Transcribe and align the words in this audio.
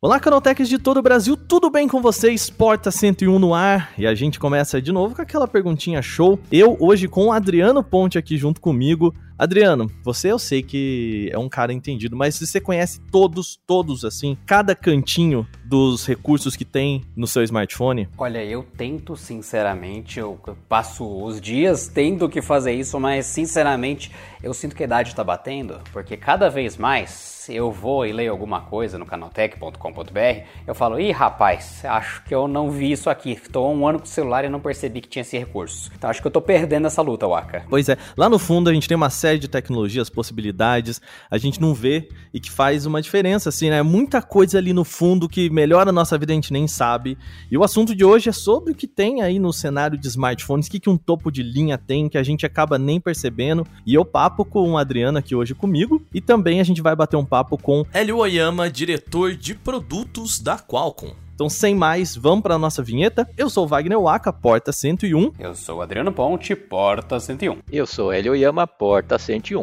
Olá, 0.00 0.20
Canaltechs 0.20 0.68
de 0.68 0.78
todo 0.78 0.98
o 0.98 1.02
Brasil, 1.02 1.36
tudo 1.36 1.68
bem 1.68 1.88
com 1.88 2.00
vocês? 2.00 2.48
Porta 2.48 2.88
101 2.88 3.36
no 3.36 3.52
ar 3.52 3.92
e 3.98 4.06
a 4.06 4.14
gente 4.14 4.38
começa 4.38 4.80
de 4.80 4.92
novo 4.92 5.16
com 5.16 5.22
aquela 5.22 5.48
perguntinha 5.48 6.00
show. 6.00 6.38
Eu 6.52 6.76
hoje 6.78 7.08
com 7.08 7.26
o 7.26 7.32
Adriano 7.32 7.82
Ponte 7.82 8.16
aqui 8.16 8.36
junto 8.36 8.60
comigo. 8.60 9.12
Adriano, 9.38 9.88
você 10.02 10.32
eu 10.32 10.38
sei 10.38 10.64
que 10.64 11.30
é 11.32 11.38
um 11.38 11.48
cara 11.48 11.72
entendido, 11.72 12.16
mas 12.16 12.40
você 12.40 12.60
conhece 12.60 13.00
todos, 13.12 13.56
todos 13.64 14.04
assim, 14.04 14.36
cada 14.44 14.74
cantinho 14.74 15.46
dos 15.64 16.04
recursos 16.04 16.56
que 16.56 16.64
tem 16.64 17.04
no 17.14 17.24
seu 17.24 17.44
smartphone? 17.44 18.08
Olha, 18.18 18.44
eu 18.44 18.64
tento 18.76 19.14
sinceramente, 19.14 20.18
eu 20.18 20.40
passo 20.68 21.06
os 21.24 21.40
dias 21.40 21.86
tendo 21.86 22.28
que 22.28 22.42
fazer 22.42 22.72
isso, 22.72 22.98
mas 22.98 23.26
sinceramente 23.26 24.10
eu 24.42 24.52
sinto 24.52 24.74
que 24.74 24.82
a 24.82 24.86
idade 24.86 25.14
tá 25.14 25.22
batendo, 25.22 25.78
porque 25.92 26.16
cada 26.16 26.48
vez 26.48 26.76
mais 26.76 27.38
eu 27.48 27.70
vou 27.70 28.06
e 28.06 28.12
leio 28.12 28.30
alguma 28.30 28.60
coisa 28.62 28.98
no 28.98 29.06
canaltech.com.br, 29.06 30.44
eu 30.66 30.74
falo, 30.74 31.00
ih 31.00 31.10
rapaz, 31.10 31.84
acho 31.84 32.22
que 32.24 32.34
eu 32.34 32.46
não 32.46 32.70
vi 32.70 32.92
isso 32.92 33.08
aqui. 33.08 33.32
Estou 33.32 33.72
um 33.72 33.86
ano 33.86 33.98
com 33.98 34.04
o 34.04 34.08
celular 34.08 34.44
e 34.44 34.48
não 34.48 34.60
percebi 34.60 35.00
que 35.00 35.08
tinha 35.08 35.22
esse 35.22 35.38
recurso. 35.38 35.90
Então 35.96 36.10
acho 36.10 36.20
que 36.20 36.26
eu 36.26 36.30
tô 36.30 36.40
perdendo 36.40 36.86
essa 36.86 37.02
luta, 37.02 37.26
Waka. 37.26 37.64
Pois 37.68 37.88
é, 37.88 37.96
lá 38.16 38.28
no 38.28 38.38
fundo 38.38 38.68
a 38.68 38.74
gente 38.74 38.88
tem 38.88 38.96
uma 38.96 39.10
série 39.10 39.27
de 39.36 39.48
tecnologias, 39.48 40.08
possibilidades, 40.08 41.00
a 41.28 41.36
gente 41.36 41.60
não 41.60 41.74
vê 41.74 42.08
e 42.32 42.38
que 42.38 42.50
faz 42.50 42.86
uma 42.86 43.02
diferença, 43.02 43.48
assim, 43.48 43.68
né? 43.68 43.82
Muita 43.82 44.22
coisa 44.22 44.58
ali 44.58 44.72
no 44.72 44.84
fundo 44.84 45.28
que 45.28 45.50
melhora 45.50 45.90
a 45.90 45.92
nossa 45.92 46.16
vida, 46.16 46.32
a 46.32 46.36
gente 46.36 46.52
nem 46.52 46.68
sabe. 46.68 47.18
E 47.50 47.58
o 47.58 47.64
assunto 47.64 47.94
de 47.94 48.04
hoje 48.04 48.28
é 48.28 48.32
sobre 48.32 48.72
o 48.72 48.74
que 48.76 48.86
tem 48.86 49.22
aí 49.22 49.38
no 49.40 49.52
cenário 49.52 49.98
de 49.98 50.06
smartphones, 50.06 50.68
o 50.68 50.70
que, 50.70 50.78
que 50.78 50.90
um 50.90 50.96
topo 50.96 51.32
de 51.32 51.42
linha 51.42 51.76
tem, 51.76 52.08
que 52.08 52.18
a 52.18 52.22
gente 52.22 52.46
acaba 52.46 52.78
nem 52.78 53.00
percebendo. 53.00 53.66
E 53.84 53.94
eu 53.94 54.04
papo 54.04 54.44
com 54.44 54.72
o 54.72 54.78
Adriano 54.78 55.18
aqui 55.18 55.34
hoje 55.34 55.54
comigo, 55.54 56.00
e 56.14 56.20
também 56.20 56.60
a 56.60 56.64
gente 56.64 56.80
vai 56.80 56.94
bater 56.94 57.16
um 57.16 57.24
papo 57.24 57.48
papo 57.48 57.56
com 57.56 57.86
Hélio 57.92 58.18
Oyama, 58.18 58.68
diretor 58.68 59.34
de 59.34 59.54
produtos 59.54 60.38
da 60.38 60.58
Qualcomm. 60.58 61.27
Então, 61.38 61.48
sem 61.48 61.72
mais, 61.72 62.16
vamos 62.16 62.42
para 62.42 62.56
a 62.56 62.58
nossa 62.58 62.82
vinheta. 62.82 63.30
Eu 63.36 63.48
sou 63.48 63.64
Wagner 63.64 64.00
Waka, 64.00 64.32
porta 64.32 64.72
101. 64.72 65.34
Eu 65.38 65.54
sou 65.54 65.80
Adriano 65.80 66.12
Ponte, 66.12 66.56
porta 66.56 67.20
101. 67.20 67.58
Eu 67.70 67.86
sou 67.86 68.12
Hélio 68.12 68.32
Oyama, 68.32 68.66
porta 68.66 69.16
101. 69.16 69.62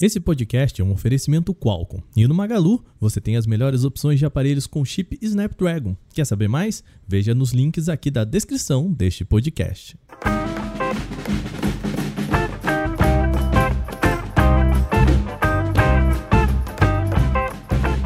Esse 0.00 0.18
podcast 0.18 0.82
é 0.82 0.84
um 0.84 0.90
oferecimento 0.90 1.54
Qualcomm. 1.54 2.02
E 2.16 2.26
no 2.26 2.34
Magalu, 2.34 2.84
você 2.98 3.20
tem 3.20 3.36
as 3.36 3.46
melhores 3.46 3.84
opções 3.84 4.18
de 4.18 4.26
aparelhos 4.26 4.66
com 4.66 4.84
chip 4.84 5.16
Snapdragon. 5.22 5.96
Quer 6.12 6.24
saber 6.26 6.48
mais? 6.48 6.82
Veja 7.06 7.32
nos 7.32 7.52
links 7.52 7.88
aqui 7.88 8.10
da 8.10 8.24
descrição 8.24 8.92
deste 8.92 9.24
podcast. 9.24 9.96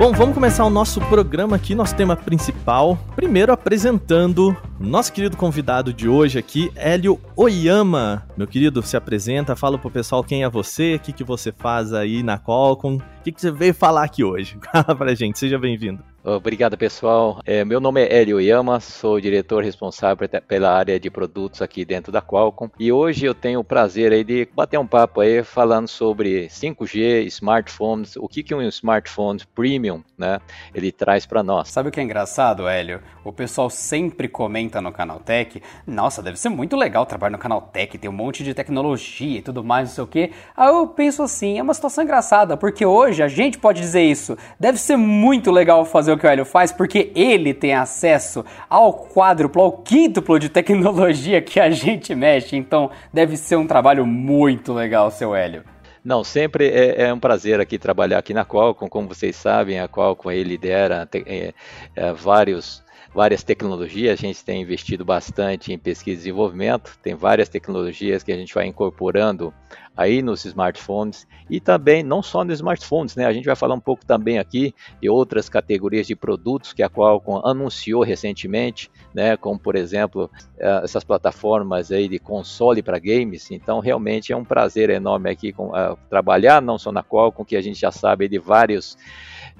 Bom, 0.00 0.12
vamos 0.12 0.34
começar 0.34 0.64
o 0.64 0.70
nosso 0.70 0.98
programa 0.98 1.56
aqui, 1.56 1.74
nosso 1.74 1.94
tema 1.94 2.16
principal. 2.16 2.98
Primeiro 3.14 3.52
apresentando 3.52 4.56
nosso 4.80 5.12
querido 5.12 5.36
convidado 5.36 5.92
de 5.92 6.08
hoje 6.08 6.38
aqui, 6.38 6.72
Hélio 6.74 7.20
Oyama. 7.36 8.26
Meu 8.34 8.46
querido, 8.46 8.80
se 8.80 8.96
apresenta, 8.96 9.54
fala 9.54 9.76
pro 9.76 9.90
pessoal 9.90 10.24
quem 10.24 10.42
é 10.42 10.48
você, 10.48 10.94
o 10.94 11.00
que, 11.00 11.12
que 11.12 11.22
você 11.22 11.52
faz 11.52 11.92
aí 11.92 12.22
na 12.22 12.38
Qualcomm, 12.38 12.96
o 12.96 13.22
que, 13.22 13.30
que 13.30 13.42
você 13.42 13.50
veio 13.50 13.74
falar 13.74 14.04
aqui 14.04 14.24
hoje. 14.24 14.56
Fala 14.72 14.96
pra 14.96 15.14
gente, 15.14 15.38
seja 15.38 15.58
bem-vindo. 15.58 16.02
Obrigado, 16.22 16.76
pessoal. 16.76 17.40
É, 17.46 17.64
meu 17.64 17.80
nome 17.80 18.02
é 18.02 18.20
Hélio 18.20 18.38
Yama, 18.38 18.78
sou 18.78 19.18
diretor 19.18 19.64
responsável 19.64 20.28
pela 20.46 20.70
área 20.70 21.00
de 21.00 21.10
produtos 21.10 21.62
aqui 21.62 21.82
dentro 21.82 22.12
da 22.12 22.20
Qualcomm 22.20 22.70
e 22.78 22.92
hoje 22.92 23.24
eu 23.24 23.34
tenho 23.34 23.60
o 23.60 23.64
prazer 23.64 24.12
aí 24.12 24.22
de 24.22 24.46
bater 24.54 24.78
um 24.78 24.86
papo 24.86 25.22
aí 25.22 25.42
falando 25.42 25.88
sobre 25.88 26.46
5G, 26.48 27.24
smartphones, 27.24 28.16
o 28.16 28.28
que, 28.28 28.42
que 28.42 28.54
um 28.54 28.60
smartphone 28.60 29.40
premium, 29.54 30.02
né, 30.18 30.40
ele 30.74 30.92
traz 30.92 31.24
para 31.24 31.42
nós. 31.42 31.70
Sabe 31.70 31.88
o 31.88 31.92
que 31.92 31.98
é 31.98 32.02
engraçado, 32.02 32.68
Hélio? 32.68 33.00
O 33.24 33.32
pessoal 33.32 33.70
sempre 33.70 34.28
comenta 34.28 34.78
no 34.82 34.92
Canaltech, 34.92 35.62
nossa, 35.86 36.22
deve 36.22 36.38
ser 36.38 36.50
muito 36.50 36.76
legal 36.76 37.06
trabalhar 37.06 37.32
no 37.32 37.38
Canaltech, 37.38 37.96
tem 37.96 38.10
um 38.10 38.12
monte 38.12 38.44
de 38.44 38.52
tecnologia 38.52 39.38
e 39.38 39.42
tudo 39.42 39.64
mais, 39.64 39.88
não 39.88 39.94
sei 39.94 40.04
o 40.04 40.06
que. 40.06 40.32
Aí 40.54 40.68
eu 40.68 40.86
penso 40.86 41.22
assim, 41.22 41.58
é 41.58 41.62
uma 41.62 41.72
situação 41.72 42.04
engraçada, 42.04 42.58
porque 42.58 42.84
hoje 42.84 43.22
a 43.22 43.28
gente 43.28 43.56
pode 43.56 43.80
dizer 43.80 44.02
isso, 44.02 44.36
deve 44.58 44.76
ser 44.76 44.98
muito 44.98 45.50
legal 45.50 45.86
fazer 45.86 46.09
fazer 46.10 46.12
o 46.12 46.18
que 46.18 46.26
o 46.26 46.30
Hélio 46.30 46.44
faz 46.44 46.72
porque 46.72 47.12
ele 47.14 47.54
tem 47.54 47.74
acesso 47.74 48.44
ao 48.68 48.92
quádruplo, 48.92 49.62
ao 49.62 49.72
quíntuplo 49.72 50.38
de 50.38 50.48
tecnologia 50.48 51.40
que 51.40 51.60
a 51.60 51.70
gente 51.70 52.14
mexe. 52.14 52.56
Então 52.56 52.90
deve 53.12 53.36
ser 53.36 53.56
um 53.56 53.66
trabalho 53.66 54.06
muito 54.06 54.72
legal, 54.72 55.10
seu 55.10 55.34
Hélio. 55.34 55.64
Não, 56.02 56.24
sempre 56.24 56.68
é, 56.68 57.02
é, 57.02 57.12
um 57.12 57.20
prazer 57.20 57.60
aqui 57.60 57.78
trabalhar 57.78 58.18
aqui 58.18 58.32
na 58.32 58.44
Qualcomm. 58.44 58.88
Como 58.88 59.08
vocês 59.08 59.36
sabem, 59.36 59.78
a 59.78 59.88
Qualcomm 59.88 60.30
aí 60.30 60.42
lidera 60.42 61.06
é, 61.26 61.52
é, 61.94 62.12
vários 62.12 62.82
várias 63.12 63.42
tecnologias, 63.42 64.18
a 64.18 64.22
gente 64.22 64.44
tem 64.44 64.62
investido 64.62 65.04
bastante 65.04 65.72
em 65.72 65.78
pesquisa 65.78 66.14
e 66.14 66.18
desenvolvimento, 66.18 66.96
tem 67.02 67.14
várias 67.14 67.48
tecnologias 67.48 68.22
que 68.22 68.32
a 68.32 68.36
gente 68.36 68.54
vai 68.54 68.66
incorporando 68.66 69.52
aí 69.96 70.22
nos 70.22 70.44
smartphones 70.44 71.26
e 71.48 71.60
também 71.60 72.02
não 72.02 72.22
só 72.22 72.44
nos 72.44 72.54
smartphones, 72.54 73.16
né? 73.16 73.26
A 73.26 73.32
gente 73.32 73.44
vai 73.44 73.56
falar 73.56 73.74
um 73.74 73.80
pouco 73.80 74.06
também 74.06 74.38
aqui 74.38 74.72
de 75.02 75.10
outras 75.10 75.48
categorias 75.48 76.06
de 76.06 76.14
produtos 76.14 76.72
que 76.72 76.82
a 76.82 76.88
Qualcomm 76.88 77.42
anunciou 77.44 78.02
recentemente, 78.02 78.90
né? 79.12 79.36
Como 79.36 79.58
por 79.58 79.74
exemplo 79.74 80.30
eh, 80.58 80.80
essas 80.84 81.02
plataformas 81.02 81.90
aí 81.90 82.08
de 82.08 82.18
console 82.18 82.82
para 82.82 82.98
games. 82.98 83.50
Então 83.50 83.80
realmente 83.80 84.32
é 84.32 84.36
um 84.36 84.44
prazer 84.44 84.88
enorme 84.88 85.28
aqui 85.28 85.52
com, 85.52 85.68
uh, 85.70 85.98
trabalhar 86.08 86.62
não 86.62 86.78
só 86.78 86.92
na 86.92 87.02
Qualcomm 87.02 87.44
que 87.44 87.56
a 87.56 87.60
gente 87.60 87.80
já 87.80 87.90
sabe 87.90 88.28
de 88.28 88.38
vários 88.38 88.96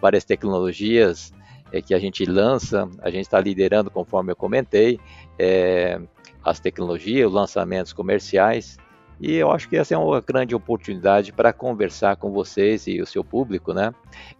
várias 0.01 0.25
tecnologias 0.25 1.33
é, 1.73 1.81
que 1.81 1.95
a 1.95 1.99
gente 1.99 2.25
lança, 2.25 2.89
a 3.01 3.11
gente 3.11 3.23
está 3.23 3.41
liderando, 3.41 3.91
conforme 3.91 4.33
eu 4.33 4.37
comentei, 4.37 4.99
é, 5.39 6.01
as 6.45 6.61
tecnologias, 6.61 7.29
os 7.29 7.35
lançamentos 7.35 7.93
comerciais. 7.93 8.77
E 9.21 9.35
eu 9.35 9.51
acho 9.53 9.69
que 9.69 9.77
essa 9.77 9.95
é 9.95 9.99
uma 9.99 10.21
grande 10.21 10.55
oportunidade 10.55 11.33
para 11.33 11.53
conversar 11.53 12.17
com 12.17 12.31
vocês 12.31 12.87
e 12.87 13.03
o 13.03 13.07
seu 13.07 13.23
público, 13.23 13.75
né? 13.75 13.93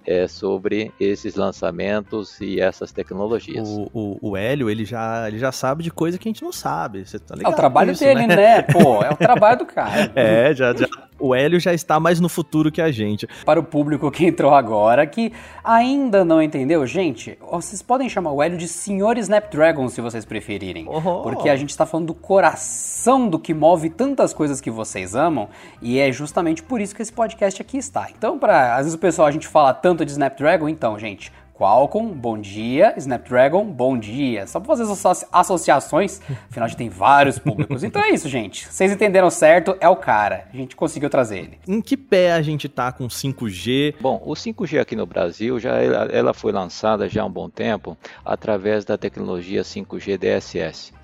É, 0.07 0.27
sobre 0.27 0.91
esses 0.99 1.35
lançamentos 1.35 2.41
e 2.41 2.61
essas 2.61 2.91
tecnologias. 2.91 3.69
O, 3.69 3.91
o, 3.93 4.31
o, 4.31 4.37
Hélio, 4.37 4.71
ele 4.71 4.85
já, 4.85 5.29
ele 5.29 5.39
já 5.39 5.53
sabe 5.53 5.83
de 5.83 5.91
coisa 5.91 6.19
que 6.19 6.29
a 6.29 6.31
gente 6.31 6.43
não 6.43 6.53
sabe. 6.53 7.05
Você 7.05 7.19
tá 7.19 7.35
ligado 7.35 7.53
é 7.53 7.55
o 7.55 7.57
trabalho 7.57 7.93
isso, 7.93 8.03
dele, 8.03 8.27
né? 8.27 8.37
né? 8.37 8.63
Pô, 8.63 9.03
é 9.03 9.11
o 9.11 9.17
trabalho 9.17 9.59
do 9.59 9.67
cara. 9.67 10.11
é, 10.17 10.55
já, 10.55 10.75
já 10.75 10.89
o 11.21 11.35
Hélio 11.35 11.61
já 11.61 11.75
está 11.75 12.01
mais 12.01 12.19
no 12.19 12.29
futuro 12.29 12.73
que 12.73 12.81
a 12.81 12.91
gente. 12.91 13.29
Para 13.45 13.61
o 13.61 13.63
público 13.63 14.11
que 14.11 14.27
entrou 14.27 14.55
agora, 14.55 15.07
que 15.07 15.33
ainda 15.63 16.25
não 16.25 16.43
entendeu, 16.43 16.85
gente, 16.87 17.39
vocês 17.51 17.83
podem 17.83 18.09
chamar 18.09 18.33
o 18.33 18.43
Hélio 18.43 18.57
de 18.57 18.67
Senhor 18.67 19.19
Snapdragon 19.19 19.89
se 19.89 20.01
vocês 20.01 20.25
preferirem. 20.25 20.87
Oh. 20.89 21.23
Porque 21.23 21.49
a 21.49 21.57
gente 21.57 21.71
está 21.71 21.85
falando 21.85 22.07
do 22.07 22.15
coração 22.15 23.29
do 23.29 23.39
que 23.39 23.53
move 23.53 23.91
tantas 23.91 24.33
coisas 24.33 24.61
que 24.61 24.70
vocês 24.71 25.15
amam, 25.15 25.49
e 25.81 25.99
é 25.99 26.11
justamente 26.13 26.63
por 26.63 26.81
isso 26.81 26.95
que 26.95 27.03
esse 27.03 27.13
podcast 27.13 27.61
aqui 27.61 27.79
está. 27.79 28.09
Então, 28.17 28.39
para 28.39 28.77
às 28.77 28.85
vezes 28.85 28.95
o 28.95 28.99
pessoal 28.99 29.29
a 29.29 29.31
gente 29.31 29.47
fala 29.47 29.75
tanto 29.75 30.05
de 30.05 30.13
Snapdragon, 30.13 30.69
então, 30.69 30.99
gente, 30.99 31.33
Qualcomm, 31.61 32.15
bom 32.15 32.39
dia. 32.39 32.95
Snapdragon, 32.97 33.67
bom 33.67 33.99
dia. 33.99 34.47
Só 34.47 34.59
para 34.59 34.75
fazer 34.75 34.91
as 34.91 35.27
associações, 35.31 36.19
afinal 36.49 36.65
a 36.65 36.69
gente 36.69 36.79
tem 36.79 36.89
vários 36.89 37.39
públicos. 37.39 37.85
Então 37.85 38.03
é 38.03 38.09
isso, 38.09 38.31
gente. 38.31 38.67
Vocês 38.67 38.91
entenderam 38.91 39.29
certo, 39.29 39.77
é 39.79 39.87
o 39.87 39.95
cara. 39.95 40.49
A 40.51 40.57
gente 40.57 40.75
conseguiu 40.75 41.11
trazer 41.11 41.41
ele. 41.41 41.59
Em 41.69 41.83
que 41.83 41.99
pé 41.99 42.33
a 42.33 42.41
gente 42.41 42.67
tá 42.67 42.91
com 42.91 43.09
5G? 43.09 43.97
Bom, 44.01 44.23
o 44.25 44.33
5G 44.33 44.81
aqui 44.81 44.97
no 44.97 45.05
Brasil 45.05 45.61
já 45.61 45.73
ela 45.83 46.33
foi 46.33 46.51
lançada 46.51 47.07
já 47.11 47.21
há 47.21 47.27
um 47.27 47.31
bom 47.31 47.51
tempo 47.51 47.95
através 48.25 48.87
da 48.87 48.97
tecnologia 48.97 49.61
5G 49.61 50.17
DSS. 50.17 50.95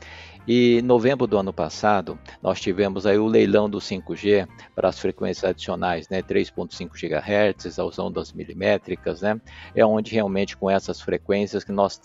E 0.47 0.79
em 0.79 0.83
novembro 0.83 1.27
do 1.27 1.37
ano 1.37 1.53
passado, 1.53 2.17
nós 2.41 2.61
tivemos 2.61 3.05
aí 3.05 3.19
o 3.19 3.27
leilão 3.27 3.69
do 3.69 3.79
5G 3.79 4.47
para 4.75 4.89
as 4.89 4.99
frequências 4.99 5.45
adicionais, 5.45 6.09
né, 6.09 6.23
3.5 6.23 6.91
GHz, 6.95 7.79
as 7.79 7.99
ondas 7.99 8.33
milimétricas, 8.33 9.23
né, 9.23 9.41
é 9.75 9.85
onde 9.85 10.13
realmente 10.13 10.57
com 10.57 10.71
essas 10.71 11.01
frequências 11.01 11.65
que 11.65 11.73
nós, 11.73 12.01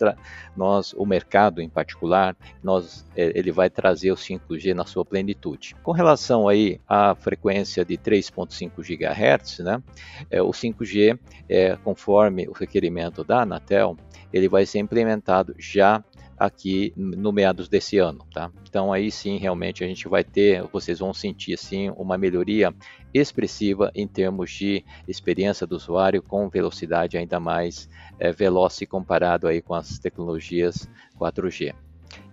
nós 0.56 0.92
o 0.94 1.06
mercado 1.06 1.62
em 1.62 1.70
particular, 1.70 2.36
nós, 2.64 3.06
é, 3.16 3.32
ele 3.38 3.52
vai 3.52 3.70
trazer 3.70 4.12
o 4.12 4.16
5G 4.16 4.74
na 4.74 4.86
sua 4.86 5.06
plenitude. 5.06 5.76
Com 5.84 5.92
relação 5.92 6.48
aí 6.48 6.82
à 6.88 7.14
frequência 7.14 7.86
de 7.86 7.96
3.5 7.96 8.82
GHz, 8.82 9.60
né, 9.60 9.84
é, 10.32 10.42
o 10.42 10.50
5G, 10.50 11.20
é, 11.48 11.78
conforme 11.84 12.48
o 12.48 12.54
requerimento 12.54 13.24
da 13.24 13.42
Anatel, 13.42 13.96
ele 14.34 14.48
vai 14.48 14.66
ser 14.66 14.80
implementado 14.80 15.54
já 15.60 16.04
aqui 16.42 16.92
no 16.98 17.32
meados 17.32 17.70
desse 17.70 18.00
ano, 18.00 18.26
tá? 18.34 18.52
Então 18.68 18.92
aí 18.92 19.12
sim, 19.12 19.38
realmente 19.38 19.84
a 19.84 19.88
gente 19.88 20.08
vai 20.08 20.24
ter, 20.24 20.64
vocês 20.74 20.98
vão 20.98 21.14
sentir 21.14 21.56
sim 21.56 21.92
uma 21.92 22.18
melhoria 22.18 22.74
expressiva 23.14 23.92
em 23.94 24.08
termos 24.08 24.50
de 24.50 24.84
experiência 25.08 25.68
do 25.68 25.76
usuário 25.76 26.24
com 26.24 26.50
velocidade 26.50 27.16
ainda 27.16 27.40
mais 27.40 27.88
é, 28.20 28.32
veloz 28.32 28.80
comparado 28.90 29.48
aí 29.48 29.62
com 29.62 29.76
as 29.76 30.00
tecnologias 30.00 30.90
4G. 31.20 31.76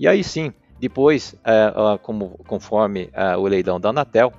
E 0.00 0.08
aí 0.08 0.24
sim, 0.24 0.54
depois, 0.80 1.34
é, 1.44 1.98
como, 1.98 2.38
conforme 2.46 3.10
é, 3.12 3.36
o 3.36 3.42
leilão 3.42 3.78
da 3.78 3.90
Anatel, 3.90 4.32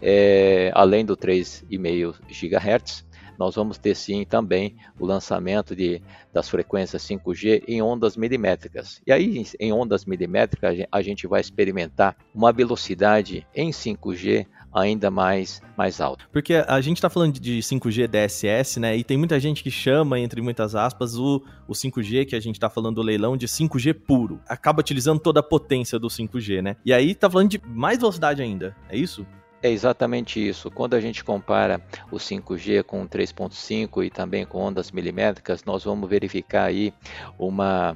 é, 0.00 0.70
além 0.74 1.04
do 1.04 1.14
3,5 1.14 2.14
GHz, 2.26 3.04
nós 3.40 3.54
vamos 3.54 3.78
ter 3.78 3.96
sim 3.96 4.22
também 4.22 4.76
o 4.98 5.06
lançamento 5.06 5.74
de, 5.74 6.02
das 6.30 6.46
frequências 6.46 7.02
5G 7.02 7.64
em 7.66 7.80
ondas 7.80 8.14
milimétricas. 8.14 9.00
E 9.06 9.10
aí, 9.10 9.42
em 9.58 9.72
ondas 9.72 10.04
milimétricas, 10.04 10.76
a 10.92 11.00
gente 11.00 11.26
vai 11.26 11.40
experimentar 11.40 12.14
uma 12.34 12.52
velocidade 12.52 13.46
em 13.54 13.70
5G 13.70 14.46
ainda 14.70 15.10
mais, 15.10 15.62
mais 15.74 16.02
alta. 16.02 16.26
Porque 16.30 16.52
a 16.54 16.80
gente 16.82 16.98
está 16.98 17.08
falando 17.08 17.40
de 17.40 17.60
5G 17.60 18.06
DSS, 18.06 18.78
né? 18.78 18.94
E 18.94 19.02
tem 19.02 19.16
muita 19.16 19.40
gente 19.40 19.62
que 19.62 19.70
chama, 19.70 20.20
entre 20.20 20.42
muitas 20.42 20.74
aspas, 20.74 21.16
o, 21.16 21.42
o 21.66 21.72
5G, 21.72 22.26
que 22.26 22.36
a 22.36 22.40
gente 22.40 22.56
está 22.56 22.68
falando 22.68 22.96
do 22.96 23.02
leilão, 23.02 23.38
de 23.38 23.48
5G 23.48 23.94
puro. 23.94 24.38
Acaba 24.46 24.80
utilizando 24.80 25.18
toda 25.18 25.40
a 25.40 25.42
potência 25.42 25.98
do 25.98 26.08
5G, 26.08 26.60
né? 26.60 26.76
E 26.84 26.92
aí 26.92 27.14
tá 27.14 27.30
falando 27.30 27.48
de 27.48 27.60
mais 27.66 27.98
velocidade 27.98 28.42
ainda, 28.42 28.76
é 28.90 28.98
isso? 28.98 29.26
É 29.62 29.70
exatamente 29.70 30.46
isso. 30.46 30.70
Quando 30.70 30.94
a 30.94 31.00
gente 31.00 31.22
compara 31.22 31.82
o 32.10 32.16
5G 32.16 32.82
com 32.82 33.06
3.5 33.06 34.02
e 34.04 34.10
também 34.10 34.46
com 34.46 34.58
ondas 34.58 34.90
milimétricas, 34.90 35.64
nós 35.64 35.84
vamos 35.84 36.08
verificar 36.08 36.64
aí 36.64 36.94
uma, 37.38 37.94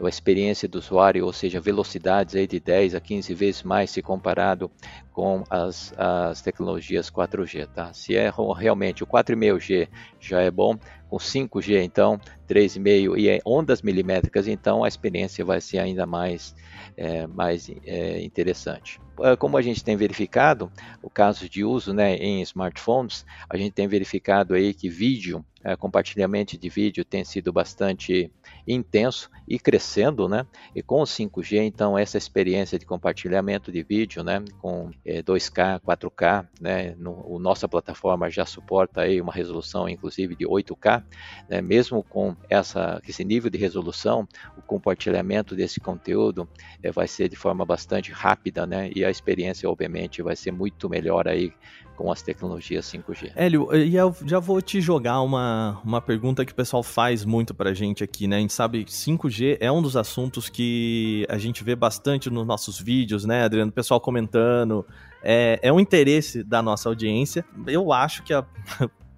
uma 0.00 0.08
experiência 0.08 0.66
do 0.66 0.78
usuário, 0.78 1.26
ou 1.26 1.32
seja, 1.32 1.60
velocidades 1.60 2.34
aí 2.34 2.46
de 2.46 2.58
10 2.58 2.94
a 2.94 3.00
15 3.00 3.34
vezes 3.34 3.62
mais 3.62 3.90
se 3.90 4.00
comparado 4.00 4.70
com 5.12 5.44
as, 5.50 5.92
as 5.98 6.40
tecnologias 6.40 7.10
4G. 7.10 7.66
Tá? 7.66 7.92
Se 7.92 8.16
é 8.16 8.32
realmente 8.56 9.04
o 9.04 9.06
4,5G 9.06 9.88
já 10.18 10.40
é 10.40 10.50
bom, 10.50 10.78
com 11.12 11.18
5G 11.18 11.82
então 11.82 12.18
3,5 12.48 13.18
e 13.18 13.38
ondas 13.44 13.82
milimétricas, 13.82 14.48
então 14.48 14.82
a 14.82 14.88
experiência 14.88 15.44
vai 15.44 15.60
ser 15.60 15.76
ainda 15.78 16.06
mais, 16.06 16.54
é, 16.96 17.26
mais 17.26 17.70
é, 17.84 18.22
interessante. 18.22 18.98
É, 19.20 19.36
como 19.36 19.58
a 19.58 19.62
gente 19.62 19.84
tem 19.84 19.94
verificado, 19.94 20.72
o 21.02 21.10
caso 21.10 21.50
de 21.50 21.64
uso 21.64 21.92
né, 21.92 22.16
em 22.16 22.40
smartphones, 22.40 23.26
a 23.46 23.58
gente 23.58 23.72
tem 23.72 23.86
verificado 23.86 24.54
aí 24.54 24.72
que 24.72 24.88
vídeo, 24.88 25.44
é, 25.62 25.76
compartilhamento 25.76 26.56
de 26.56 26.68
vídeo 26.70 27.04
tem 27.04 27.26
sido 27.26 27.52
bastante 27.52 28.30
intenso 28.66 29.30
e 29.46 29.58
crescendo, 29.58 30.28
né? 30.28 30.46
E 30.74 30.82
com 30.82 31.00
o 31.00 31.04
5G, 31.04 31.62
então, 31.62 31.98
essa 31.98 32.16
experiência 32.16 32.78
de 32.78 32.86
compartilhamento 32.86 33.72
de 33.72 33.82
vídeo, 33.82 34.22
né? 34.22 34.42
Com 34.60 34.90
é, 35.04 35.22
2K, 35.22 35.80
4K, 35.80 36.46
né? 36.60 36.94
No, 36.98 37.38
nossa 37.38 37.68
plataforma 37.68 38.30
já 38.30 38.46
suporta 38.46 39.02
aí 39.02 39.20
uma 39.20 39.32
resolução, 39.32 39.88
inclusive, 39.88 40.36
de 40.36 40.46
8K, 40.46 41.02
né? 41.48 41.60
Mesmo 41.60 42.02
com 42.02 42.36
essa, 42.48 43.00
esse 43.06 43.24
nível 43.24 43.50
de 43.50 43.58
resolução, 43.58 44.26
o 44.56 44.62
compartilhamento 44.62 45.54
desse 45.54 45.80
conteúdo 45.80 46.48
é, 46.82 46.90
vai 46.90 47.08
ser 47.08 47.28
de 47.28 47.36
forma 47.36 47.64
bastante 47.64 48.12
rápida, 48.12 48.66
né? 48.66 48.90
E 48.94 49.04
a 49.04 49.10
experiência, 49.10 49.68
obviamente, 49.68 50.22
vai 50.22 50.36
ser 50.36 50.52
muito 50.52 50.88
melhor 50.88 51.26
aí 51.26 51.52
com 51.96 52.10
as 52.10 52.22
tecnologias 52.22 52.86
5G. 52.86 53.32
Hélio, 53.34 53.74
e 53.74 53.94
eu 53.94 54.14
já 54.24 54.38
vou 54.38 54.60
te 54.60 54.80
jogar 54.80 55.20
uma, 55.20 55.80
uma 55.84 56.00
pergunta 56.00 56.44
que 56.44 56.52
o 56.52 56.54
pessoal 56.54 56.82
faz 56.82 57.24
muito 57.24 57.54
pra 57.54 57.72
gente 57.74 58.02
aqui, 58.02 58.26
né? 58.26 58.36
A 58.36 58.40
gente 58.52 58.54
sabe 58.54 58.84
que 58.84 58.92
5G 58.92 59.56
é 59.60 59.72
um 59.72 59.80
dos 59.80 59.96
assuntos 59.96 60.48
que 60.48 61.26
a 61.28 61.38
gente 61.38 61.64
vê 61.64 61.74
bastante 61.74 62.28
nos 62.28 62.46
nossos 62.46 62.78
vídeos, 62.78 63.24
né, 63.24 63.44
Adriano? 63.44 63.70
O 63.70 63.74
pessoal 63.74 64.00
comentando. 64.00 64.86
É, 65.22 65.58
é 65.62 65.72
um 65.72 65.80
interesse 65.80 66.42
da 66.42 66.60
nossa 66.60 66.88
audiência. 66.88 67.44
Eu 67.66 67.92
acho 67.92 68.22
que 68.22 68.34
a 68.34 68.44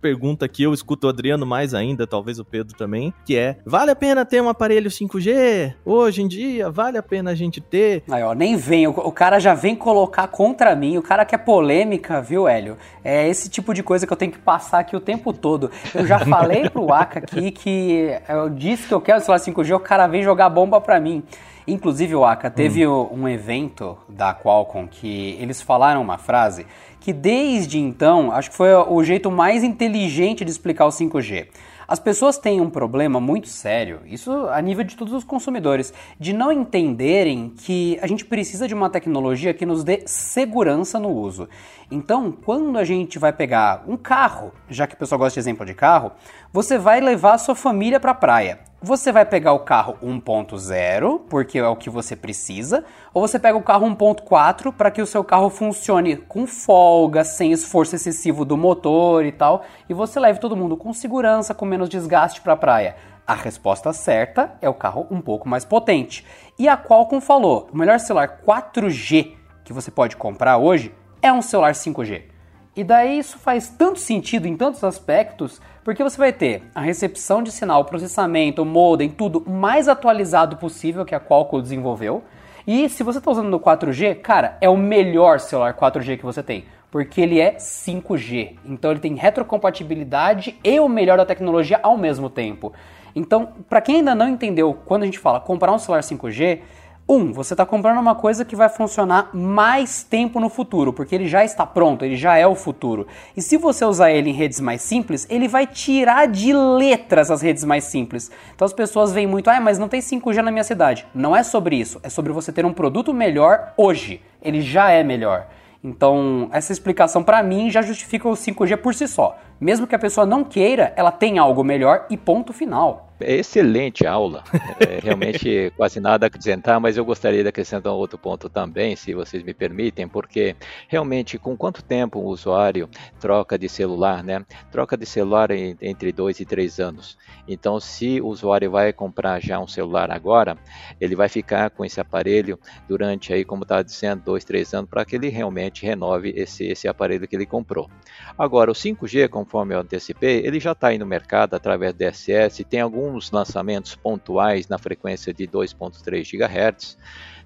pergunta 0.04 0.46
que 0.46 0.62
eu 0.62 0.74
escuto 0.74 1.06
o 1.06 1.10
Adriano 1.10 1.46
mais 1.46 1.72
ainda, 1.72 2.06
talvez 2.06 2.38
o 2.38 2.44
Pedro 2.44 2.76
também, 2.76 3.14
que 3.24 3.38
é: 3.38 3.56
vale 3.64 3.90
a 3.90 3.96
pena 3.96 4.22
ter 4.22 4.42
um 4.42 4.50
aparelho 4.50 4.90
5G? 4.90 5.72
Hoje 5.82 6.20
em 6.20 6.28
dia, 6.28 6.70
vale 6.70 6.98
a 6.98 7.02
pena 7.02 7.30
a 7.30 7.34
gente 7.34 7.58
ter? 7.58 8.02
Aí, 8.10 8.22
ó, 8.22 8.34
nem 8.34 8.54
vem, 8.54 8.86
o, 8.86 8.90
o 8.90 9.10
cara 9.10 9.38
já 9.38 9.54
vem 9.54 9.74
colocar 9.74 10.26
contra 10.26 10.76
mim, 10.76 10.98
o 10.98 11.02
cara 11.02 11.24
quer 11.24 11.38
polêmica, 11.38 12.20
viu, 12.20 12.46
Hélio? 12.46 12.76
É 13.02 13.26
esse 13.26 13.48
tipo 13.48 13.72
de 13.72 13.82
coisa 13.82 14.06
que 14.06 14.12
eu 14.12 14.16
tenho 14.16 14.32
que 14.32 14.38
passar 14.38 14.80
aqui 14.80 14.94
o 14.94 15.00
tempo 15.00 15.32
todo. 15.32 15.70
Eu 15.94 16.06
já 16.06 16.18
falei 16.28 16.68
pro 16.68 16.92
Aka 16.92 17.20
aqui 17.20 17.50
que 17.50 18.10
eu 18.28 18.50
disse 18.50 18.86
que 18.86 18.92
eu 18.92 19.00
quero 19.00 19.22
celular 19.22 19.40
5G, 19.40 19.74
o 19.74 19.80
cara 19.80 20.06
vem 20.06 20.22
jogar 20.22 20.50
bomba 20.50 20.82
pra 20.82 21.00
mim. 21.00 21.22
Inclusive, 21.66 22.14
o 22.14 22.26
Aka, 22.26 22.50
teve 22.50 22.86
hum. 22.86 23.08
um 23.10 23.26
evento 23.26 23.96
da 24.06 24.34
Qualcomm 24.34 24.86
que 24.86 25.38
eles 25.40 25.62
falaram 25.62 26.02
uma 26.02 26.18
frase 26.18 26.66
que 27.04 27.12
desde 27.12 27.78
então, 27.78 28.32
acho 28.32 28.50
que 28.50 28.56
foi 28.56 28.72
o 28.72 29.04
jeito 29.04 29.30
mais 29.30 29.62
inteligente 29.62 30.42
de 30.42 30.50
explicar 30.50 30.86
o 30.86 30.88
5G. 30.88 31.48
As 31.86 31.98
pessoas 31.98 32.38
têm 32.38 32.62
um 32.62 32.70
problema 32.70 33.20
muito 33.20 33.46
sério, 33.46 34.00
isso 34.06 34.32
a 34.48 34.58
nível 34.62 34.82
de 34.82 34.96
todos 34.96 35.12
os 35.12 35.22
consumidores, 35.22 35.92
de 36.18 36.32
não 36.32 36.50
entenderem 36.50 37.52
que 37.58 37.98
a 38.00 38.06
gente 38.06 38.24
precisa 38.24 38.66
de 38.66 38.72
uma 38.72 38.88
tecnologia 38.88 39.52
que 39.52 39.66
nos 39.66 39.84
dê 39.84 40.02
segurança 40.06 40.98
no 40.98 41.10
uso. 41.10 41.46
Então, 41.90 42.32
quando 42.32 42.78
a 42.78 42.84
gente 42.84 43.18
vai 43.18 43.34
pegar 43.34 43.84
um 43.86 43.98
carro, 43.98 44.50
já 44.70 44.86
que 44.86 44.94
o 44.94 44.96
pessoal 44.96 45.18
gosta 45.18 45.34
de 45.34 45.40
exemplo 45.40 45.66
de 45.66 45.74
carro, 45.74 46.10
você 46.54 46.78
vai 46.78 47.00
levar 47.00 47.34
a 47.34 47.38
sua 47.38 47.56
família 47.56 47.98
para 47.98 48.12
a 48.12 48.14
praia. 48.14 48.60
Você 48.80 49.10
vai 49.10 49.26
pegar 49.26 49.54
o 49.54 49.64
carro 49.64 49.98
1.0, 50.00 51.22
porque 51.28 51.58
é 51.58 51.66
o 51.66 51.74
que 51.74 51.90
você 51.90 52.14
precisa, 52.14 52.84
ou 53.12 53.26
você 53.26 53.40
pega 53.40 53.58
o 53.58 53.62
carro 53.62 53.88
1.4 53.88 54.72
para 54.72 54.88
que 54.88 55.02
o 55.02 55.06
seu 55.06 55.24
carro 55.24 55.50
funcione 55.50 56.14
com 56.16 56.46
folga, 56.46 57.24
sem 57.24 57.50
esforço 57.50 57.96
excessivo 57.96 58.44
do 58.44 58.56
motor 58.56 59.24
e 59.24 59.32
tal, 59.32 59.64
e 59.88 59.94
você 59.94 60.20
leve 60.20 60.38
todo 60.38 60.54
mundo 60.54 60.76
com 60.76 60.92
segurança, 60.92 61.52
com 61.54 61.66
menos 61.66 61.88
desgaste 61.88 62.40
para 62.40 62.52
a 62.52 62.56
praia. 62.56 62.94
A 63.26 63.34
resposta 63.34 63.92
certa 63.92 64.56
é 64.62 64.68
o 64.68 64.74
carro 64.74 65.08
um 65.10 65.20
pouco 65.20 65.48
mais 65.48 65.64
potente. 65.64 66.24
E 66.56 66.68
a 66.68 66.76
Qualcomm 66.76 67.20
falou: 67.20 67.68
o 67.72 67.76
melhor 67.76 67.98
celular 67.98 68.42
4G 68.46 69.32
que 69.64 69.72
você 69.72 69.90
pode 69.90 70.16
comprar 70.16 70.58
hoje 70.58 70.94
é 71.20 71.32
um 71.32 71.42
celular 71.42 71.72
5G. 71.72 72.33
E 72.76 72.82
daí 72.82 73.18
isso 73.18 73.38
faz 73.38 73.68
tanto 73.68 74.00
sentido 74.00 74.48
em 74.48 74.56
tantos 74.56 74.82
aspectos, 74.82 75.60
porque 75.84 76.02
você 76.02 76.18
vai 76.18 76.32
ter 76.32 76.62
a 76.74 76.80
recepção 76.80 77.40
de 77.40 77.52
sinal, 77.52 77.84
processamento, 77.84 78.64
modem, 78.64 79.08
tudo 79.08 79.48
mais 79.48 79.86
atualizado 79.86 80.56
possível 80.56 81.04
que 81.04 81.14
a 81.14 81.20
Qualcomm 81.20 81.62
desenvolveu. 81.62 82.24
E 82.66 82.88
se 82.88 83.04
você 83.04 83.18
está 83.18 83.30
usando 83.30 83.48
no 83.48 83.60
4G, 83.60 84.16
cara, 84.20 84.56
é 84.60 84.68
o 84.68 84.76
melhor 84.76 85.38
celular 85.38 85.74
4G 85.74 86.16
que 86.16 86.24
você 86.24 86.42
tem, 86.42 86.64
porque 86.90 87.20
ele 87.20 87.38
é 87.38 87.56
5G. 87.56 88.56
Então 88.64 88.90
ele 88.90 89.00
tem 89.00 89.14
retrocompatibilidade 89.14 90.58
e 90.64 90.80
o 90.80 90.88
melhor 90.88 91.16
da 91.16 91.26
tecnologia 91.26 91.78
ao 91.80 91.96
mesmo 91.96 92.28
tempo. 92.28 92.72
Então, 93.14 93.52
para 93.68 93.80
quem 93.80 93.96
ainda 93.96 94.16
não 94.16 94.28
entendeu, 94.28 94.76
quando 94.84 95.02
a 95.02 95.06
gente 95.06 95.20
fala 95.20 95.38
comprar 95.38 95.72
um 95.72 95.78
celular 95.78 96.00
5G, 96.00 96.60
um, 97.06 97.32
você 97.32 97.52
está 97.52 97.66
comprando 97.66 97.98
uma 97.98 98.14
coisa 98.14 98.44
que 98.44 98.56
vai 98.56 98.68
funcionar 98.68 99.28
mais 99.34 100.02
tempo 100.02 100.40
no 100.40 100.48
futuro, 100.48 100.90
porque 100.90 101.14
ele 101.14 101.28
já 101.28 101.44
está 101.44 101.66
pronto, 101.66 102.02
ele 102.04 102.16
já 102.16 102.36
é 102.38 102.46
o 102.46 102.54
futuro. 102.54 103.06
E 103.36 103.42
se 103.42 103.58
você 103.58 103.84
usar 103.84 104.10
ele 104.10 104.30
em 104.30 104.32
redes 104.32 104.58
mais 104.58 104.80
simples, 104.80 105.26
ele 105.28 105.46
vai 105.46 105.66
tirar 105.66 106.26
de 106.26 106.52
letras 106.54 107.30
as 107.30 107.42
redes 107.42 107.62
mais 107.62 107.84
simples. 107.84 108.30
Então 108.54 108.64
as 108.64 108.72
pessoas 108.72 109.12
veem 109.12 109.26
muito, 109.26 109.50
ah, 109.50 109.60
mas 109.60 109.78
não 109.78 109.88
tem 109.88 110.00
5G 110.00 110.36
na 110.40 110.50
minha 110.50 110.64
cidade. 110.64 111.06
Não 111.14 111.36
é 111.36 111.42
sobre 111.42 111.76
isso, 111.76 112.00
é 112.02 112.08
sobre 112.08 112.32
você 112.32 112.50
ter 112.50 112.64
um 112.64 112.72
produto 112.72 113.12
melhor 113.12 113.74
hoje. 113.76 114.22
Ele 114.40 114.62
já 114.62 114.90
é 114.90 115.04
melhor. 115.04 115.46
Então, 115.82 116.48
essa 116.50 116.72
explicação 116.72 117.22
para 117.22 117.42
mim 117.42 117.70
já 117.70 117.82
justifica 117.82 118.26
o 118.26 118.32
5G 118.32 118.78
por 118.78 118.94
si 118.94 119.06
só. 119.06 119.36
Mesmo 119.60 119.86
que 119.86 119.94
a 119.94 119.98
pessoa 119.98 120.24
não 120.24 120.42
queira, 120.42 120.94
ela 120.96 121.12
tem 121.12 121.36
algo 121.36 121.62
melhor 121.62 122.06
e 122.08 122.16
ponto 122.16 122.54
final. 122.54 123.10
É 123.24 123.36
excelente 123.36 124.06
aula. 124.06 124.44
É, 124.78 125.00
realmente 125.02 125.72
quase 125.76 125.98
nada 126.00 126.26
a 126.26 126.28
acrescentar, 126.28 126.78
mas 126.78 126.96
eu 126.96 127.04
gostaria 127.04 127.42
de 127.42 127.48
acrescentar 127.48 127.92
um 127.92 127.96
outro 127.96 128.18
ponto 128.18 128.48
também, 128.48 128.94
se 128.96 129.14
vocês 129.14 129.42
me 129.42 129.54
permitem, 129.54 130.06
porque 130.06 130.54
realmente 130.88 131.38
com 131.38 131.56
quanto 131.56 131.82
tempo 131.82 132.18
o 132.18 132.26
usuário 132.26 132.88
troca 133.20 133.58
de 133.58 133.68
celular, 133.68 134.22
né? 134.22 134.44
Troca 134.70 134.96
de 134.96 135.06
celular 135.06 135.50
entre 135.50 136.12
dois 136.12 136.40
e 136.40 136.44
três 136.44 136.78
anos. 136.78 137.16
Então, 137.48 137.80
se 137.80 138.20
o 138.20 138.26
usuário 138.26 138.70
vai 138.70 138.92
comprar 138.92 139.40
já 139.40 139.58
um 139.58 139.66
celular 139.66 140.10
agora, 140.10 140.56
ele 141.00 141.16
vai 141.16 141.28
ficar 141.28 141.70
com 141.70 141.84
esse 141.84 142.00
aparelho 142.00 142.58
durante 142.88 143.32
aí, 143.32 143.44
como 143.44 143.62
estava 143.62 143.82
dizendo, 143.84 144.22
dois, 144.22 144.44
três 144.44 144.72
anos, 144.74 144.90
para 144.90 145.04
que 145.04 145.16
ele 145.16 145.28
realmente 145.28 145.84
renove 145.84 146.32
esse, 146.36 146.64
esse 146.64 146.88
aparelho 146.88 147.26
que 147.26 147.36
ele 147.36 147.46
comprou. 147.46 147.88
Agora, 148.36 148.70
o 148.70 148.74
5G, 148.74 149.28
conforme 149.28 149.74
eu 149.74 149.80
antecipei, 149.80 150.44
ele 150.44 150.60
já 150.60 150.72
está 150.72 150.88
aí 150.88 150.98
no 150.98 151.06
mercado 151.06 151.54
através 151.54 151.92
do 151.92 151.98
DSS, 151.98 152.64
tem 152.64 152.80
algum 152.80 153.13
alguns 153.14 153.30
lançamentos 153.30 153.94
pontuais 153.94 154.66
na 154.66 154.76
frequência 154.76 155.32
de 155.32 155.46
2.3 155.46 156.28
GHz. 156.32 156.98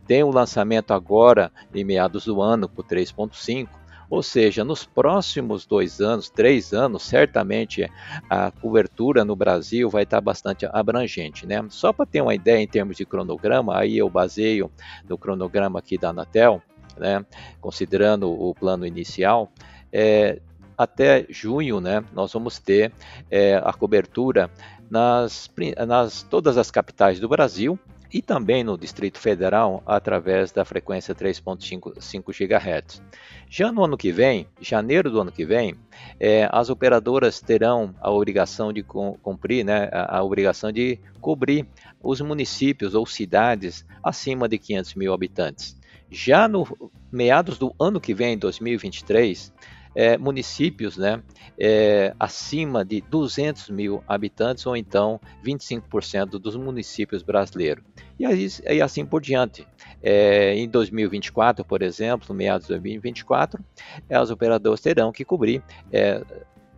Tem 0.07 0.25
um 0.25 0.31
lançamento 0.31 0.93
agora 0.95 1.53
em 1.75 1.85
meados 1.85 2.25
do 2.25 2.41
ano 2.41 2.69
por 2.69 2.87
3.5. 2.87 3.69
Ou 4.11 4.23
seja, 4.23 4.65
nos 4.65 4.87
próximos 4.87 5.67
dois 5.67 6.01
anos, 6.01 6.31
três 6.31 6.73
anos, 6.73 7.03
certamente 7.03 7.87
a 8.31 8.51
cobertura 8.51 9.23
no 9.23 9.37
Brasil 9.37 9.91
vai 9.91 10.05
estar 10.05 10.23
bastante 10.23 10.67
abrangente. 10.73 11.47
Né? 11.47 11.63
Só 11.69 11.93
para 11.93 12.07
ter 12.07 12.23
uma 12.23 12.35
ideia 12.35 12.63
em 12.63 12.67
termos 12.67 12.97
de 12.97 13.05
cronograma, 13.05 13.79
aí 13.79 13.99
eu 13.99 14.09
baseio 14.09 14.71
no 15.07 15.19
cronograma 15.19 15.79
aqui 15.79 15.99
da 15.99 16.09
Anatel, 16.09 16.63
né? 16.97 17.23
considerando 17.61 18.31
o 18.31 18.55
plano 18.55 18.87
inicial, 18.87 19.53
é, 19.93 20.41
até 20.79 21.27
junho, 21.29 21.81
né, 21.81 22.05
nós 22.15 22.33
vamos 22.33 22.59
ter 22.59 22.93
é, 23.29 23.57
a 23.57 23.73
cobertura 23.73 24.49
nas, 24.89 25.51
nas 25.87 26.23
todas 26.23 26.57
as 26.57 26.71
capitais 26.71 27.21
do 27.21 27.29
Brasil, 27.29 27.79
e 28.13 28.23
também 28.23 28.65
no 28.65 28.79
Distrito 28.79 29.19
Federal 29.19 29.83
através 29.87 30.51
da 30.51 30.65
frequência 30.65 31.15
3.5 31.15 31.93
GHz. 32.33 33.03
Já 33.49 33.71
no 33.71 33.85
ano 33.85 33.97
que 33.97 34.11
vem, 34.11 34.47
janeiro 34.61 35.11
do 35.11 35.21
ano 35.21 35.33
que 35.33 35.45
vem, 35.45 35.75
é, 36.19 36.49
as 36.51 36.71
operadoras 36.71 37.41
terão 37.41 37.95
a 38.01 38.11
obrigação 38.11 38.73
de 38.73 38.83
cumprir, 38.83 39.65
né, 39.65 39.89
a, 39.93 40.19
a, 40.19 40.23
obrigação 40.23 40.73
de 40.73 40.99
cobrir 41.21 41.67
os 42.03 42.21
municípios 42.21 42.95
ou 42.95 43.05
cidades 43.07 43.85
acima 44.03 44.49
de 44.49 44.59
500 44.59 44.95
mil 44.95 45.13
habitantes. 45.13 45.77
Já 46.11 46.49
no 46.49 46.67
meados 47.13 47.59
do 47.59 47.75
ano 47.79 48.01
que 48.01 48.15
vem, 48.15 48.39
2023, 48.39 49.53
é, 49.95 50.17
municípios 50.17 50.97
né, 50.97 51.23
é, 51.59 52.15
acima 52.19 52.85
de 52.85 53.01
200 53.01 53.71
mil 53.71 54.03
habitantes 54.07 54.67
ou 54.67 54.77
então 54.77 55.21
25% 55.45 56.39
dos 56.39 56.57
municípios 56.57 57.23
brasileiros. 57.23 57.85
E, 58.19 58.27
aí, 58.27 58.49
e 58.69 58.81
assim 58.81 59.05
por 59.05 59.21
diante. 59.21 59.67
É, 60.03 60.55
em 60.55 60.69
2024, 60.69 61.65
por 61.65 61.83
exemplo, 61.83 62.35
meados 62.35 62.67
de 62.67 62.75
2024, 62.75 63.63
as 64.11 64.31
operadoras 64.31 64.81
terão 64.81 65.11
que 65.13 65.25
cobrir 65.25 65.63
é, 65.93 66.23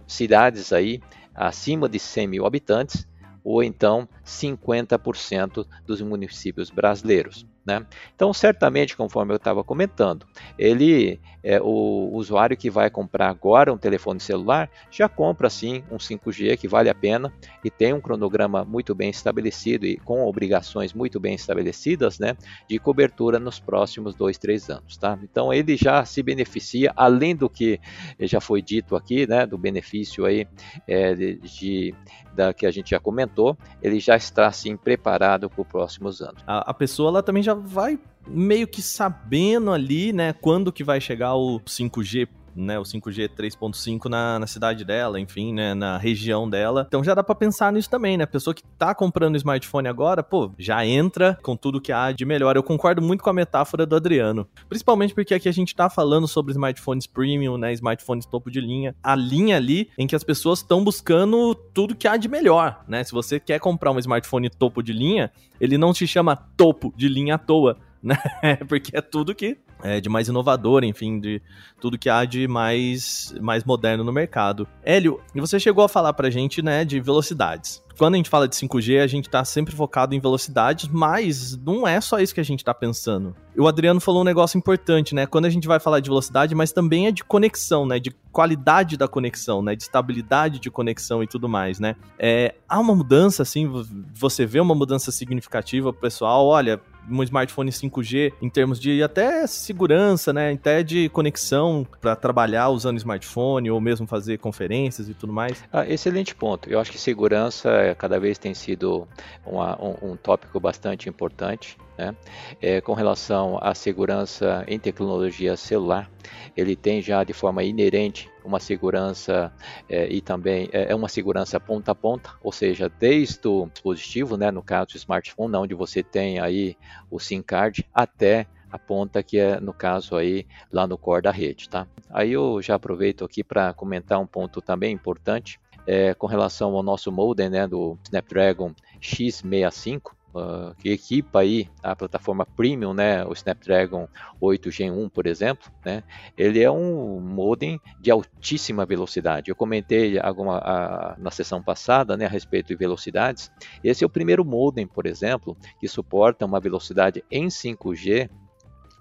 cidades 0.07 0.73
aí 0.73 1.01
acima 1.35 1.89
de 1.89 1.99
100 1.99 2.27
mil 2.27 2.47
habitantes 2.47 3.07
ou 3.43 3.63
então 3.63 4.09
50% 4.25 5.67
dos 5.87 6.01
municípios 6.03 6.71
brasileiros. 6.71 7.47
Né? 7.65 7.87
Então, 8.15 8.33
certamente, 8.33 8.97
conforme 8.97 9.33
eu 9.33 9.37
estava 9.37 9.63
comentando, 9.63 10.27
ele, 10.59 11.21
é, 11.43 11.61
o 11.61 12.11
usuário 12.13 12.57
que 12.57 12.71
vai 12.71 12.91
comprar 12.91 13.29
agora 13.29 13.73
um 13.73 13.79
telefone 13.79 14.21
celular, 14.21 14.71
já 14.91 15.09
compra 15.09 15.49
sim 15.49 15.83
um 15.91 15.97
5G 15.97 16.57
que 16.57 16.69
vale 16.69 16.89
a 16.89 16.95
pena 16.95 17.33
e 17.65 17.71
tem 17.71 17.93
um 17.93 18.01
cronograma 18.01 18.65
muito 18.65 18.95
bem 18.95 19.11
estabelecido 19.11 19.87
e 19.87 19.97
com 19.97 20.27
obrigações 20.27 20.93
muito 20.93 21.19
bem 21.19 21.35
estabelecidas 21.35 22.19
né, 22.19 22.37
de 22.69 22.79
cobertura 22.79 23.39
nos 23.39 23.59
próximos 23.59 24.15
dois, 24.15 24.39
três 24.39 24.69
anos. 24.69 24.97
Tá? 24.97 25.19
Então, 25.23 25.53
ele 25.53 25.77
já 25.77 26.05
se 26.05 26.23
beneficia, 26.23 26.93
além 26.97 27.35
do 27.35 27.49
que 27.49 27.81
já 28.19 28.41
foi 28.41 28.63
dito 28.63 28.97
aqui, 28.97 29.27
né, 29.27 29.47
do 29.47 29.57
benefício 29.57 30.25
aí, 30.25 30.47
é, 30.87 31.15
de, 31.15 31.35
de, 31.37 31.95
da 32.35 32.53
que 32.53 32.67
a 32.67 32.71
gente 32.71 32.91
já 32.91 33.01
comentou, 33.01 33.57
ele 33.83 34.01
já 34.01 34.17
está 34.17 34.47
assim 34.47 34.77
preparado 34.77 35.49
para 35.49 35.63
os 35.63 35.69
próximos 35.69 36.21
anos. 36.21 36.43
A, 36.47 36.71
a 36.71 36.75
pessoa 36.75 37.09
ela 37.09 37.23
também 37.23 37.43
já 37.43 37.55
vai 37.55 37.99
meio 38.31 38.67
que 38.67 38.81
sabendo 38.81 39.73
ali, 39.73 40.13
né, 40.13 40.33
quando 40.33 40.73
que 40.73 40.85
vai 40.85 41.01
chegar 41.01 41.35
o 41.35 41.61
5G 41.61 42.29
né, 42.55 42.79
o 42.79 42.83
5G 42.83 43.29
3.5 43.29 44.09
na, 44.09 44.39
na 44.39 44.47
cidade 44.47 44.85
dela, 44.85 45.21
enfim, 45.21 45.53
né, 45.53 45.75
na 45.75 45.97
região 45.99 46.49
dela. 46.49 46.85
Então 46.89 47.03
já 47.03 47.15
dá 47.15 47.23
para 47.23 47.35
pensar 47.35 47.73
nisso 47.73 47.89
também, 47.89 48.17
né? 48.17 48.25
A 48.25 48.27
pessoa 48.27 48.55
que 48.55 48.63
tá 48.79 48.95
comprando 48.95 49.37
smartphone 49.37 49.89
agora, 49.89 50.23
pô, 50.23 50.53
já 50.59 50.85
entra 50.85 51.39
com 51.43 51.57
tudo 51.57 51.81
que 51.81 51.93
há 51.93 52.13
de 52.13 52.25
melhor. 52.25 52.57
Eu 52.57 52.63
concordo 52.63 53.03
muito 53.03 53.23
com 53.23 53.31
a 53.31 53.33
metáfora 53.33 53.87
do 53.87 53.97
Adriano, 53.97 54.47
principalmente 54.69 55.15
porque 55.15 55.35
aqui 55.35 55.49
a 55.49 55.53
gente 55.53 55.75
tá 55.75 55.89
falando 55.89 56.27
sobre 56.27 56.53
smartphones 56.53 57.07
premium, 57.07 57.57
né, 57.57 57.73
smartphones 57.73 58.27
topo 58.27 58.51
de 58.51 58.61
linha, 58.61 58.95
a 59.03 59.15
linha 59.15 59.57
ali 59.57 59.91
em 59.97 60.07
que 60.07 60.17
as 60.17 60.25
pessoas 60.25 60.61
estão 60.61 60.83
buscando 60.83 61.55
tudo 61.55 61.95
que 61.95 62.09
há 62.09 62.17
de 62.17 62.29
melhor, 62.29 62.85
né? 62.87 63.05
Se 63.05 63.13
você 63.13 63.39
quer 63.39 63.59
comprar 63.59 63.93
um 63.93 63.99
smartphone 63.99 64.51
topo 64.51 64.83
de 64.83 64.93
linha, 64.93 65.31
ele 65.61 65.77
não 65.79 65.95
se 65.95 66.07
chama 66.07 66.37
topo 66.37 66.93
de 66.97 67.09
linha 67.09 67.35
à 67.35 67.39
toa 67.39 67.77
né? 68.03 68.17
Porque 68.69 68.97
é 68.97 69.01
tudo 69.01 69.35
que 69.35 69.57
é 69.83 70.01
de 70.01 70.09
mais 70.09 70.29
inovador, 70.29 70.85
enfim, 70.85 71.19
de 71.19 71.41
tudo 71.81 71.99
que 71.99 72.09
há 72.09 72.25
de 72.25 72.47
mais, 72.47 73.35
mais 73.41 73.65
moderno 73.65 74.05
no 74.05 74.13
mercado. 74.13 74.69
Hélio, 74.83 75.21
você 75.35 75.59
chegou 75.59 75.85
a 75.85 75.89
falar 75.89 76.13
pra 76.13 76.31
gente, 76.31 76.63
né, 76.63 76.85
de 76.85 77.01
velocidades. 77.01 77.83
Quando 77.99 78.15
a 78.15 78.17
gente 78.17 78.31
fala 78.31 78.49
de 78.49 78.57
5G, 78.57 79.03
a 79.03 79.07
gente 79.07 79.29
tá 79.29 79.45
sempre 79.45 79.77
focado 79.77 80.15
em 80.15 80.21
velocidades, 80.21 80.89
mas 80.89 81.55
não 81.59 81.87
é 81.87 82.01
só 82.01 82.19
isso 82.19 82.35
que 82.35 82.41
a 82.41 82.45
gente 82.45 82.65
tá 82.65 82.73
pensando. 82.73 83.35
O 83.55 83.69
Adriano 83.69 84.01
falou 84.01 84.23
um 84.23 84.25
negócio 84.25 84.57
importante, 84.57 85.15
né? 85.15 85.27
Quando 85.27 85.45
a 85.45 85.51
gente 85.51 85.69
vai 85.69 85.79
falar 85.79 86.01
de 86.01 86.09
velocidade, 86.09 86.55
mas 86.55 86.73
também 86.73 87.09
é 87.09 87.13
de 87.13 87.23
conexão, 87.23 87.85
né? 87.85 87.99
De 87.99 88.11
qualidade 88.33 88.97
da 88.97 89.07
conexão, 89.07 89.61
né? 89.61 89.77
De 89.77 89.83
estabilidade 89.83 90.59
de 90.59 90.71
conexão 90.71 91.23
e 91.23 91.27
tudo 91.27 91.47
mais, 91.47 91.79
né? 91.79 91.95
É, 92.19 92.55
há 92.67 92.79
uma 92.81 92.95
mudança, 92.95 93.43
assim, 93.43 93.71
você 94.15 94.47
vê 94.47 94.61
uma 94.61 94.75
mudança 94.75 95.13
significativa 95.13 95.93
pessoal, 95.93 96.47
olha, 96.47 96.81
um 97.09 97.23
smartphone 97.23 97.71
5G 97.71 98.33
em 98.41 98.49
termos 98.49 98.79
de 98.81 99.03
até 99.03 99.47
segurança, 99.47 100.33
né? 100.33 100.53
Até 100.53 100.83
de 100.83 101.09
conexão 101.09 101.87
para 102.01 102.17
trabalhar 102.17 102.69
usando 102.69 102.99
smartphone 102.99 103.71
ou 103.71 103.81
mesmo 103.81 104.07
fazer 104.07 104.39
conferências 104.39 105.09
e 105.09 105.15
tudo 105.15 105.33
mais? 105.33 105.63
Ah, 105.73 105.87
excelente 105.87 106.35
ponto. 106.35 106.69
Eu 106.69 106.79
acho 106.81 106.91
que 106.91 106.99
segurança 106.99 107.95
cada 107.99 108.19
vez 108.19 108.39
tem 108.39 108.55
sido 108.55 109.07
uma, 109.47 109.81
um, 109.83 110.13
um 110.13 110.17
tópico 110.17 110.59
bastante 110.61 111.09
importante. 111.09 111.77
Né? 112.01 112.17
É, 112.63 112.81
com 112.81 112.95
relação 112.95 113.59
à 113.61 113.75
segurança 113.75 114.65
em 114.67 114.79
tecnologia 114.79 115.55
celular, 115.55 116.11
ele 116.57 116.75
tem 116.75 117.03
já 117.03 117.23
de 117.23 117.35
forma 117.35 117.63
inerente 117.63 118.31
uma 118.43 118.59
segurança 118.59 119.53
é, 119.87 120.09
e 120.09 120.23
também 120.23 120.71
é, 120.73 120.93
é 120.93 120.95
uma 120.95 121.09
segurança 121.09 121.61
ponta 121.61 121.93
a 121.93 121.95
ponta, 121.95 122.31
ou 122.43 122.53
seja, 122.53 122.89
desde 122.89 123.47
o 123.47 123.67
dispositivo, 123.67 124.39
né, 124.39 124.51
no 124.51 124.63
caso 124.63 124.97
smartphone, 124.97 125.57
onde 125.57 125.75
você 125.75 126.03
tem 126.03 126.39
aí 126.39 126.75
o 127.11 127.19
SIM 127.19 127.43
card, 127.43 127.87
até 127.93 128.47
a 128.73 128.79
ponta 128.79 129.23
que 129.23 129.39
é 129.39 129.61
no 129.61 129.75
caso 129.75 130.17
aí 130.17 130.47
lá 130.73 130.87
no 130.87 130.97
core 130.97 131.23
da 131.23 131.31
rede, 131.31 131.69
tá? 131.69 131.87
Aí 132.09 132.33
eu 132.33 132.63
já 132.63 132.77
aproveito 132.77 133.25
aqui 133.25 133.45
para 133.45 133.75
comentar 133.75 134.19
um 134.19 134.27
ponto 134.27 134.63
também 134.63 134.95
importante 134.95 135.61
é, 135.87 136.15
com 136.15 136.27
relação 136.27 136.75
ao 136.75 136.83
nosso 136.83 137.11
modem, 137.13 137.51
né, 137.51 137.67
do 137.67 137.99
Snapdragon 138.05 138.73
X65, 139.01 140.13
uh, 140.35 140.75
que 140.77 140.91
equipa 140.91 141.41
aí 141.41 141.69
a 141.83 141.95
plataforma 141.95 142.45
premium, 142.45 142.93
né, 142.93 143.25
o 143.25 143.33
Snapdragon 143.33 144.09
8 144.41 144.71
Gen 144.71 144.91
1, 144.91 145.09
por 145.09 145.27
exemplo, 145.27 145.71
né, 145.85 146.03
ele 146.37 146.63
é 146.63 146.71
um 146.71 147.21
modem 147.21 147.81
de 148.01 148.11
altíssima 148.11 148.85
velocidade. 148.85 149.51
Eu 149.51 149.57
comentei 149.57 150.19
alguma, 150.19 150.59
a, 150.59 151.17
na 151.19 151.31
sessão 151.31 151.63
passada, 151.63 152.17
né, 152.17 152.27
a 152.27 152.29
respeito 152.29 152.69
de 152.69 152.77
velocidades. 152.77 153.51
Esse 153.83 154.05
é 154.05 154.07
o 154.07 154.11
primeiro 154.11 154.45
modem, 154.45 154.87
por 154.87 155.07
exemplo, 155.07 155.57
que 155.79 155.89
suporta 155.89 156.47
uma 156.47 156.61
velocidade 156.61 157.25
em 157.31 157.49
5G 157.49 158.29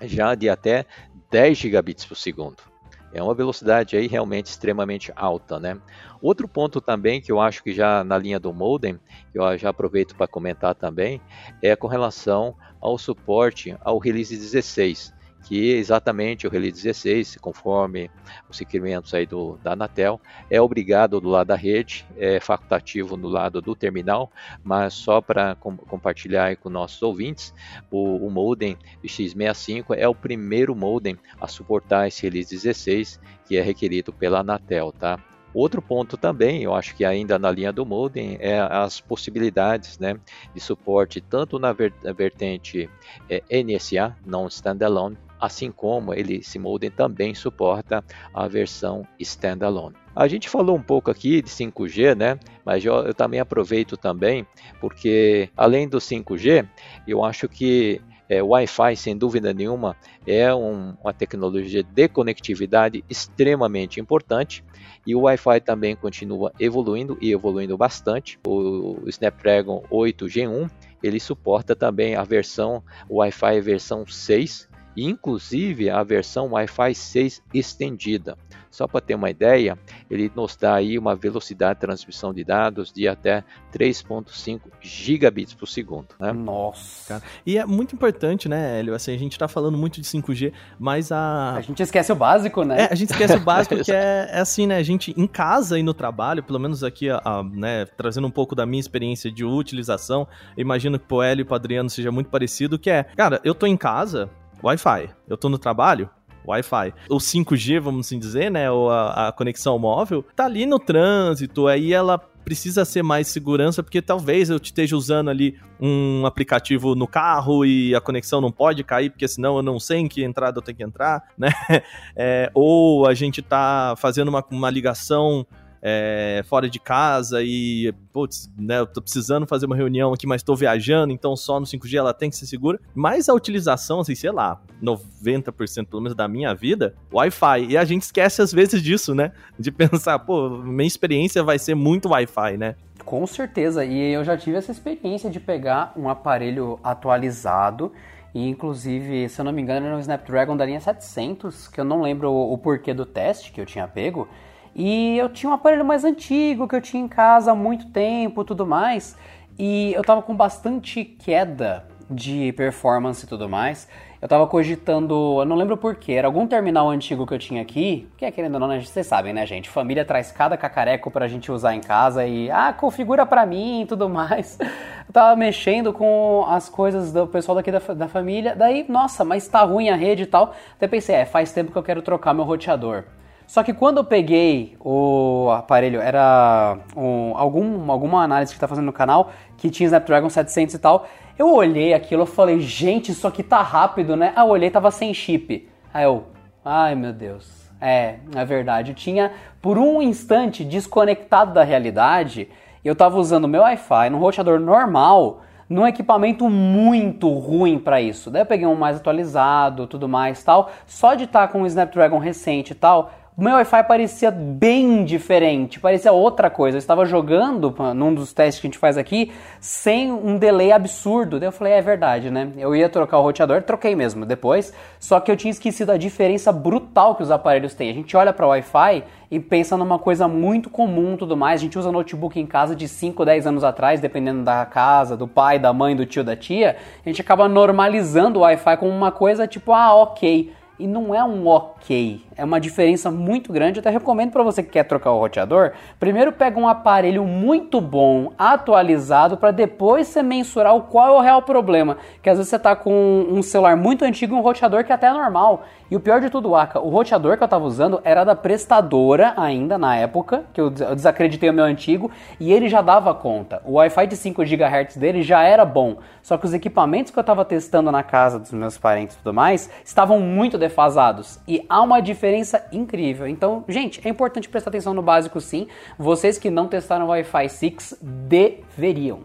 já 0.02 0.36
de 0.36 0.50
até 0.50 0.86
10 1.30 1.58
gigabits 1.58 2.06
por 2.06 2.16
segundo. 2.16 2.69
É 3.12 3.22
uma 3.24 3.34
velocidade 3.34 3.98
aí 3.98 4.08
realmente 4.08 4.48
extremamente 4.48 5.12
alta, 5.16 5.60
né? 5.60 5.80
Outro 6.22 6.48
ponto 6.48 6.80
também 6.80 7.22
que 7.22 7.32
eu 7.32 7.40
acho 7.40 7.64
que 7.64 7.74
já 7.74 8.04
na 8.04 8.18
linha 8.18 8.40
do 8.40 8.54
modem, 8.54 9.00
eu 9.34 9.58
já 9.58 9.70
aproveito 9.70 10.16
para 10.16 10.28
comentar 10.28 10.76
também, 10.76 11.22
é 11.62 11.76
com 11.76 11.88
relação 11.88 12.56
ao 12.80 12.98
suporte 12.98 13.76
ao 13.82 13.98
release 13.98 14.36
16 14.36 15.14
que 15.44 15.72
exatamente 15.72 16.46
o 16.46 16.50
Release 16.50 16.84
16, 16.84 17.38
conforme 17.38 18.10
os 18.50 18.60
requerimentos 18.60 19.14
aí 19.14 19.26
do, 19.26 19.58
da 19.64 19.74
Anatel, 19.74 20.20
é 20.50 20.62
obrigado 20.62 21.20
do 21.20 21.30
lado 21.30 21.48
da 21.48 21.56
rede, 21.56 22.06
é 22.18 22.40
facultativo 22.40 23.18
no 23.18 23.28
lado 23.28 23.62
do 23.62 23.76
terminal, 23.76 24.32
mas 24.64 24.94
só 24.94 25.22
para 25.22 25.56
com, 25.56 25.76
compartilhar 25.78 26.56
com 26.58 26.70
nossos 26.70 27.02
ouvintes, 27.02 27.54
o, 27.90 28.26
o 28.26 28.30
modem 28.30 28.78
X65 29.04 29.96
é 29.98 30.08
o 30.08 30.16
primeiro 30.16 30.76
modem 30.76 31.18
a 31.40 31.48
suportar 31.48 32.08
esse 32.08 32.24
Release 32.24 32.54
16, 32.54 33.20
que 33.46 33.58
é 33.58 33.62
requerido 33.62 34.14
pela 34.14 34.40
Anatel, 34.40 34.92
tá? 34.92 35.20
Outro 35.54 35.82
ponto 35.82 36.16
também, 36.16 36.62
eu 36.62 36.76
acho 36.76 36.96
que 36.96 37.04
ainda 37.04 37.40
na 37.40 37.50
linha 37.50 37.74
do 37.74 37.84
modem, 37.86 38.38
é 38.40 38.60
as 38.60 39.02
possibilidades 39.02 39.98
né, 39.98 40.20
de 40.54 40.60
suporte 40.60 41.20
tanto 41.20 41.58
na 41.58 41.74
vertente 41.74 42.88
é, 43.28 43.42
NSA, 43.64 44.16
não 44.24 44.48
standalone, 44.48 45.18
assim 45.40 45.72
como 45.72 46.14
ele, 46.14 46.38
esse 46.38 46.60
modem 46.60 46.92
também 46.92 47.34
suporta 47.34 48.04
a 48.34 48.48
versão 48.48 49.08
standalone. 49.20 49.96
A 50.16 50.28
gente 50.28 50.50
falou 50.50 50.76
um 50.76 50.82
pouco 50.82 51.10
aqui 51.10 51.42
de 51.42 51.50
5G, 51.50 52.16
né? 52.16 52.40
Mas 52.66 52.84
eu, 52.84 52.94
eu 52.96 53.14
também 53.14 53.40
aproveito 53.40 53.96
também, 53.96 54.46
porque 54.82 55.50
além 55.56 55.88
do 55.88 55.98
5G, 55.98 56.68
eu 57.08 57.24
acho 57.24 57.48
que 57.48 58.02
é, 58.30 58.44
Wi-Fi, 58.44 58.96
sem 58.96 59.18
dúvida 59.18 59.52
nenhuma, 59.52 59.98
é 60.26 60.54
um, 60.54 60.94
uma 61.02 61.12
tecnologia 61.12 61.82
de 61.82 62.08
conectividade 62.08 63.04
extremamente 63.10 64.00
importante 64.00 64.64
e 65.06 65.16
o 65.16 65.22
Wi-Fi 65.22 65.60
também 65.62 65.96
continua 65.96 66.54
evoluindo 66.60 67.18
e 67.20 67.32
evoluindo 67.32 67.76
bastante. 67.76 68.40
O, 68.46 69.04
o 69.04 69.10
Snapdragon 69.10 69.84
8 69.90 70.30
Gen 70.30 70.48
1 70.48 70.68
ele 71.02 71.20
suporta 71.20 71.76
também 71.76 72.16
a 72.16 72.24
versão 72.24 72.84
Wi-Fi 73.10 73.62
versão 73.62 74.06
6, 74.06 74.69
e 74.69 74.69
inclusive 75.04 75.90
a 75.90 76.04
versão 76.04 76.52
Wi-Fi 76.52 76.96
6 76.96 77.44
estendida. 77.54 78.38
Só 78.72 78.88
para 78.88 79.02
ter 79.02 79.16
uma 79.16 79.30
ideia, 79.30 79.78
ele 80.10 80.32
nos 80.36 80.56
dá 80.56 80.76
aí 80.76 80.98
uma 80.98 81.16
velocidade 81.16 81.76
de 81.76 81.82
transmissão 81.82 82.34
de 82.34 82.44
dados 82.44 82.94
de 82.94 83.08
até 83.08 83.44
3.5 83.74 84.62
gigabits 84.80 85.54
por 85.54 85.68
segundo. 85.68 86.08
Né? 86.20 86.32
Nossa! 86.32 87.22
E 87.46 87.58
é 87.58 87.66
muito 87.66 87.96
importante, 87.96 88.48
né, 88.48 88.80
Hélio? 88.80 88.94
Assim, 88.94 89.14
a 89.14 89.18
gente 89.18 89.32
está 89.32 89.48
falando 89.48 89.78
muito 89.78 90.00
de 90.00 90.08
5G, 90.08 90.54
mas 90.80 91.12
a... 91.12 91.56
A 91.56 91.62
gente 91.62 91.82
esquece 91.82 92.12
o 92.12 92.16
básico, 92.16 92.64
né? 92.64 92.84
É, 92.84 92.90
a 92.92 92.96
gente 92.96 93.10
esquece 93.10 93.36
o 93.36 93.40
básico 93.40 93.76
que 93.84 93.92
é, 93.92 94.30
é, 94.32 94.40
assim, 94.40 94.68
né? 94.68 94.78
A 94.78 94.84
gente 94.84 95.14
em 95.18 95.28
casa 95.28 95.80
e 95.80 95.84
no 95.84 95.94
trabalho, 95.94 96.44
pelo 96.44 96.60
menos 96.60 96.84
aqui, 96.84 97.10
a, 97.10 97.20
a, 97.26 97.44
né, 97.44 97.86
trazendo 97.98 98.28
um 98.28 98.32
pouco 98.32 98.54
da 98.54 98.66
minha 98.66 98.80
experiência 98.80 99.32
de 99.32 99.44
utilização, 99.44 100.28
imagino 100.56 101.00
que 101.00 101.06
pro 101.06 101.24
Hélio 101.24 101.42
e 101.42 101.46
pro 101.46 101.56
Adriano 101.56 101.90
seja 101.90 102.12
muito 102.12 102.30
parecido, 102.30 102.78
que 102.78 102.90
é, 102.90 103.04
cara, 103.04 103.42
eu 103.44 103.56
tô 103.56 103.66
em 103.66 103.76
casa, 103.76 104.30
Wi-Fi. 104.64 105.10
Eu 105.28 105.38
tô 105.38 105.50
no 105.50 105.58
trabalho, 105.58 106.10
Wi-Fi. 106.46 106.94
O 107.10 107.18
5G, 107.18 107.80
vamos 107.80 108.08
assim 108.08 108.20
dizer, 108.20 108.50
né? 108.50 108.70
Ou 108.72 108.90
a, 108.90 109.28
a, 109.28 109.32
conexão 109.32 109.78
móvel, 109.78 110.24
tá 110.36 110.46
ali 110.46 110.66
no 110.66 110.80
trânsito, 110.80 111.68
aí 111.68 111.94
ela 111.94 112.18
precisa 112.18 112.84
ser 112.84 113.04
mais 113.04 113.28
segurança, 113.28 113.84
porque 113.84 114.02
talvez 114.02 114.50
eu 114.50 114.58
esteja 114.58 114.96
usando 114.98 115.30
ali 115.30 115.60
um 115.80 116.26
aplicativo 116.26 116.96
no 116.96 117.08
carro 117.08 117.64
e 117.64 117.94
a 117.94 118.02
conexão 118.02 118.42
não 118.42 118.52
pode 118.52 118.84
cair, 118.84 119.12
porque 119.12 119.28
senão 119.28 119.58
eu 119.58 119.64
não 119.64 119.80
sei 119.80 120.00
em 120.00 120.08
que 120.08 120.24
entrada 120.24 120.58
eu 120.58 120.62
tenho 120.64 120.78
que 120.78 120.84
entrar, 120.84 121.24
né? 121.38 121.50
É, 122.16 122.50
ou 122.54 123.08
a 123.08 123.14
gente 123.14 123.42
tá 123.42 123.94
fazendo 123.98 124.30
uma, 124.30 124.44
uma 124.52 124.70
ligação 124.70 125.46
é, 125.82 126.44
fora 126.48 126.70
de 126.70 126.80
casa 126.80 127.42
e, 127.42 127.94
putz, 128.12 128.52
né, 128.58 128.80
eu 128.80 128.88
tô 128.88 129.02
precisando 129.02 129.48
fazer 129.48 129.66
uma 129.66 129.76
reunião 129.76 130.14
aqui, 130.14 130.28
mas 130.28 130.44
tô 130.44 130.56
viajando, 130.56 131.14
então 131.14 131.36
só 131.36 131.60
no 131.60 131.66
5G 131.66 131.98
ela 131.98 132.14
tem 132.14 132.30
que 132.30 132.36
ser 132.36 132.46
segura. 132.46 132.80
Mas 132.94 133.30
a 133.30 133.34
utilização, 133.34 134.00
assim, 134.00 134.16
sei 134.16 134.32
lá, 134.32 134.62
90% 134.82 135.88
pelo 135.88 136.02
menos 136.02 136.16
da 136.16 136.28
minha 136.28 136.54
vida, 136.54 136.96
Wi-Fi. 137.14 137.66
E 137.70 137.78
a 137.78 137.86
gente 137.86 138.04
esquece 138.04 138.42
às 138.42 138.52
vezes 138.52 138.82
disso, 138.82 139.16
né? 139.16 139.32
De 139.58 139.72
pensar, 139.72 140.20
pô, 140.20 140.50
minha 140.50 140.88
experiência 140.88 141.44
vai 141.44 141.58
ser 141.58 141.76
muito 141.76 142.10
Wi-Fi, 142.10 142.58
né? 142.58 142.76
Com 143.06 143.26
certeza, 143.26 143.84
e 143.86 144.12
eu 144.12 144.24
já 144.24 144.38
tive 144.38 144.58
essa 144.58 144.72
experiência 144.72 145.30
de 145.30 145.40
pegar 145.40 145.94
um 145.96 146.10
aparelho 146.10 146.80
atualizado 146.84 147.92
e 148.34 148.48
inclusive, 148.48 149.28
se 149.28 149.42
eu 149.42 149.46
não 149.46 149.52
me 149.52 149.62
engano, 149.62 149.88
era 149.88 149.96
um 149.96 150.00
Snapdragon 150.00 150.56
da 150.56 150.66
linha 150.66 150.80
700, 150.80 151.68
que 151.68 151.80
eu 151.80 151.86
não 151.86 152.02
lembro 152.02 152.32
o, 152.32 152.54
o 152.54 152.58
porquê 152.58 152.94
do 152.94 153.06
teste 153.06 153.52
que 153.52 153.60
eu 153.60 153.66
tinha 153.66 153.88
pego, 153.88 154.28
e 154.76 155.18
eu 155.18 155.30
tinha 155.30 155.50
um 155.50 155.54
aparelho 155.54 155.86
mais 155.86 156.04
antigo 156.04 156.68
que 156.68 156.76
eu 156.76 156.82
tinha 156.82 157.04
em 157.04 157.08
casa 157.08 157.52
há 157.52 157.56
muito 157.56 157.88
tempo, 157.88 158.44
tudo 158.44 158.66
mais, 158.66 159.18
e 159.58 159.94
eu 159.94 160.04
tava 160.04 160.22
com 160.22 160.36
bastante 160.36 161.04
queda 161.04 161.86
de 162.10 162.52
performance 162.54 163.26
e 163.26 163.28
tudo 163.28 163.48
mais. 163.48 163.88
Eu 164.22 164.28
tava 164.28 164.46
cogitando, 164.48 165.40
eu 165.40 165.46
não 165.46 165.56
lembro 165.56 165.78
porquê, 165.78 166.12
era 166.12 166.28
algum 166.28 166.46
terminal 166.46 166.90
antigo 166.90 167.26
que 167.26 167.34
eu 167.34 167.40
tinha 167.40 167.62
aqui, 167.62 168.06
que 168.18 168.26
é 168.26 168.32
querendo 168.32 168.56
ou 168.56 168.60
não, 168.60 168.68
né, 168.68 168.82
vocês 168.82 169.08
sabem, 169.08 169.32
né, 169.32 169.46
gente? 169.46 169.70
Família 169.70 170.04
traz 170.04 170.30
cada 170.30 170.58
cacareco 170.58 171.10
pra 171.10 171.26
gente 171.30 171.50
usar 171.50 171.74
em 171.74 171.80
casa 171.80 172.26
e, 172.26 172.52
ah, 172.52 172.74
configura 172.74 173.26
pra 173.26 173.46
mim 173.46 173.84
e 173.84 173.86
tudo 173.86 174.10
mais. 174.10 174.60
Eu 175.08 175.14
tava 175.14 175.38
mexendo 175.38 175.94
com 175.94 176.46
as 176.50 176.68
coisas 176.68 177.14
do 177.14 177.28
pessoal 177.28 177.56
daqui 177.56 177.72
da, 177.72 177.80
da 177.80 178.08
família, 178.10 178.56
daí, 178.56 178.86
nossa, 178.90 179.24
mas 179.24 179.48
tá 179.48 179.64
ruim 179.64 179.90
a 179.90 179.96
rede 179.96 180.24
e 180.24 180.28
tal. 180.28 180.54
Até 180.76 180.86
pensei, 180.86 181.16
é, 181.16 181.26
faz 181.26 181.54
tempo 181.54 181.72
que 181.72 181.78
eu 181.78 181.84
quero 181.84 182.02
trocar 182.02 182.34
meu 182.34 182.44
roteador. 182.44 183.06
Só 183.50 183.64
que 183.64 183.74
quando 183.74 183.98
eu 183.98 184.04
peguei 184.04 184.78
o 184.80 185.50
aparelho, 185.50 186.00
era 186.00 186.78
um, 186.96 187.36
algum, 187.36 187.90
alguma 187.92 188.22
análise 188.22 188.54
que 188.54 188.60
tá 188.60 188.68
fazendo 188.68 188.86
no 188.86 188.94
canal 188.94 189.32
que 189.58 189.72
tinha 189.72 189.88
Snapdragon 189.88 190.30
700 190.30 190.76
e 190.76 190.78
tal. 190.78 191.08
Eu 191.36 191.52
olhei 191.56 191.96
aquilo 191.96 192.26
e 192.26 192.28
falei, 192.28 192.60
gente, 192.60 193.12
isso 193.12 193.28
aqui 193.28 193.42
tá 193.42 193.64
rápido, 193.64 194.16
né? 194.16 194.34
Ah, 194.36 194.42
eu 194.42 194.50
olhei 194.50 194.70
tava 194.70 194.92
sem 194.92 195.12
chip. 195.16 195.68
Aí 195.92 196.04
eu, 196.04 196.26
ai 196.64 196.94
meu 196.94 197.12
Deus. 197.12 197.72
É, 197.82 198.18
é 198.36 198.46
verdade. 198.46 198.92
Eu 198.92 198.96
tinha, 198.96 199.32
por 199.60 199.80
um 199.80 200.00
instante, 200.00 200.64
desconectado 200.64 201.52
da 201.52 201.64
realidade. 201.64 202.48
Eu 202.86 202.96
tava 202.96 203.18
usando 203.18 203.48
meu 203.48 203.62
Wi-Fi 203.62 204.12
num 204.12 204.20
roteador 204.20 204.60
normal, 204.60 205.42
num 205.68 205.88
equipamento 205.88 206.48
muito 206.48 207.28
ruim 207.30 207.80
para 207.80 208.00
isso. 208.00 208.30
Daí 208.30 208.44
eu 208.44 208.46
peguei 208.46 208.68
um 208.68 208.76
mais 208.76 208.98
atualizado, 208.98 209.88
tudo 209.88 210.08
mais 210.08 210.44
tal. 210.44 210.70
Só 210.86 211.16
de 211.16 211.24
estar 211.24 211.48
tá 211.48 211.52
com 211.52 211.64
o 211.64 211.66
Snapdragon 211.66 212.20
recente 212.20 212.74
e 212.74 212.76
tal, 212.76 213.12
o 213.40 213.42
meu 213.42 213.54
Wi-Fi 213.54 213.84
parecia 213.86 214.30
bem 214.32 215.06
diferente, 215.06 215.80
parecia 215.80 216.12
outra 216.12 216.50
coisa. 216.50 216.76
Eu 216.76 216.80
estava 216.80 217.06
jogando 217.06 217.74
num 217.96 218.14
dos 218.14 218.34
testes 218.34 218.60
que 218.60 218.68
a 218.68 218.70
gente 218.70 218.78
faz 218.78 218.98
aqui 218.98 219.32
sem 219.62 220.12
um 220.12 220.38
delay 220.38 220.74
absurdo. 220.74 221.40
Daí 221.40 221.48
eu 221.48 221.52
falei, 221.54 221.72
é 221.72 221.82
verdade, 221.82 222.30
né? 222.30 222.52
Eu 222.58 222.76
ia 222.76 222.90
trocar 222.90 223.18
o 223.18 223.22
roteador, 223.22 223.62
troquei 223.62 223.96
mesmo 223.96 224.26
depois, 224.26 224.74
só 225.00 225.22
que 225.22 225.32
eu 225.32 225.38
tinha 225.38 225.52
esquecido 225.52 225.90
a 225.90 225.96
diferença 225.96 226.52
brutal 226.52 227.16
que 227.16 227.24
os 227.24 227.32
aparelhos 227.32 227.74
têm. 227.74 227.90
A 227.90 227.94
gente 227.94 228.18
olha 228.18 228.34
para 228.34 228.46
o 228.46 228.50
Wi-Fi 228.50 229.06
e 229.32 229.40
pensa 229.40 229.78
numa 229.78 229.98
coisa 229.98 230.28
muito 230.28 230.70
comum 230.70 231.16
tudo 231.16 231.38
mais. 231.38 231.62
A 231.62 231.64
gente 231.64 231.80
usa 231.80 231.94
notebook 231.94 232.38
em 232.38 232.46
casa 232.46 232.76
de 232.76 232.90
5, 232.90 233.24
10 233.24 233.48
anos 233.48 233.64
atrás, 233.64 234.02
dependendo 234.02 234.44
da 234.44 234.66
casa, 234.66 235.16
do 235.16 235.30
pai, 235.30 235.58
da 235.58 235.72
mãe, 235.72 235.96
do 235.96 236.06
tio, 236.06 236.26
da 236.26 236.36
tia. 236.36 236.76
A 237.06 237.08
gente 237.08 237.22
acaba 237.22 237.48
normalizando 237.48 238.40
o 238.40 238.42
Wi-Fi 238.42 238.76
como 238.76 238.92
uma 238.92 239.14
coisa 239.14 239.48
tipo, 239.48 239.72
ah, 239.72 239.96
ok 239.96 240.59
e 240.80 240.88
não 240.88 241.14
é 241.14 241.24
um 241.24 241.46
ok, 241.46 242.22
é 242.36 242.44
uma 242.44 242.60
diferença 242.60 243.12
muito 243.12 243.52
grande. 243.52 243.78
Eu 243.78 243.82
até 243.82 243.90
recomendo 243.90 244.32
para 244.32 244.42
você 244.42 244.64
que 244.64 244.70
quer 244.70 244.84
trocar 244.84 245.12
o 245.12 245.20
roteador, 245.20 245.74
primeiro 246.00 246.32
pega 246.32 246.60
um 246.60 246.68
aparelho 246.68 247.26
muito 247.26 247.82
bom, 247.82 248.32
atualizado, 248.38 249.38
para 249.38 249.52
depois 249.52 250.08
você 250.08 250.24
mensurar 250.24 250.76
o 250.76 250.84
qual 250.84 251.16
é 251.16 251.18
o 251.18 251.22
real 251.22 251.42
problema. 251.42 251.98
Que 252.24 252.30
às 252.30 252.38
vezes 252.38 252.50
você 252.50 252.56
está 252.56 252.76
com 252.76 253.28
um 253.30 253.42
celular 253.42 253.76
muito 253.76 254.06
antigo 254.06 254.36
e 254.36 254.40
um 254.40 254.42
roteador 254.42 254.86
que 254.86 254.94
até 254.94 255.08
é 255.08 255.14
normal. 255.14 255.64
E 255.92 255.96
o 255.96 256.00
pior 256.00 256.22
de 256.22 256.30
tudo, 256.30 256.56
Aka, 256.56 256.80
o 256.80 256.90
roteador 256.90 257.36
que 257.36 257.42
eu 257.42 257.46
estava 257.46 257.66
usando 257.66 258.00
era 258.04 258.24
da 258.24 258.36
prestadora 258.36 259.34
ainda 259.36 259.76
na 259.76 259.96
época, 259.96 260.44
que 260.54 260.62
eu 260.62 260.70
desacreditei 260.70 261.50
o 261.50 261.54
meu 261.54 261.66
antigo, 261.66 262.12
e 262.40 262.54
ele 262.54 262.70
já 262.70 262.82
dava 262.82 263.14
conta. 263.16 263.60
O 263.66 263.74
Wi-Fi 263.74 264.06
de 264.06 264.16
5 264.16 264.44
GHz 264.44 264.98
dele 264.98 265.24
já 265.24 265.42
era 265.42 265.66
bom, 265.66 265.98
só 266.22 266.38
que 266.38 266.46
os 266.46 266.54
equipamentos 266.54 267.12
que 267.12 267.18
eu 267.18 267.22
estava 267.22 267.44
testando 267.44 267.92
na 267.92 268.04
casa 268.04 268.38
dos 268.38 268.52
meus 268.52 268.78
parentes 268.78 269.16
e 269.16 269.20
tudo 269.20 269.34
mais 269.34 269.70
estavam 269.84 270.20
muito 270.20 270.60
defasados. 270.60 271.40
E 271.48 271.66
há 271.68 271.82
uma 271.82 272.02
diferença 272.02 272.64
incrível. 272.72 273.28
Então, 273.28 273.64
gente, 273.68 274.00
é 274.06 274.10
importante 274.10 274.48
prestar 274.48 274.70
atenção 274.70 274.94
no 274.94 275.02
básico 275.02 275.42
sim. 275.42 275.68
Vocês 275.98 276.38
que 276.38 276.52
não 276.52 276.68
testaram 276.68 277.08
o 277.08 277.10
Wi-Fi 277.10 277.50
6 277.50 277.98
deveriam. 278.02 279.22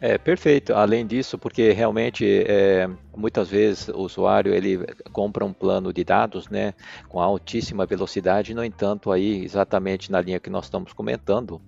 É, 0.00 0.16
perfeito. 0.16 0.72
Além 0.74 1.04
disso, 1.04 1.36
porque 1.36 1.72
realmente 1.72 2.24
é, 2.46 2.88
muitas 3.16 3.48
vezes 3.48 3.88
o 3.88 3.98
usuário 4.02 4.54
ele 4.54 4.78
compra 5.12 5.44
um 5.44 5.52
plano 5.52 5.92
de 5.92 6.04
dados, 6.04 6.48
né, 6.48 6.72
com 7.08 7.20
altíssima 7.20 7.84
velocidade, 7.84 8.54
no 8.54 8.64
entanto, 8.64 9.10
aí 9.10 9.42
exatamente 9.44 10.12
na 10.12 10.20
linha 10.20 10.38
que 10.38 10.48
nós 10.48 10.66
estamos 10.66 10.92
comentando, 10.92 11.60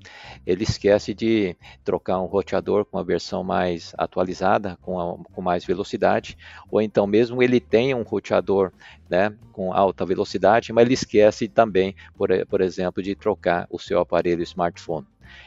ele 0.47 0.62
esquece 0.62 1.12
de 1.12 1.57
trocar 1.85 2.21
um 2.21 2.27
roteador 2.27 2.85
com 2.85 2.99
a 2.99 3.03
versão 3.03 3.43
mais 3.43 3.93
atualizada, 3.99 4.79
com, 4.81 5.01
a, 5.01 5.19
com 5.33 5.43
mais 5.43 5.64
velocidade, 5.64 6.38
ou 6.71 6.81
então 6.81 7.09
mesmo 7.09 7.43
ele 7.43 7.59
tem 7.59 7.95
um 7.95 8.03
roteador, 8.03 8.71
né, 9.09 9.35
com 9.51 9.73
alta 9.73 10.07
velocidade, 10.07 10.73
mas 10.73 10.85
ele 10.85 10.95
esquece 10.95 11.49
também, 11.49 11.97
por, 12.14 12.29
por 12.47 12.61
exemplo, 12.61 13.03
de 13.03 13.16
trocar 13.16 13.66
o 13.69 13.79
seu 13.79 13.99
aparelho 13.99 14.43
smartphone. 14.45 15.05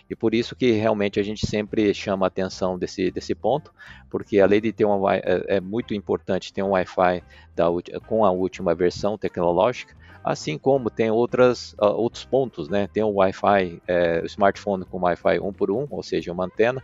E 0.09 0.15
por 0.15 0.33
isso 0.33 0.55
que 0.55 0.71
realmente 0.71 1.19
a 1.19 1.23
gente 1.23 1.45
sempre 1.47 1.93
chama 1.93 2.25
a 2.25 2.27
atenção 2.27 2.77
desse, 2.77 3.11
desse 3.11 3.33
ponto, 3.33 3.73
porque 4.09 4.39
além 4.39 4.61
de 4.61 4.71
ter 4.71 4.85
uma 4.85 5.15
é, 5.15 5.21
é 5.47 5.61
muito 5.61 5.93
importante 5.93 6.53
ter 6.53 6.63
um 6.63 6.71
Wi-Fi 6.71 7.23
da, 7.55 7.65
com 8.07 8.25
a 8.25 8.31
última 8.31 8.73
versão 8.75 9.17
tecnológica, 9.17 9.95
assim 10.23 10.57
como 10.57 10.89
tem 10.89 11.11
outras, 11.11 11.73
uh, 11.73 11.87
outros 11.87 12.23
pontos, 12.23 12.69
né? 12.69 12.87
Tem 12.87 13.03
o 13.03 13.15
Wi-Fi, 13.15 13.81
é, 13.87 14.21
o 14.21 14.25
smartphone 14.25 14.85
com 14.85 15.01
Wi-Fi 15.01 15.39
1 15.39 15.53
por 15.53 15.69
1, 15.69 15.87
ou 15.89 16.01
seja, 16.01 16.31
uma 16.31 16.45
antena, 16.45 16.81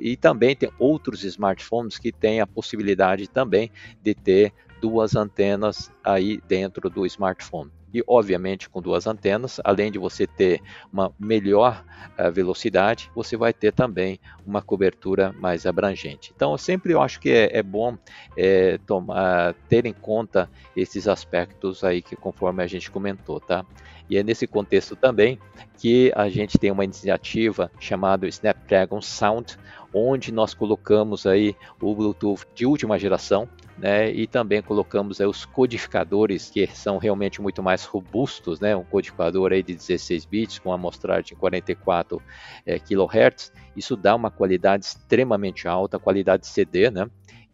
e 0.00 0.16
também 0.16 0.56
tem 0.56 0.70
outros 0.78 1.22
smartphones 1.22 1.98
que 1.98 2.10
têm 2.10 2.40
a 2.40 2.46
possibilidade 2.46 3.28
também 3.28 3.70
de 4.02 4.14
ter 4.14 4.52
duas 4.80 5.14
antenas 5.14 5.90
aí 6.02 6.40
dentro 6.48 6.90
do 6.90 7.06
smartphone 7.06 7.70
e 7.94 8.02
obviamente 8.08 8.68
com 8.68 8.82
duas 8.82 9.06
antenas, 9.06 9.60
além 9.62 9.92
de 9.92 9.98
você 9.98 10.26
ter 10.26 10.60
uma 10.92 11.12
melhor 11.16 11.84
uh, 12.18 12.30
velocidade, 12.32 13.08
você 13.14 13.36
vai 13.36 13.52
ter 13.52 13.72
também 13.72 14.18
uma 14.44 14.60
cobertura 14.60 15.32
mais 15.38 15.64
abrangente. 15.64 16.32
Então, 16.34 16.50
eu 16.50 16.58
sempre 16.58 16.92
acho 16.94 17.20
que 17.20 17.30
é, 17.30 17.56
é 17.58 17.62
bom 17.62 17.96
é, 18.36 18.78
tomar, 18.84 19.54
ter 19.68 19.86
em 19.86 19.92
conta 19.92 20.50
esses 20.76 21.06
aspectos 21.06 21.84
aí 21.84 22.02
que 22.02 22.16
conforme 22.16 22.64
a 22.64 22.66
gente 22.66 22.90
comentou, 22.90 23.38
tá? 23.38 23.64
E 24.10 24.18
é 24.18 24.22
nesse 24.22 24.46
contexto 24.46 24.96
também 24.96 25.38
que 25.78 26.12
a 26.14 26.28
gente 26.28 26.58
tem 26.58 26.70
uma 26.70 26.84
iniciativa 26.84 27.70
chamada 27.78 28.26
Snapdragon 28.26 29.00
Sound, 29.00 29.56
onde 29.92 30.32
nós 30.32 30.52
colocamos 30.52 31.26
aí 31.26 31.56
o 31.80 31.94
Bluetooth 31.94 32.44
de 32.54 32.66
última 32.66 32.98
geração, 32.98 33.48
né, 33.78 34.10
e 34.10 34.26
também 34.26 34.62
colocamos 34.62 35.20
aí, 35.20 35.26
os 35.26 35.44
codificadores 35.44 36.50
que 36.50 36.66
são 36.68 36.98
realmente 36.98 37.42
muito 37.42 37.62
mais 37.62 37.84
robustos, 37.84 38.60
né, 38.60 38.74
um 38.74 38.84
codificador 38.84 39.52
aí 39.52 39.62
de 39.62 39.74
16 39.74 40.24
bits 40.24 40.58
com 40.58 40.72
amostragem 40.72 41.24
de 41.24 41.34
44 41.34 42.22
é, 42.64 42.78
kHz, 42.78 43.52
isso 43.76 43.96
dá 43.96 44.14
uma 44.14 44.30
qualidade 44.30 44.84
extremamente 44.84 45.66
alta, 45.66 45.98
qualidade 45.98 46.46
CD, 46.46 46.90
né, 46.90 47.08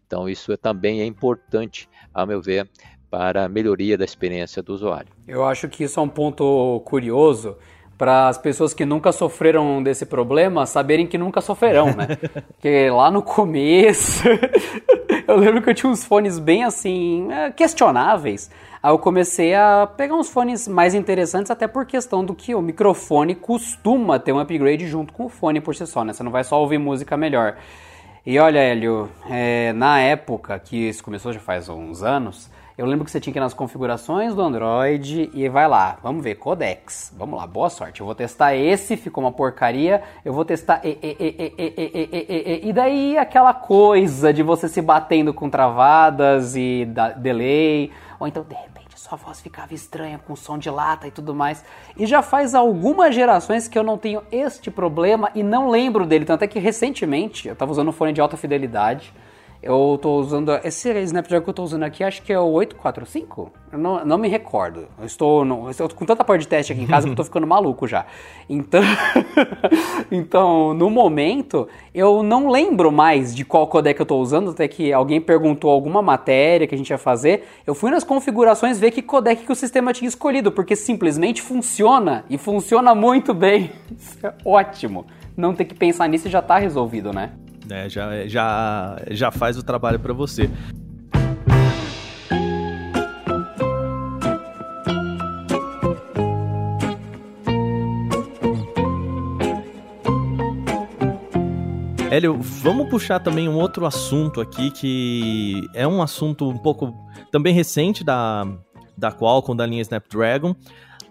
Então 0.06 0.28
isso 0.28 0.52
é, 0.52 0.56
também 0.56 1.00
é 1.00 1.06
importante, 1.06 1.88
a 2.12 2.26
meu 2.26 2.40
ver, 2.40 2.68
para 3.10 3.44
a 3.44 3.48
melhoria 3.48 3.98
da 3.98 4.04
experiência 4.04 4.62
do 4.62 4.72
usuário. 4.72 5.08
Eu 5.26 5.44
acho 5.44 5.68
que 5.68 5.84
isso 5.84 5.98
é 5.98 6.02
um 6.02 6.08
ponto 6.08 6.80
curioso 6.84 7.56
para 8.00 8.28
as 8.28 8.38
pessoas 8.38 8.72
que 8.72 8.86
nunca 8.86 9.12
sofreram 9.12 9.82
desse 9.82 10.06
problema 10.06 10.64
saberem 10.64 11.06
que 11.06 11.18
nunca 11.18 11.42
sofrerão, 11.42 11.88
né? 11.88 12.16
Porque 12.56 12.88
lá 12.88 13.10
no 13.10 13.20
começo, 13.20 14.22
eu 15.26 15.36
lembro 15.36 15.62
que 15.62 15.70
eu 15.70 15.74
tinha 15.74 15.90
uns 15.90 16.04
fones 16.04 16.38
bem 16.38 16.64
assim, 16.64 17.30
é, 17.32 17.50
questionáveis. 17.50 18.50
Aí 18.82 18.90
eu 18.90 18.98
comecei 18.98 19.54
a 19.54 19.86
pegar 19.86 20.14
uns 20.14 20.30
fones 20.30 20.66
mais 20.66 20.94
interessantes, 20.94 21.50
até 21.50 21.68
por 21.68 21.84
questão 21.84 22.24
do 22.24 22.34
que 22.34 22.54
o 22.54 22.62
microfone 22.62 23.34
costuma 23.34 24.18
ter 24.18 24.32
um 24.32 24.38
upgrade 24.38 24.86
junto 24.86 25.12
com 25.12 25.26
o 25.26 25.28
fone 25.28 25.60
por 25.60 25.74
si 25.74 25.86
só, 25.86 26.04
né? 26.04 26.12
Você 26.12 26.22
não 26.22 26.30
vai 26.30 26.44
só 26.44 26.60
ouvir 26.60 26.78
música 26.78 27.16
melhor. 27.16 27.56
E 28.24 28.38
olha, 28.38 28.58
Hélio, 28.58 29.10
é, 29.28 29.72
na 29.72 30.00
época 30.00 30.58
que 30.58 30.88
isso 30.88 31.02
começou, 31.02 31.32
já 31.32 31.40
faz 31.40 31.68
uns 31.68 32.02
anos, 32.02 32.50
eu 32.80 32.86
lembro 32.86 33.04
que 33.04 33.10
você 33.10 33.20
tinha 33.20 33.30
que 33.30 33.38
ir 33.38 33.42
nas 33.42 33.52
configurações 33.52 34.34
do 34.34 34.40
Android 34.40 35.30
e 35.34 35.46
vai 35.50 35.68
lá, 35.68 35.98
vamos 36.02 36.24
ver, 36.24 36.36
codecs. 36.36 37.12
Vamos 37.14 37.38
lá, 37.38 37.46
boa 37.46 37.68
sorte. 37.68 38.00
Eu 38.00 38.06
vou 38.06 38.14
testar 38.14 38.54
esse, 38.54 38.96
ficou 38.96 39.22
uma 39.22 39.30
porcaria. 39.30 40.02
Eu 40.24 40.32
vou 40.32 40.46
testar 40.46 40.80
e, 40.82 40.98
e, 41.02 42.62
e, 42.62 42.68
e 42.70 42.72
daí 42.72 43.18
aquela 43.18 43.52
coisa 43.52 44.32
de 44.32 44.42
você 44.42 44.66
se 44.66 44.80
batendo 44.80 45.34
com 45.34 45.50
travadas 45.50 46.56
e 46.56 46.88
delay, 47.18 47.92
ou 48.18 48.26
então 48.26 48.42
de 48.44 48.54
repente 48.54 48.98
sua 48.98 49.18
voz 49.18 49.42
ficava 49.42 49.74
estranha 49.74 50.18
com 50.18 50.34
som 50.34 50.56
de 50.56 50.70
lata 50.70 51.06
e 51.06 51.10
tudo 51.10 51.34
mais. 51.34 51.62
E 51.98 52.06
já 52.06 52.22
faz 52.22 52.54
algumas 52.54 53.14
gerações 53.14 53.68
que 53.68 53.78
eu 53.78 53.82
não 53.82 53.98
tenho 53.98 54.22
este 54.32 54.70
problema 54.70 55.30
e 55.34 55.42
não 55.42 55.68
lembro 55.68 56.06
dele, 56.06 56.24
tanto 56.24 56.44
é 56.44 56.46
que 56.46 56.58
recentemente 56.58 57.46
eu 57.46 57.52
estava 57.52 57.70
usando 57.70 57.88
um 57.88 57.92
fone 57.92 58.14
de 58.14 58.22
alta 58.22 58.38
fidelidade 58.38 59.12
eu 59.62 59.98
tô 60.00 60.16
usando. 60.18 60.52
Esse 60.64 60.90
Snapdragon 61.02 61.44
que 61.44 61.50
eu 61.50 61.54
tô 61.54 61.62
usando 61.62 61.82
aqui, 61.82 62.02
acho 62.02 62.22
que 62.22 62.32
é 62.32 62.40
o 62.40 62.46
845? 62.46 63.52
Eu 63.72 63.78
não, 63.78 64.04
não 64.04 64.18
me 64.18 64.26
recordo. 64.26 64.88
Eu 64.98 65.04
estou, 65.04 65.44
no, 65.44 65.66
eu 65.66 65.70
estou 65.70 65.88
com 65.90 66.06
tanta 66.06 66.24
parte 66.24 66.42
de 66.42 66.48
teste 66.48 66.72
aqui 66.72 66.82
em 66.82 66.86
casa 66.86 67.06
que 67.06 67.12
eu 67.12 67.16
tô 67.16 67.24
ficando 67.24 67.46
maluco 67.46 67.86
já. 67.86 68.06
Então, 68.48 68.80
então, 70.10 70.72
no 70.72 70.88
momento, 70.88 71.68
eu 71.94 72.22
não 72.22 72.48
lembro 72.48 72.90
mais 72.90 73.34
de 73.34 73.44
qual 73.44 73.66
codec 73.66 74.00
eu 74.00 74.06
tô 74.06 74.18
usando, 74.18 74.50
até 74.50 74.66
que 74.66 74.92
alguém 74.92 75.20
perguntou 75.20 75.70
alguma 75.70 76.00
matéria 76.00 76.66
que 76.66 76.74
a 76.74 76.78
gente 76.78 76.90
ia 76.90 76.98
fazer. 76.98 77.46
Eu 77.66 77.74
fui 77.74 77.90
nas 77.90 78.02
configurações 78.02 78.80
ver 78.80 78.90
que 78.90 79.02
codec 79.02 79.44
que 79.44 79.52
o 79.52 79.56
sistema 79.56 79.92
tinha 79.92 80.08
escolhido, 80.08 80.50
porque 80.50 80.74
simplesmente 80.74 81.42
funciona 81.42 82.24
e 82.30 82.38
funciona 82.38 82.94
muito 82.94 83.34
bem. 83.34 83.70
Isso 83.94 84.26
é 84.26 84.32
ótimo. 84.42 85.06
Não 85.36 85.54
ter 85.54 85.66
que 85.66 85.74
pensar 85.74 86.08
nisso 86.08 86.28
já 86.30 86.40
tá 86.40 86.58
resolvido, 86.58 87.12
né? 87.12 87.32
Né? 87.70 87.88
Já, 87.88 88.26
já, 88.26 89.02
já 89.10 89.30
faz 89.30 89.56
o 89.56 89.62
trabalho 89.62 89.98
para 89.98 90.12
você. 90.12 90.50
Hélio, 102.10 102.38
vamos 102.40 102.90
puxar 102.90 103.20
também 103.20 103.48
um 103.48 103.56
outro 103.56 103.86
assunto 103.86 104.40
aqui 104.40 104.72
que 104.72 105.62
é 105.72 105.86
um 105.86 106.02
assunto 106.02 106.50
um 106.50 106.58
pouco 106.58 106.92
também 107.30 107.54
recente 107.54 108.02
da, 108.02 108.44
da 108.98 109.12
Qualcomm, 109.12 109.56
da 109.56 109.64
linha 109.64 109.80
Snapdragon. 109.80 110.54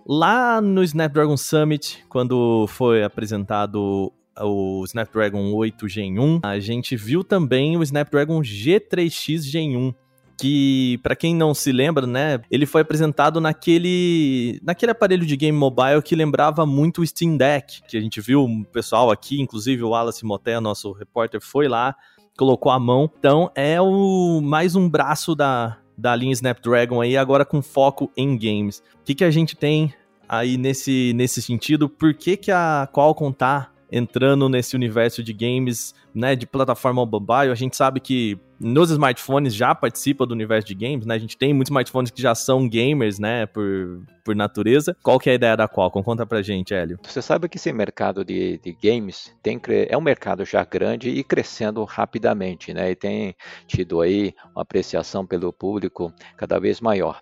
Lá 0.05 0.59
no 0.59 0.83
Snapdragon 0.83 1.37
Summit, 1.37 2.03
quando 2.09 2.67
foi 2.67 3.03
apresentado 3.03 4.11
o 4.39 4.83
Snapdragon 4.85 5.53
8 5.53 5.87
Gen 5.87 6.19
1, 6.19 6.39
a 6.43 6.59
gente 6.59 6.95
viu 6.95 7.23
também 7.23 7.77
o 7.77 7.83
Snapdragon 7.83 8.41
G3X 8.41 9.43
Gen 9.43 9.77
1 9.77 9.93
que 10.39 10.97
para 11.03 11.17
quem 11.17 11.35
não 11.35 11.53
se 11.53 11.69
lembra, 11.71 12.07
né, 12.07 12.39
ele 12.49 12.65
foi 12.65 12.81
apresentado 12.81 13.41
naquele 13.41 14.57
naquele 14.63 14.93
aparelho 14.93 15.25
de 15.25 15.35
game 15.35 15.57
mobile 15.57 16.01
que 16.01 16.15
lembrava 16.15 16.65
muito 16.65 17.01
o 17.01 17.05
Steam 17.05 17.35
Deck, 17.35 17.81
que 17.87 17.97
a 17.97 18.01
gente 18.01 18.21
viu 18.21 18.45
o 18.45 18.65
pessoal 18.65 19.11
aqui, 19.11 19.41
inclusive 19.41 19.83
o 19.83 19.89
Wallace 19.89 20.25
Moté, 20.25 20.57
nosso 20.61 20.93
repórter, 20.93 21.41
foi 21.41 21.67
lá, 21.67 21.93
colocou 22.37 22.71
a 22.71 22.79
mão. 22.79 23.11
Então 23.19 23.51
é 23.53 23.81
o 23.81 24.39
mais 24.41 24.75
um 24.77 24.89
braço 24.89 25.35
da, 25.35 25.77
da 25.97 26.15
linha 26.15 26.31
Snapdragon 26.31 27.01
aí, 27.01 27.17
agora 27.17 27.43
com 27.43 27.61
foco 27.61 28.09
em 28.15 28.37
games. 28.37 28.81
O 29.01 29.03
que, 29.03 29.15
que 29.15 29.25
a 29.25 29.31
gente 29.31 29.57
tem 29.57 29.93
aí 30.27 30.57
nesse, 30.57 31.11
nesse 31.15 31.41
sentido? 31.41 31.89
Por 31.89 32.13
que, 32.13 32.37
que 32.37 32.51
a 32.51 32.87
Qualcomm 32.93 33.33
tá 33.33 33.71
entrando 33.91 34.47
nesse 34.49 34.75
universo 34.75 35.23
de 35.23 35.33
games, 35.33 35.93
né, 36.19 36.35
de 36.35 36.45
plataforma 36.45 37.05
mobile. 37.05 37.51
A 37.51 37.55
gente 37.55 37.75
sabe 37.75 37.99
que 37.99 38.37
nos 38.59 38.91
smartphones 38.91 39.55
já 39.55 39.73
participa 39.73 40.25
do 40.25 40.33
universo 40.33 40.67
de 40.67 40.75
games, 40.75 41.05
né? 41.05 41.15
A 41.15 41.17
gente 41.17 41.37
tem 41.37 41.53
muitos 41.53 41.69
smartphones 41.69 42.11
que 42.11 42.21
já 42.21 42.35
são 42.35 42.67
gamers, 42.67 43.17
né, 43.17 43.45
por, 43.45 44.01
por 44.23 44.35
natureza. 44.35 44.95
Qual 45.01 45.17
que 45.17 45.29
é 45.29 45.31
a 45.31 45.35
ideia 45.35 45.55
da 45.55 45.67
Qualcomm? 45.67 46.03
Conta 46.03 46.25
pra 46.25 46.41
gente, 46.41 46.73
Hélio. 46.73 46.99
Você 47.03 47.21
sabe 47.21 47.47
que 47.47 47.55
esse 47.55 47.71
mercado 47.71 48.25
de, 48.25 48.57
de 48.57 48.73
games 48.73 49.33
tem, 49.41 49.61
é 49.87 49.97
um 49.97 50.01
mercado 50.01 50.43
já 50.43 50.65
grande 50.65 51.09
e 51.09 51.23
crescendo 51.23 51.83
rapidamente, 51.85 52.73
né? 52.73 52.91
E 52.91 52.95
tem 52.95 53.33
tido 53.65 54.01
aí 54.01 54.33
uma 54.53 54.63
apreciação 54.63 55.25
pelo 55.25 55.53
público 55.53 56.13
cada 56.35 56.59
vez 56.59 56.81
maior. 56.81 57.21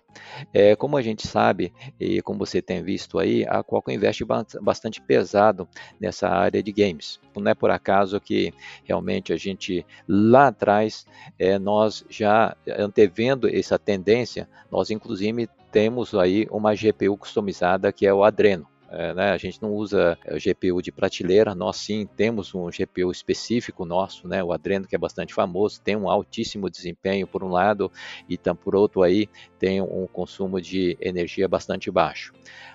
É, 0.52 0.74
como 0.74 0.96
a 0.96 1.02
gente 1.02 1.28
sabe 1.28 1.72
e 2.00 2.20
como 2.22 2.40
você 2.40 2.60
tem 2.60 2.82
visto 2.82 3.16
aí, 3.16 3.46
a 3.46 3.62
Qualcomm 3.62 3.94
investe 3.94 4.24
bastante 4.60 5.00
pesado 5.00 5.68
nessa 6.00 6.28
área 6.28 6.60
de 6.60 6.72
games. 6.72 7.20
Não 7.38 7.50
é 7.50 7.54
por 7.54 7.70
acaso 7.70 8.20
que 8.20 8.52
realmente 8.84 9.32
a 9.32 9.36
gente 9.36 9.84
lá 10.06 10.48
atrás 10.48 11.06
é, 11.38 11.58
nós 11.58 12.04
já 12.08 12.56
antevendo 12.78 13.48
essa 13.48 13.78
tendência, 13.78 14.48
nós 14.70 14.90
inclusive 14.90 15.48
temos 15.70 16.14
aí 16.14 16.46
uma 16.50 16.74
GPU 16.74 17.16
customizada 17.16 17.92
que 17.92 18.06
é 18.06 18.12
o 18.12 18.24
Adreno. 18.24 18.66
É, 18.90 19.12
né, 19.12 19.32
a 19.32 19.36
gente 19.36 19.60
não 19.60 19.74
usa 19.74 20.18
é, 20.24 20.38
GPU 20.38 20.80
de 20.80 20.90
prateleira, 20.90 21.54
nós 21.54 21.76
sim 21.76 22.08
temos 22.16 22.54
um 22.54 22.70
GPU 22.70 23.10
específico 23.12 23.84
nosso, 23.84 24.26
né, 24.26 24.42
o 24.42 24.50
Adreno 24.50 24.86
que 24.86 24.96
é 24.96 24.98
bastante 24.98 25.34
famoso, 25.34 25.78
tem 25.82 25.94
um 25.94 26.08
altíssimo 26.08 26.70
desempenho 26.70 27.26
por 27.26 27.44
um 27.44 27.50
lado 27.50 27.92
e 28.26 28.38
por 28.38 28.74
outro 28.74 29.02
aí 29.02 29.28
tem 29.58 29.82
um 29.82 30.06
consumo 30.06 30.58
de 30.58 30.96
energia 31.02 31.46
bastante 31.46 31.90
baixo. 31.90 32.32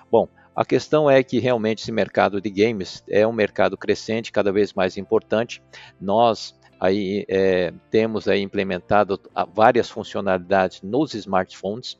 Bom, 0.08 0.28
a 0.54 0.64
questão 0.64 1.10
é 1.10 1.22
que 1.22 1.38
realmente 1.38 1.82
esse 1.82 1.92
mercado 1.92 2.40
de 2.40 2.50
games 2.50 3.02
é 3.08 3.26
um 3.26 3.32
mercado 3.32 3.76
crescente, 3.76 4.30
cada 4.30 4.52
vez 4.52 4.72
mais 4.72 4.96
importante. 4.96 5.62
Nós 6.00 6.54
aí 6.78 7.24
é, 7.28 7.72
temos 7.90 8.28
aí 8.28 8.40
implementado 8.40 9.18
várias 9.52 9.90
funcionalidades 9.90 10.82
nos 10.82 11.14
smartphones. 11.14 11.98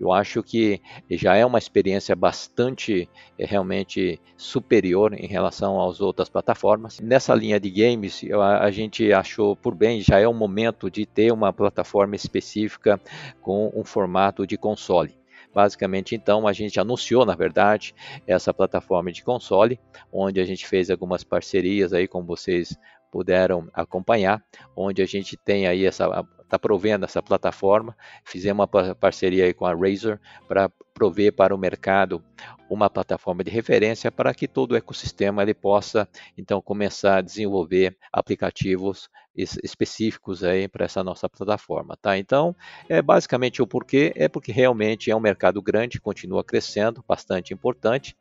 Eu 0.00 0.10
acho 0.10 0.42
que 0.42 0.80
já 1.10 1.36
é 1.36 1.44
uma 1.44 1.58
experiência 1.58 2.16
bastante 2.16 3.08
é, 3.38 3.44
realmente 3.44 4.20
superior 4.36 5.12
em 5.12 5.26
relação 5.26 5.82
às 5.82 6.00
outras 6.00 6.28
plataformas. 6.28 7.00
Nessa 7.00 7.34
linha 7.34 7.60
de 7.60 7.70
games, 7.70 8.22
a 8.60 8.70
gente 8.70 9.12
achou 9.12 9.54
por 9.54 9.74
bem, 9.74 10.00
já 10.00 10.18
é 10.18 10.26
o 10.26 10.32
momento 10.32 10.90
de 10.90 11.04
ter 11.04 11.32
uma 11.32 11.52
plataforma 11.52 12.16
específica 12.16 13.00
com 13.42 13.70
um 13.74 13.84
formato 13.84 14.46
de 14.46 14.56
console. 14.56 15.14
Basicamente, 15.56 16.14
então, 16.14 16.46
a 16.46 16.52
gente 16.52 16.78
anunciou, 16.78 17.24
na 17.24 17.34
verdade, 17.34 17.94
essa 18.26 18.52
plataforma 18.52 19.10
de 19.10 19.24
console, 19.24 19.80
onde 20.12 20.38
a 20.38 20.44
gente 20.44 20.66
fez 20.66 20.90
algumas 20.90 21.24
parcerias 21.24 21.94
aí, 21.94 22.06
como 22.06 22.26
vocês 22.26 22.76
puderam 23.16 23.66
acompanhar, 23.72 24.44
onde 24.76 25.00
a 25.00 25.06
gente 25.06 25.38
tem 25.38 25.66
aí 25.66 25.86
essa 25.86 26.06
está 26.42 26.58
provendo 26.58 27.06
essa 27.06 27.22
plataforma. 27.22 27.96
Fizemos 28.24 28.68
uma 28.70 28.94
parceria 28.94 29.46
aí 29.46 29.54
com 29.54 29.64
a 29.64 29.74
Razer 29.74 30.20
para 30.46 30.70
prover 30.94 31.32
para 31.32 31.54
o 31.54 31.58
mercado 31.58 32.22
uma 32.70 32.90
plataforma 32.90 33.42
de 33.42 33.50
referência 33.50 34.12
para 34.12 34.34
que 34.34 34.46
todo 34.46 34.72
o 34.72 34.76
ecossistema 34.76 35.42
ele 35.42 35.54
possa 35.54 36.08
então 36.36 36.60
começar 36.60 37.16
a 37.16 37.22
desenvolver 37.22 37.96
aplicativos 38.12 39.08
específicos 39.34 40.42
aí 40.44 40.68
para 40.68 40.84
essa 40.84 41.04
nossa 41.04 41.28
plataforma, 41.28 41.96
tá? 42.00 42.16
Então, 42.16 42.56
é 42.88 43.02
basicamente 43.02 43.60
o 43.60 43.66
porquê 43.66 44.12
é 44.16 44.28
porque 44.28 44.50
realmente 44.50 45.10
é 45.10 45.16
um 45.16 45.20
mercado 45.20 45.60
grande, 45.60 46.00
continua 46.00 46.44
crescendo, 46.44 47.04
bastante 47.06 47.52
importante 47.52 48.16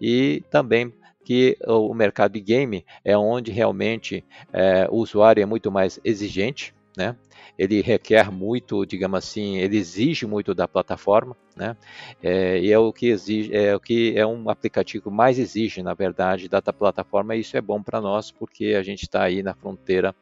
e 0.00 0.42
também 0.50 0.92
que 1.28 1.58
o 1.66 1.92
mercado 1.92 2.32
de 2.32 2.40
game 2.40 2.86
é 3.04 3.14
onde 3.14 3.52
realmente 3.52 4.24
é, 4.50 4.88
o 4.90 4.96
usuário 4.96 5.42
é 5.42 5.44
muito 5.44 5.70
mais 5.70 6.00
exigente, 6.02 6.74
né? 6.96 7.14
Ele 7.58 7.82
requer 7.82 8.32
muito, 8.32 8.86
digamos 8.86 9.18
assim, 9.18 9.58
ele 9.58 9.76
exige 9.76 10.26
muito 10.26 10.54
da 10.54 10.66
plataforma, 10.66 11.36
né? 11.54 11.76
É, 12.22 12.58
e 12.58 12.72
é 12.72 12.78
o 12.78 12.90
que 12.94 13.08
exige, 13.08 13.54
é 13.54 13.76
o 13.76 13.80
que 13.80 14.16
é 14.16 14.26
um 14.26 14.48
aplicativo 14.48 15.10
mais 15.10 15.38
exige, 15.38 15.82
na 15.82 15.92
verdade, 15.92 16.48
da 16.48 16.62
plataforma. 16.62 17.36
E 17.36 17.40
isso 17.40 17.58
é 17.58 17.60
bom 17.60 17.82
para 17.82 18.00
nós 18.00 18.30
porque 18.30 18.74
a 18.74 18.82
gente 18.82 19.02
está 19.02 19.22
aí 19.22 19.42
na 19.42 19.52
fronteira 19.52 20.14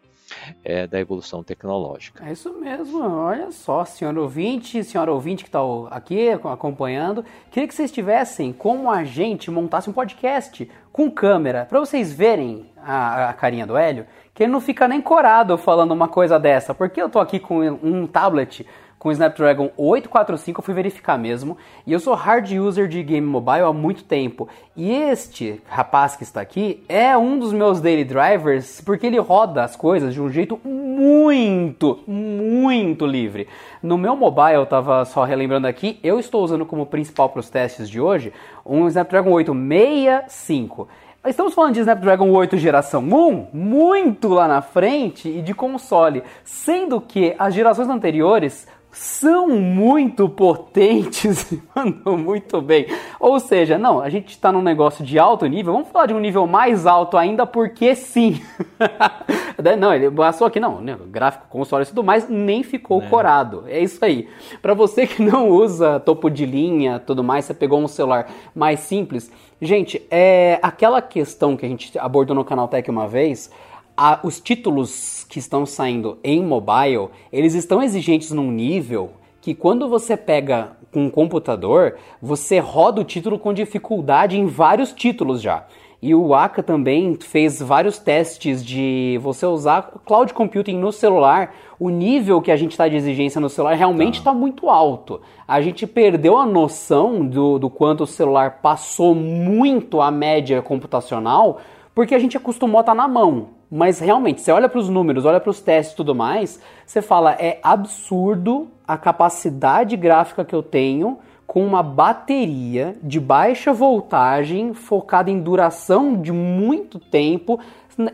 é, 0.64 0.86
da 0.86 0.98
evolução 0.98 1.42
tecnológica. 1.42 2.24
É 2.24 2.32
isso 2.32 2.52
mesmo, 2.58 3.00
olha 3.00 3.50
só, 3.50 3.84
senhor 3.84 4.16
ouvinte, 4.18 4.82
senhora 4.82 5.12
ouvinte 5.12 5.44
que 5.44 5.48
está 5.48 5.60
aqui 5.90 6.30
acompanhando, 6.30 7.24
queria 7.50 7.68
que 7.68 7.74
vocês 7.74 7.92
tivessem 7.92 8.52
como 8.52 8.90
a 8.90 9.04
gente 9.04 9.50
montasse 9.50 9.88
um 9.88 9.92
podcast 9.92 10.68
com 10.96 11.10
câmera, 11.10 11.66
para 11.68 11.78
vocês 11.78 12.10
verem 12.10 12.70
a, 12.82 13.28
a, 13.28 13.32
carinha 13.34 13.66
do 13.66 13.76
Hélio, 13.76 14.06
que 14.32 14.42
ele 14.42 14.50
não 14.50 14.62
fica 14.62 14.88
nem 14.88 15.02
corado 15.02 15.58
falando 15.58 15.92
uma 15.92 16.08
coisa 16.08 16.40
dessa, 16.40 16.72
porque 16.72 17.00
eu 17.00 17.10
tô 17.10 17.18
aqui 17.18 17.38
com 17.38 17.60
um 17.60 18.06
tablet 18.06 18.66
com 19.06 19.10
o 19.10 19.12
Snapdragon 19.12 19.70
845, 19.76 20.58
eu 20.58 20.64
fui 20.64 20.74
verificar 20.74 21.16
mesmo, 21.16 21.56
e 21.86 21.92
eu 21.92 22.00
sou 22.00 22.12
hard 22.14 22.50
user 22.50 22.88
de 22.88 23.00
game 23.04 23.24
mobile 23.24 23.60
há 23.60 23.72
muito 23.72 24.02
tempo. 24.02 24.48
E 24.74 24.90
este 24.90 25.62
rapaz 25.68 26.16
que 26.16 26.24
está 26.24 26.40
aqui 26.40 26.82
é 26.88 27.16
um 27.16 27.38
dos 27.38 27.52
meus 27.52 27.80
daily 27.80 28.02
drivers, 28.02 28.80
porque 28.80 29.06
ele 29.06 29.20
roda 29.20 29.62
as 29.62 29.76
coisas 29.76 30.12
de 30.12 30.20
um 30.20 30.28
jeito 30.28 30.58
muito, 30.64 32.00
muito 32.04 33.06
livre. 33.06 33.46
No 33.80 33.96
meu 33.96 34.16
mobile, 34.16 34.54
eu 34.54 34.64
estava 34.64 35.04
só 35.04 35.22
relembrando 35.22 35.68
aqui, 35.68 36.00
eu 36.02 36.18
estou 36.18 36.42
usando 36.42 36.66
como 36.66 36.84
principal 36.84 37.28
para 37.28 37.38
os 37.38 37.48
testes 37.48 37.88
de 37.88 38.00
hoje 38.00 38.32
um 38.64 38.88
Snapdragon 38.88 39.30
865. 39.30 40.88
Estamos 41.28 41.54
falando 41.54 41.74
de 41.74 41.80
Snapdragon 41.80 42.30
8 42.30 42.56
geração 42.56 43.02
1, 43.02 43.48
muito 43.52 44.28
lá 44.28 44.46
na 44.46 44.62
frente 44.62 45.28
e 45.28 45.42
de 45.42 45.52
console, 45.52 46.22
sendo 46.44 47.00
que 47.00 47.34
as 47.36 47.52
gerações 47.52 47.88
anteriores 47.88 48.68
são 48.96 49.46
muito 49.48 50.26
potentes 50.26 51.52
e 51.52 51.62
mandam 51.74 52.16
muito 52.16 52.62
bem. 52.62 52.86
Ou 53.20 53.38
seja, 53.38 53.76
não, 53.76 54.00
a 54.00 54.08
gente 54.08 54.30
está 54.30 54.50
num 54.50 54.62
negócio 54.62 55.04
de 55.04 55.18
alto 55.18 55.44
nível, 55.46 55.74
vamos 55.74 55.88
falar 55.90 56.06
de 56.06 56.14
um 56.14 56.18
nível 56.18 56.46
mais 56.46 56.86
alto 56.86 57.18
ainda, 57.18 57.44
porque 57.44 57.94
sim. 57.94 58.40
não, 59.78 59.92
ele 59.92 60.10
passou 60.10 60.46
aqui, 60.46 60.58
não, 60.58 60.80
né, 60.80 60.96
gráfico, 61.08 61.46
console 61.50 61.84
e 61.84 61.86
tudo 61.86 62.02
mais, 62.02 62.26
nem 62.26 62.62
ficou 62.62 63.02
é. 63.02 63.06
corado. 63.06 63.64
É 63.68 63.78
isso 63.78 64.02
aí. 64.02 64.30
Para 64.62 64.72
você 64.72 65.06
que 65.06 65.22
não 65.22 65.50
usa 65.50 66.00
topo 66.00 66.30
de 66.30 66.46
linha, 66.46 66.98
tudo 66.98 67.22
mais, 67.22 67.44
você 67.44 67.52
pegou 67.52 67.78
um 67.78 67.88
celular 67.88 68.28
mais 68.54 68.80
simples. 68.80 69.30
Gente, 69.60 70.02
é 70.10 70.58
aquela 70.62 71.02
questão 71.02 71.54
que 71.54 71.66
a 71.66 71.68
gente 71.68 71.98
abordou 71.98 72.34
no 72.34 72.44
Canal 72.44 72.66
Tech 72.66 72.90
uma 72.90 73.06
vez, 73.06 73.50
a, 73.96 74.20
os 74.22 74.40
títulos 74.40 75.24
que 75.28 75.38
estão 75.38 75.64
saindo 75.64 76.18
em 76.22 76.44
mobile, 76.44 77.08
eles 77.32 77.54
estão 77.54 77.82
exigentes 77.82 78.30
num 78.30 78.50
nível 78.50 79.12
que 79.40 79.54
quando 79.54 79.88
você 79.88 80.16
pega 80.16 80.76
com 80.92 81.04
um 81.04 81.10
computador, 81.10 81.96
você 82.20 82.58
roda 82.58 83.00
o 83.00 83.04
título 83.04 83.38
com 83.38 83.54
dificuldade 83.54 84.36
em 84.36 84.46
vários 84.46 84.92
títulos 84.92 85.40
já. 85.40 85.66
E 86.02 86.14
o 86.14 86.34
Aka 86.34 86.62
também 86.62 87.16
fez 87.20 87.60
vários 87.60 87.98
testes 87.98 88.64
de 88.64 89.18
você 89.22 89.46
usar 89.46 89.82
cloud 90.04 90.32
computing 90.34 90.76
no 90.76 90.92
celular. 90.92 91.54
O 91.78 91.88
nível 91.88 92.42
que 92.42 92.50
a 92.50 92.56
gente 92.56 92.72
está 92.72 92.86
de 92.86 92.96
exigência 92.96 93.40
no 93.40 93.48
celular 93.48 93.74
realmente 93.74 94.18
está 94.18 94.30
tá 94.30 94.36
muito 94.36 94.68
alto. 94.68 95.20
A 95.48 95.60
gente 95.60 95.86
perdeu 95.86 96.36
a 96.36 96.44
noção 96.44 97.24
do, 97.26 97.58
do 97.58 97.70
quanto 97.70 98.04
o 98.04 98.06
celular 98.06 98.60
passou 98.60 99.14
muito 99.14 100.00
a 100.00 100.10
média 100.10 100.60
computacional 100.60 101.60
porque 101.94 102.14
a 102.14 102.18
gente 102.18 102.36
acostumou 102.36 102.78
a 102.78 102.80
estar 102.82 102.92
tá 102.92 102.96
na 102.96 103.08
mão. 103.08 103.55
Mas 103.70 103.98
realmente, 103.98 104.40
você 104.40 104.52
olha 104.52 104.68
para 104.68 104.78
os 104.78 104.88
números, 104.88 105.24
olha 105.24 105.40
para 105.40 105.50
os 105.50 105.60
testes 105.60 105.94
e 105.94 105.96
tudo 105.96 106.14
mais, 106.14 106.60
você 106.84 107.02
fala, 107.02 107.32
é 107.32 107.58
absurdo 107.62 108.68
a 108.86 108.96
capacidade 108.96 109.96
gráfica 109.96 110.44
que 110.44 110.54
eu 110.54 110.62
tenho 110.62 111.18
com 111.46 111.64
uma 111.64 111.82
bateria 111.82 112.96
de 113.02 113.18
baixa 113.18 113.72
voltagem 113.72 114.74
focada 114.74 115.30
em 115.30 115.40
duração 115.40 116.20
de 116.20 116.32
muito 116.32 116.98
tempo 116.98 117.58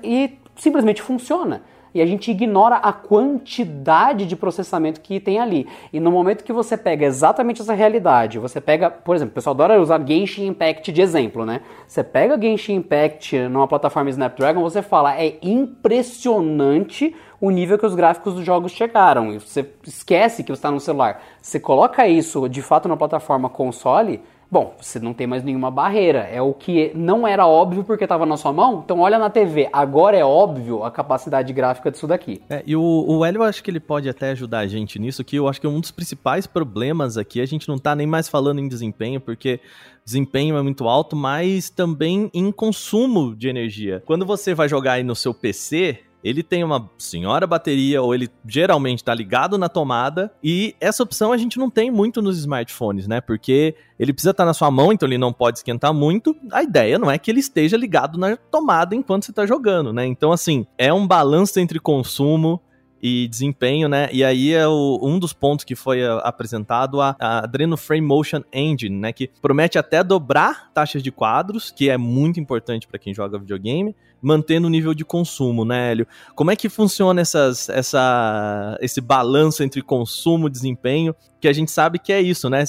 e 0.03 0.39
simplesmente 0.57 1.03
funciona 1.03 1.63
e 1.95 2.01
a 2.01 2.07
gente 2.07 2.31
ignora 2.31 2.77
a 2.77 2.93
quantidade 2.93 4.27
de 4.27 4.37
processamento 4.37 5.01
que 5.01 5.21
tem 5.21 5.39
ali. 5.39 5.67
E 5.93 6.01
no 6.01 6.11
momento 6.11 6.45
que 6.45 6.53
você 6.53 6.77
pega 6.77 7.05
exatamente 7.05 7.63
essa 7.63 7.75
realidade, 7.75 8.39
você 8.39 8.61
pega, 8.61 8.91
por 8.91 9.15
exemplo, 9.15 9.33
o 9.33 9.35
pessoal 9.35 9.55
adora 9.55 9.81
usar 9.81 10.03
Genshin 10.07 10.47
Impact 10.47 10.93
de 10.93 11.03
exemplo, 11.03 11.45
né? 11.45 11.61
Você 11.87 12.03
pega 12.03 12.41
Genshin 12.41 12.75
Impact 12.75 13.49
numa 13.49 13.69
plataforma 13.69 14.11
Snapdragon, 14.11 14.63
você 14.63 14.83
fala, 14.83 15.17
é 15.17 15.39
impressionante 15.43 17.15
o 17.41 17.51
nível 17.51 17.77
que 17.77 17.85
os 17.85 17.95
gráficos 17.95 18.35
dos 18.35 18.45
jogos 18.45 18.71
chegaram. 18.71 19.33
E 19.33 19.41
você 19.41 19.69
esquece 19.85 20.45
que 20.45 20.51
você 20.51 20.59
está 20.59 20.71
no 20.71 20.79
celular. 20.79 21.21
Você 21.41 21.59
coloca 21.59 22.07
isso 22.07 22.49
de 22.49 22.63
fato 22.63 22.89
na 22.89 22.97
plataforma 22.97 23.49
console, 23.49 24.23
Bom, 24.53 24.77
você 24.79 25.01
não 25.01 25.15
tem 25.15 25.27
mais 25.27 25.43
nenhuma 25.43 25.71
barreira. 25.71 26.29
É 26.31 26.43
o 26.43 26.53
que 26.53 26.93
não 26.95 27.27
era 27.27 27.47
óbvio 27.47 27.83
porque 27.83 28.05
estava 28.05 28.27
na 28.27 28.37
sua 28.37 28.53
mão. 28.53 28.83
Então 28.85 29.01
olha 29.01 29.19
na 29.19 29.31
TV. 29.31 29.67
Agora 29.73 30.15
é 30.15 30.23
óbvio 30.23 30.85
a 30.85 30.91
capacidade 30.91 31.51
gráfica 31.55 31.91
disso 31.91 32.07
daqui. 32.07 32.43
É, 32.51 32.63
e 32.67 32.77
o, 32.77 32.83
o 32.83 33.25
Hélio, 33.25 33.39
eu 33.39 33.45
acho 33.45 33.65
que 33.65 33.71
ele 33.71 33.81
pode 33.81 34.11
até 34.11 34.33
ajudar 34.33 34.59
a 34.59 34.67
gente 34.67 34.99
nisso, 34.99 35.25
que 35.25 35.37
eu 35.37 35.49
acho 35.49 35.59
que 35.59 35.67
um 35.67 35.81
dos 35.81 35.91
principais 35.91 36.47
problemas 36.47 37.17
aqui. 37.17 37.41
A 37.41 37.47
gente 37.47 37.67
não 37.67 37.77
está 37.77 37.97
nem 37.97 38.07
mais 38.07 38.29
falando 38.29 38.59
em 38.59 38.69
desempenho, 38.69 39.23
porque 39.23 39.59
desempenho 40.05 40.59
é 40.59 40.63
muito 40.63 40.87
alto, 40.87 41.17
mas 41.17 41.71
também 41.71 42.31
em 42.35 42.53
consumo 42.53 43.35
de 43.35 43.49
energia. 43.49 44.03
Quando 44.05 44.27
você 44.27 44.55
vai 44.55 44.69
jogar 44.69 44.93
aí 44.93 45.03
no 45.03 45.17
seu 45.17 45.33
PC, 45.33 46.01
ele 46.23 46.43
tem 46.43 46.63
uma 46.63 46.91
senhora 46.99 47.47
bateria 47.47 48.01
ou 48.03 48.15
ele 48.15 48.29
geralmente 48.47 48.99
está 48.99 49.15
ligado 49.15 49.59
na 49.59 49.69
tomada 49.69 50.33
e 50.43 50.75
essa 50.81 51.03
opção 51.03 51.33
a 51.33 51.37
gente 51.37 51.59
não 51.59 51.69
tem 51.69 51.91
muito 51.91 52.23
nos 52.23 52.39
smartphones, 52.39 53.07
né? 53.07 53.21
Porque 53.21 53.75
ele 53.99 54.13
precisa 54.13 54.31
estar 54.31 54.45
tá 54.45 54.47
na 54.47 54.55
sua 54.55 54.71
mão, 54.71 54.93
então 54.93 55.09
ele 55.09 55.19
não 55.19 55.33
pode 55.33 55.59
esquentar 55.59 55.93
muito. 55.93 56.37
A 56.51 56.63
ideia 56.63 56.99
não 56.99 57.11
é 57.11 57.19
que 57.19 57.31
ele 57.31 57.41
esteja 57.41 57.77
ligado 57.77 58.19
na 58.19 58.37
tomada 58.37 58.95
enquanto 58.95 59.25
você 59.25 59.33
está 59.33 59.47
jogando, 59.47 59.93
né? 59.93 60.07
Então 60.07 60.33
assim, 60.33 60.67
é 60.79 60.93
um 60.93 61.07
balanço 61.07 61.59
entre 61.59 61.81
consumo 61.81 62.61
e 63.03 63.27
desempenho, 63.27 63.89
né? 63.89 64.09
E 64.13 64.23
aí 64.23 64.53
é 64.53 64.67
o, 64.69 65.01
um 65.03 65.19
dos 65.19 65.33
pontos 65.33 65.65
que 65.65 65.75
foi 65.75 66.07
a, 66.07 66.19
apresentado 66.19 67.01
a, 67.01 67.17
a 67.19 67.41
Adreno 67.41 67.77
Frame 67.77 68.07
Motion 68.07 68.43
Engine, 68.53 68.97
né? 68.97 69.13
Que 69.13 69.29
promete 69.41 69.77
até 69.77 70.05
dobrar 70.05 70.71
taxas 70.73 71.03
de 71.03 71.11
quadros, 71.11 71.73
que 71.73 71.91
é 71.91 71.99
muito 71.99 72.39
importante 72.39 72.87
para 72.87 73.01
quem 73.01 73.13
joga 73.13 73.39
videogame, 73.39 73.97
mantendo 74.23 74.69
o 74.69 74.71
nível 74.71 74.95
de 74.95 75.05
consumo, 75.05 75.65
né, 75.65 75.91
Hélio? 75.91 76.07
Como 76.37 76.53
é 76.53 76.57
que 76.57 76.69
funciona 76.69 77.21
essas, 77.21 77.69
essa, 77.69 78.79
esse 78.81 79.01
balanço 79.01 79.65
entre 79.65 79.83
consumo 79.83 80.47
e 80.47 80.51
desempenho? 80.51 81.13
Que 81.41 81.49
a 81.49 81.53
gente 81.53 81.73
sabe 81.73 81.99
que 81.99 82.13
é 82.13 82.21
isso, 82.21 82.49
né? 82.49 82.63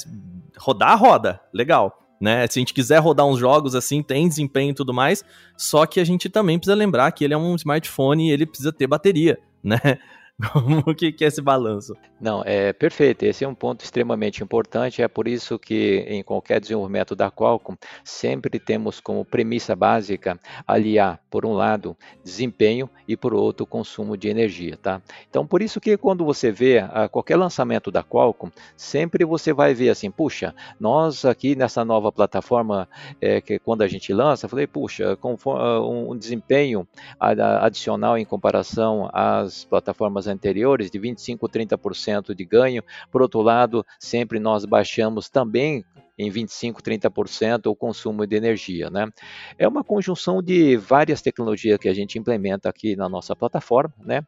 Rodar, 0.58 0.98
roda, 0.98 1.40
legal. 1.52 2.00
Né? 2.20 2.46
Se 2.48 2.58
a 2.58 2.60
gente 2.60 2.74
quiser 2.74 2.98
rodar 2.98 3.26
uns 3.26 3.38
jogos 3.38 3.74
assim, 3.74 4.02
tem 4.02 4.28
desempenho 4.28 4.70
e 4.70 4.74
tudo 4.74 4.94
mais, 4.94 5.22
só 5.56 5.84
que 5.86 6.00
a 6.00 6.04
gente 6.04 6.28
também 6.28 6.58
precisa 6.58 6.74
lembrar 6.74 7.12
que 7.12 7.22
ele 7.22 7.34
é 7.34 7.36
um 7.36 7.54
smartphone 7.54 8.28
e 8.28 8.32
ele 8.32 8.46
precisa 8.46 8.72
ter 8.72 8.86
bateria, 8.86 9.38
né? 9.62 9.78
Como 10.52 10.94
que, 10.96 11.14
é 11.20 11.26
esse 11.26 11.40
balanço? 11.40 11.94
Não, 12.20 12.42
é 12.44 12.72
perfeito. 12.72 13.22
Esse 13.22 13.44
é 13.44 13.48
um 13.48 13.54
ponto 13.54 13.84
extremamente 13.84 14.42
importante. 14.42 15.00
É 15.00 15.06
por 15.06 15.28
isso 15.28 15.58
que 15.58 16.04
em 16.08 16.24
qualquer 16.24 16.60
desenvolvimento 16.60 17.14
da 17.14 17.30
Qualcomm 17.30 17.76
sempre 18.02 18.58
temos 18.58 18.98
como 18.98 19.24
premissa 19.24 19.76
básica 19.76 20.38
aliar, 20.66 21.20
por 21.30 21.46
um 21.46 21.52
lado, 21.52 21.96
desempenho 22.24 22.90
e 23.06 23.16
por 23.16 23.32
outro, 23.32 23.64
consumo 23.64 24.16
de 24.16 24.28
energia, 24.28 24.76
tá? 24.76 25.00
Então, 25.30 25.46
por 25.46 25.62
isso 25.62 25.80
que 25.80 25.96
quando 25.96 26.24
você 26.24 26.50
vê 26.50 26.78
a, 26.78 27.08
qualquer 27.08 27.36
lançamento 27.36 27.90
da 27.92 28.02
Qualcomm, 28.02 28.50
sempre 28.76 29.24
você 29.24 29.52
vai 29.52 29.72
ver 29.72 29.90
assim, 29.90 30.10
puxa, 30.10 30.52
nós 30.80 31.24
aqui 31.24 31.54
nessa 31.54 31.84
nova 31.84 32.10
plataforma 32.10 32.88
é, 33.20 33.40
que 33.40 33.58
quando 33.60 33.82
a 33.82 33.88
gente 33.88 34.12
lança, 34.12 34.48
falei, 34.48 34.66
puxa, 34.66 35.16
com 35.16 35.36
um, 35.46 36.12
um 36.12 36.16
desempenho 36.16 36.88
adicional 37.20 38.18
em 38.18 38.24
comparação 38.24 39.08
às 39.12 39.64
plataformas 39.64 40.23
anteriores, 40.26 40.90
de 40.90 40.98
25% 40.98 41.54
30% 41.54 42.34
de 42.34 42.44
ganho. 42.44 42.82
Por 43.10 43.22
outro 43.22 43.40
lado, 43.40 43.84
sempre 43.98 44.38
nós 44.38 44.64
baixamos 44.64 45.28
também 45.28 45.84
em 46.16 46.30
25, 46.30 46.80
30% 46.80 47.66
o 47.66 47.74
consumo 47.74 48.24
de 48.24 48.36
energia. 48.36 48.88
Né? 48.88 49.08
É 49.58 49.66
uma 49.66 49.82
conjunção 49.82 50.40
de 50.40 50.76
várias 50.76 51.20
tecnologias 51.20 51.76
que 51.78 51.88
a 51.88 51.94
gente 51.94 52.18
implementa 52.18 52.68
aqui 52.68 52.94
na 52.94 53.08
nossa 53.08 53.34
plataforma. 53.34 53.92
Né? 53.98 54.24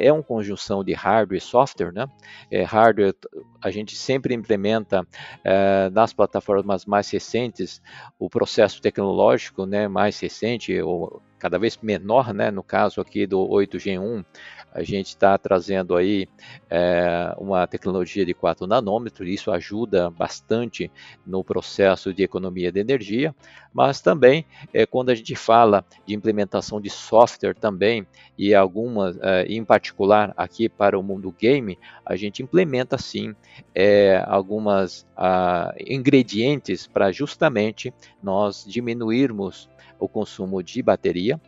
É 0.00 0.12
uma 0.12 0.22
conjunção 0.22 0.82
de 0.82 0.94
hardware 0.94 1.38
e 1.38 1.40
software. 1.40 1.92
Né? 1.92 2.06
É, 2.50 2.62
hardware 2.62 3.14
a 3.62 3.70
gente 3.70 3.94
sempre 3.94 4.34
implementa 4.34 5.06
é, 5.44 5.90
nas 5.90 6.14
plataformas 6.14 6.86
mais 6.86 7.10
recentes 7.10 7.82
o 8.18 8.30
processo 8.30 8.80
tecnológico 8.80 9.66
né, 9.66 9.86
mais 9.86 10.18
recente, 10.18 10.80
ou 10.80 11.22
cada 11.38 11.58
vez 11.58 11.78
menor, 11.80 12.32
né? 12.34 12.50
no 12.50 12.62
caso 12.62 13.00
aqui 13.00 13.26
do 13.26 13.38
8G1, 13.48 14.24
a 14.72 14.82
gente 14.82 15.08
está 15.08 15.36
trazendo 15.38 15.96
aí 15.96 16.28
é, 16.68 17.34
uma 17.38 17.66
tecnologia 17.66 18.24
de 18.24 18.34
4 18.34 18.66
nanômetros, 18.66 19.28
isso 19.28 19.50
ajuda 19.50 20.10
bastante 20.10 20.90
no 21.26 21.42
processo 21.42 22.12
de 22.12 22.22
economia 22.22 22.70
de 22.70 22.80
energia, 22.80 23.34
mas 23.72 24.00
também 24.00 24.44
é, 24.72 24.84
quando 24.86 25.10
a 25.10 25.14
gente 25.14 25.34
fala 25.34 25.84
de 26.06 26.14
implementação 26.14 26.80
de 26.80 26.90
software 26.90 27.54
também, 27.54 28.06
e 28.36 28.54
algumas, 28.54 29.18
é, 29.20 29.44
em 29.46 29.64
particular 29.64 30.32
aqui 30.36 30.68
para 30.68 30.98
o 30.98 31.02
mundo 31.02 31.34
game, 31.36 31.78
a 32.04 32.14
gente 32.14 32.42
implementa 32.42 32.96
sim 32.98 33.34
é, 33.74 34.22
algumas 34.26 35.06
a, 35.16 35.74
ingredientes 35.86 36.86
para 36.86 37.10
justamente 37.10 37.92
nós 38.22 38.64
diminuirmos 38.66 39.68
o 39.98 40.08
consumo 40.08 40.62
de 40.62 40.82
bateria, 40.82 41.40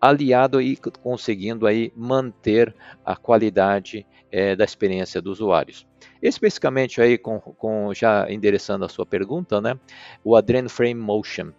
aliado 0.00 0.60
e 0.60 0.76
conseguindo 1.02 1.66
aí 1.66 1.92
manter 1.96 2.74
a 3.04 3.16
qualidade 3.16 4.06
é, 4.30 4.54
da 4.54 4.64
experiência 4.64 5.20
dos 5.20 5.40
usuários. 5.40 5.86
Especificamente 6.22 7.00
aí 7.00 7.16
com, 7.18 7.40
com, 7.40 7.92
já 7.94 8.30
endereçando 8.30 8.84
a 8.84 8.88
sua 8.88 9.06
pergunta, 9.06 9.60
né, 9.60 9.78
o 10.24 10.36
Adreno 10.36 10.68
Frame 10.68 10.94
Motion. 10.94 11.52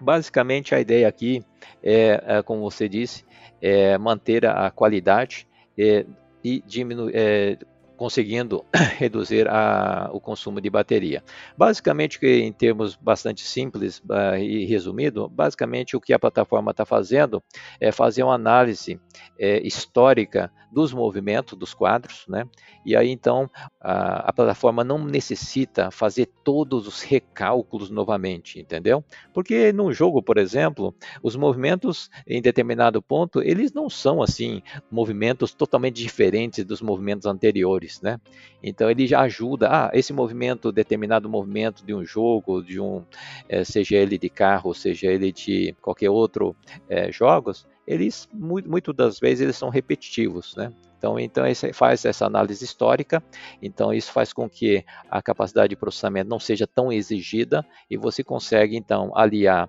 Basicamente 0.00 0.74
a 0.74 0.80
ideia 0.80 1.08
aqui 1.08 1.42
é, 1.82 2.22
é 2.26 2.42
como 2.42 2.60
você 2.62 2.88
disse, 2.88 3.24
é 3.60 3.96
manter 3.96 4.44
a 4.46 4.70
qualidade 4.70 5.46
é, 5.78 6.04
e 6.42 6.62
diminuir, 6.66 7.12
é, 7.14 7.58
conseguindo 7.96 8.64
reduzir 8.98 9.48
a, 9.48 10.10
o 10.12 10.20
consumo 10.20 10.60
de 10.60 10.70
bateria. 10.70 11.22
Basicamente, 11.56 12.18
em 12.24 12.52
termos 12.52 12.96
bastante 12.96 13.42
simples 13.42 13.98
uh, 14.00 14.36
e 14.38 14.64
resumido, 14.64 15.28
basicamente 15.28 15.96
o 15.96 16.00
que 16.00 16.12
a 16.12 16.18
plataforma 16.18 16.70
está 16.70 16.84
fazendo 16.84 17.42
é 17.80 17.92
fazer 17.92 18.22
uma 18.22 18.34
análise 18.34 19.00
é, 19.38 19.64
histórica 19.66 20.50
dos 20.74 20.92
movimentos 20.92 21.56
dos 21.56 21.72
quadros, 21.72 22.24
né? 22.28 22.44
E 22.84 22.96
aí 22.96 23.08
então 23.08 23.48
a, 23.80 24.28
a, 24.28 24.32
plataforma 24.32 24.82
não 24.82 24.98
necessita 24.98 25.90
fazer 25.90 26.26
todos 26.42 26.88
os 26.88 27.00
recálculos 27.00 27.90
novamente, 27.90 28.58
entendeu? 28.58 29.04
Porque 29.32 29.72
num 29.72 29.92
jogo, 29.92 30.20
por 30.20 30.36
exemplo, 30.36 30.92
os 31.22 31.36
movimentos 31.36 32.10
em 32.26 32.42
determinado 32.42 33.00
ponto 33.00 33.40
eles 33.40 33.72
não 33.72 33.88
são 33.88 34.20
assim 34.20 34.60
movimentos 34.90 35.54
totalmente 35.54 36.02
diferentes 36.02 36.64
dos 36.64 36.82
movimentos 36.82 37.26
anteriores, 37.26 37.83
né? 38.02 38.20
Então 38.62 38.90
ele 38.90 39.06
já 39.06 39.20
ajuda, 39.20 39.68
ah, 39.70 39.90
esse 39.92 40.12
movimento, 40.12 40.72
determinado 40.72 41.28
movimento 41.28 41.84
de 41.84 41.94
um 41.94 42.04
jogo, 42.04 42.62
de 42.62 42.80
um, 42.80 43.04
é, 43.48 43.64
seja 43.64 43.96
ele 43.96 44.18
de 44.18 44.28
carro, 44.28 44.74
seja 44.74 45.08
ele 45.08 45.32
de 45.32 45.74
qualquer 45.80 46.10
outro 46.10 46.56
é, 46.88 47.10
jogos, 47.10 47.66
eles 47.86 48.28
muito, 48.32 48.68
muito 48.68 48.92
das 48.92 49.18
vezes 49.18 49.42
eles 49.42 49.56
são 49.56 49.68
repetitivos, 49.68 50.54
né? 50.56 50.72
Então, 50.96 51.18
então 51.20 51.46
esse 51.46 51.70
faz 51.74 52.04
essa 52.06 52.24
análise 52.24 52.64
histórica, 52.64 53.22
então 53.60 53.92
isso 53.92 54.10
faz 54.10 54.32
com 54.32 54.48
que 54.48 54.82
a 55.10 55.20
capacidade 55.20 55.68
de 55.68 55.76
processamento 55.76 56.30
não 56.30 56.40
seja 56.40 56.66
tão 56.66 56.90
exigida 56.90 57.64
e 57.90 57.96
você 57.96 58.24
consegue 58.24 58.74
então 58.74 59.12
aliar 59.14 59.68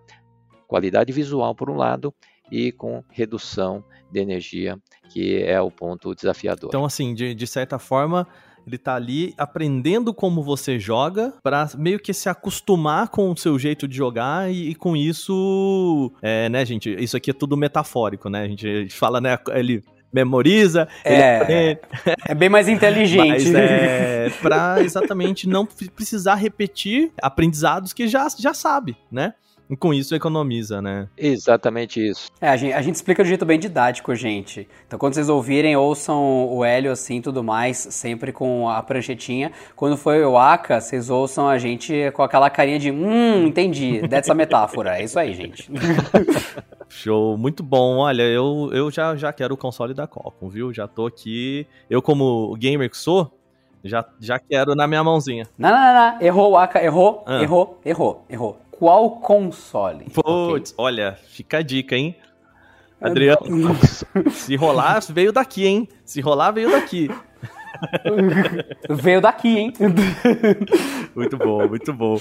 qualidade 0.65 1.11
visual 1.11 1.53
por 1.53 1.69
um 1.69 1.75
lado 1.75 2.13
e 2.51 2.71
com 2.71 3.03
redução 3.09 3.83
de 4.11 4.19
energia, 4.19 4.77
que 5.09 5.41
é 5.43 5.59
o 5.59 5.71
ponto 5.71 6.13
desafiador. 6.13 6.69
Então, 6.69 6.85
assim, 6.85 7.13
de, 7.13 7.33
de 7.33 7.47
certa 7.47 7.77
forma, 7.79 8.27
ele 8.65 8.77
tá 8.77 8.95
ali 8.95 9.33
aprendendo 9.37 10.13
como 10.13 10.41
você 10.41 10.79
joga 10.79 11.33
para 11.43 11.69
meio 11.77 11.99
que 11.99 12.13
se 12.13 12.27
acostumar 12.29 13.09
com 13.09 13.31
o 13.31 13.37
seu 13.37 13.59
jeito 13.59 13.87
de 13.87 13.95
jogar 13.95 14.51
e, 14.51 14.69
e 14.69 14.75
com 14.75 14.95
isso, 14.95 16.11
é, 16.21 16.49
né, 16.49 16.65
gente? 16.65 16.89
Isso 16.99 17.15
aqui 17.15 17.29
é 17.31 17.33
tudo 17.33 17.55
metafórico, 17.55 18.29
né? 18.29 18.41
A 18.41 18.47
gente, 18.47 18.67
a 18.67 18.81
gente 18.81 18.95
fala, 18.95 19.21
né? 19.21 19.37
Ele 19.49 19.83
memoriza, 20.11 20.87
é, 21.03 21.77
é 22.25 22.33
bem 22.33 22.47
mais 22.47 22.69
inteligente. 22.69 23.27
Mas 23.27 23.53
é 23.53 24.29
para 24.41 24.81
exatamente 24.81 25.47
não 25.47 25.65
precisar 25.65 26.35
repetir 26.35 27.11
aprendizados 27.21 27.91
que 27.91 28.07
já, 28.07 28.27
já 28.39 28.53
sabe, 28.53 28.95
né? 29.11 29.33
E 29.69 29.75
com 29.75 29.93
isso 29.93 30.13
economiza, 30.13 30.81
né? 30.81 31.07
Exatamente 31.17 32.05
isso. 32.05 32.29
É, 32.39 32.49
a 32.49 32.55
gente, 32.55 32.73
a 32.73 32.81
gente 32.81 32.95
explica 32.95 33.23
de 33.23 33.27
um 33.27 33.29
jeito 33.29 33.45
bem 33.45 33.59
didático, 33.59 34.13
gente. 34.13 34.67
Então 34.85 34.99
quando 34.99 35.15
vocês 35.15 35.27
ouvirem, 35.27 35.75
ouçam 35.75 36.47
o 36.49 36.63
Hélio 36.63 36.91
assim 36.91 37.21
tudo 37.21 37.43
mais, 37.43 37.77
sempre 37.77 38.31
com 38.31 38.69
a 38.69 38.81
pranchetinha. 38.83 39.51
Quando 39.75 39.97
for 39.97 40.15
o 40.17 40.37
Aka, 40.37 40.79
vocês 40.79 41.09
ouçam 41.09 41.47
a 41.47 41.57
gente 41.57 42.11
com 42.11 42.21
aquela 42.21 42.49
carinha 42.49 42.77
de 42.77 42.91
hum, 42.91 43.47
entendi, 43.47 44.07
dessa 44.07 44.33
metáfora. 44.33 44.99
É 44.99 45.03
isso 45.03 45.17
aí, 45.17 45.33
gente. 45.33 45.69
Show, 46.87 47.37
muito 47.37 47.63
bom. 47.63 47.97
Olha, 47.97 48.23
eu, 48.23 48.69
eu 48.71 48.91
já, 48.91 49.15
já 49.15 49.33
quero 49.33 49.55
o 49.55 49.57
console 49.57 49.93
da 49.93 50.07
Qualcomm, 50.07 50.49
viu? 50.49 50.71
Já 50.71 50.87
tô 50.87 51.07
aqui. 51.07 51.65
Eu, 51.89 52.01
como 52.01 52.55
gamer 52.55 52.89
que 52.89 52.97
sou, 52.97 53.31
já, 53.83 54.05
já 54.19 54.39
quero 54.39 54.75
na 54.75 54.87
minha 54.87 55.03
mãozinha. 55.03 55.47
Não, 55.57 55.69
não, 55.69 55.79
não, 55.79 55.93
não. 55.93 56.21
Errou 56.21 56.51
o 56.51 56.57
Aka, 56.57 56.83
errou, 56.83 57.23
ah. 57.25 57.41
errou, 57.41 57.79
errou, 57.83 58.25
errou 58.29 58.64
qual 58.77 59.19
console? 59.19 60.05
Putz, 60.05 60.71
okay. 60.71 60.75
olha, 60.77 61.17
fica 61.27 61.59
a 61.59 61.61
dica, 61.61 61.95
hein? 61.95 62.15
Adriano, 62.99 63.75
se 64.31 64.55
rolar, 64.55 65.01
veio 65.09 65.31
daqui, 65.31 65.65
hein? 65.65 65.87
Se 66.03 66.21
rolar, 66.21 66.51
veio 66.51 66.71
daqui. 66.71 67.09
veio 68.89 69.21
daqui, 69.21 69.57
hein? 69.57 69.73
muito 71.15 71.37
bom, 71.37 71.67
muito 71.67 71.93
bom. 71.93 72.19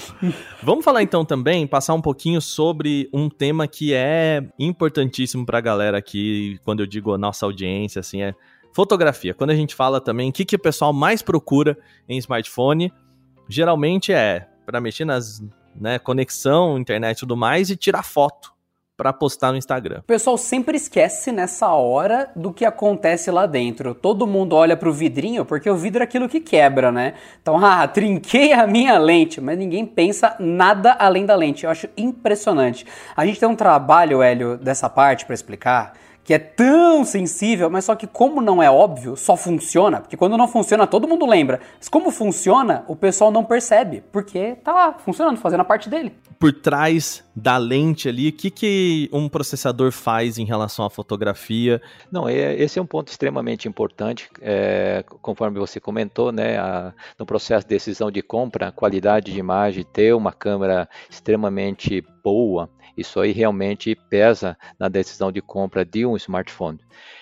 Vamos 0.61 0.83
falar 0.83 1.01
então 1.01 1.23
também, 1.25 1.65
passar 1.65 1.93
um 1.93 2.01
pouquinho 2.01 2.41
sobre 2.41 3.09
um 3.13 3.29
tema 3.29 3.67
que 3.67 3.93
é 3.93 4.43
importantíssimo 4.59 5.45
pra 5.45 5.61
galera 5.61 5.97
aqui, 5.97 6.59
quando 6.63 6.81
eu 6.81 6.87
digo 6.87 7.17
nossa 7.17 7.45
audiência, 7.45 7.99
assim, 7.99 8.21
é 8.21 8.33
fotografia. 8.73 9.33
Quando 9.33 9.51
a 9.51 9.55
gente 9.55 9.73
fala 9.73 10.01
também 10.01 10.29
o 10.29 10.33
que, 10.33 10.45
que 10.45 10.55
o 10.57 10.59
pessoal 10.59 10.91
mais 10.91 11.21
procura 11.21 11.77
em 12.07 12.17
smartphone, 12.17 12.91
geralmente 13.47 14.11
é 14.11 14.47
para 14.65 14.81
mexer 14.81 15.05
nas 15.05 15.41
né, 15.79 15.99
conexão, 15.99 16.77
internet 16.77 17.17
e 17.17 17.19
tudo 17.21 17.37
mais, 17.37 17.69
e 17.69 17.75
tirar 17.75 18.03
foto 18.03 18.55
para 18.97 19.11
postar 19.11 19.51
no 19.51 19.57
Instagram. 19.57 19.99
O 19.99 20.03
pessoal 20.03 20.37
sempre 20.37 20.77
esquece 20.77 21.31
nessa 21.31 21.67
hora 21.73 22.31
do 22.35 22.53
que 22.53 22.63
acontece 22.63 23.29
lá 23.29 23.45
dentro. 23.45 23.93
Todo 23.93 24.25
mundo 24.25 24.55
olha 24.55 24.77
pro 24.77 24.93
vidrinho 24.93 25.43
porque 25.43 25.69
o 25.69 25.75
vidro 25.75 26.01
é 26.01 26.05
aquilo 26.05 26.29
que 26.29 26.39
quebra, 26.39 26.91
né? 26.91 27.13
Então, 27.41 27.57
ah, 27.63 27.87
trinquei 27.87 28.53
a 28.53 28.65
minha 28.65 28.97
lente, 28.97 29.41
mas 29.41 29.57
ninguém 29.57 29.85
pensa 29.85 30.35
nada 30.39 30.93
além 30.93 31.25
da 31.25 31.35
lente. 31.35 31.65
Eu 31.65 31.69
acho 31.69 31.89
impressionante. 31.97 32.85
A 33.15 33.25
gente 33.25 33.39
tem 33.39 33.49
um 33.49 33.55
trabalho, 33.55 34.21
Hélio, 34.21 34.57
dessa 34.57 34.89
parte 34.89 35.25
para 35.25 35.35
explicar 35.35 35.93
que 36.25 36.33
é 36.33 36.39
tão 36.39 37.05
sensível, 37.05 37.69
mas 37.69 37.85
só 37.85 37.95
que 37.95 38.07
como 38.07 38.41
não 38.41 38.61
é 38.61 38.69
óbvio, 38.69 39.15
só 39.15 39.37
funciona, 39.37 40.01
porque 40.01 40.17
quando 40.17 40.35
não 40.35 40.47
funciona 40.47 40.87
todo 40.87 41.07
mundo 41.07 41.23
lembra. 41.23 41.61
Mas 41.77 41.87
como 41.87 42.09
funciona, 42.09 42.83
o 42.87 42.95
pessoal 42.95 43.29
não 43.29 43.45
percebe, 43.45 44.03
porque 44.11 44.55
tá 44.55 44.73
lá, 44.73 44.93
funcionando, 44.93 45.37
fazendo 45.37 45.59
a 45.59 45.65
parte 45.65 45.87
dele. 45.87 46.11
Por 46.39 46.51
trás 46.51 47.23
da 47.35 47.57
lente 47.57 48.09
ali, 48.09 48.29
o 48.29 48.33
que, 48.33 48.49
que 48.49 49.09
um 49.13 49.29
processador 49.29 49.91
faz 49.91 50.39
em 50.39 50.45
relação 50.45 50.83
à 50.83 50.89
fotografia? 50.89 51.79
Não, 52.11 52.27
é, 52.27 52.55
esse 52.55 52.79
é 52.79 52.81
um 52.81 52.87
ponto 52.87 53.09
extremamente 53.09 53.67
importante, 53.67 54.27
é, 54.41 55.03
conforme 55.21 55.59
você 55.59 55.79
comentou, 55.79 56.31
né, 56.31 56.57
a, 56.57 56.91
no 57.19 57.25
processo 57.25 57.67
de 57.67 57.75
decisão 57.75 58.09
de 58.09 58.23
compra, 58.23 58.69
a 58.69 58.71
qualidade 58.71 59.31
de 59.31 59.37
imagem, 59.37 59.83
ter 59.83 60.15
uma 60.15 60.33
câmera 60.33 60.89
extremamente 61.07 62.03
boa, 62.23 62.67
isso 62.97 63.19
aí 63.19 63.31
realmente 63.31 63.95
pesa 64.09 64.57
na 64.79 64.87
decisão 64.87 65.31
de 65.31 65.41
compra 65.41 65.83
de 65.83 66.05
um 66.05 66.15
smartphone. 66.15 66.79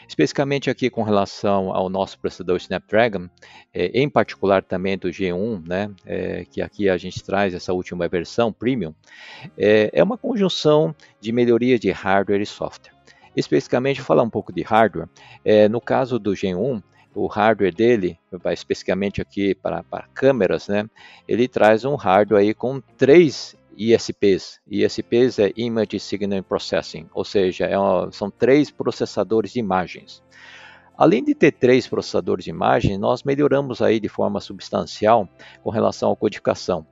Especificamente 0.08 0.70
aqui 0.70 0.90
com 0.90 1.04
relação 1.04 1.74
ao 1.74 1.90
nosso 1.90 2.20
processador 2.20 2.58
Snapdragon, 2.58 3.28
é, 3.74 3.88
em 3.94 4.10
particular 4.10 4.64
também 4.64 4.98
do 4.98 5.10
G1, 5.10 5.68
né, 5.68 5.90
é, 6.06 6.46
que 6.46 6.62
aqui 6.62 6.90
a 6.90 6.98
gente 6.98 7.24
traz 7.24 7.54
essa 7.54 7.74
última 7.74 8.08
versão 8.08 8.52
premium, 8.52 8.94
é, 9.58 9.90
é 9.94 10.04
uma 10.04 10.18
conjunção 10.18 10.96
de 11.20 11.32
melhoria 11.32 11.80
de 11.80 11.92
hardware 11.92 12.42
e 12.42 12.46
software. 12.46 12.94
Especificamente, 13.36 14.02
falar 14.02 14.22
um 14.22 14.30
pouco 14.30 14.54
de 14.54 14.62
hardware. 14.62 15.10
No 15.72 15.82
caso 15.82 16.20
do 16.20 16.36
Gen 16.36 16.54
1, 16.54 16.84
o 17.16 17.26
hardware 17.26 17.74
dele, 17.74 18.20
especificamente 18.52 19.22
aqui 19.22 19.56
para, 19.56 19.82
para 19.82 20.08
câmeras, 20.14 20.68
né, 20.68 20.88
ele 21.28 21.48
traz 21.48 21.84
um 21.84 21.96
hardware 21.96 22.42
aí 22.42 22.54
com 22.54 22.80
três 22.96 23.56
ISPs. 23.78 24.60
ISPs 24.68 25.40
é 25.40 25.52
Image 25.56 26.00
Signal 26.00 26.44
Processing, 26.44 27.08
ou 27.14 27.24
seja, 27.24 27.66
é 27.66 27.78
uma, 27.78 28.12
são 28.12 28.30
três 28.30 28.72
processadores 28.72 29.54
de 29.54 29.60
imagens. 29.60 30.24
Além 30.96 31.24
de 31.24 31.34
ter 31.34 31.52
três 31.52 31.88
processadores 31.88 32.46
de 32.46 32.52
imagem, 32.52 32.98
nós 32.98 33.24
melhoramos 33.24 33.82
aí 33.82 34.00
de 34.00 34.08
forma 34.08 34.40
substancial 34.40 35.28
com 35.64 35.70
relação 35.70 36.12
à 36.12 36.16
codificação. 36.16 36.86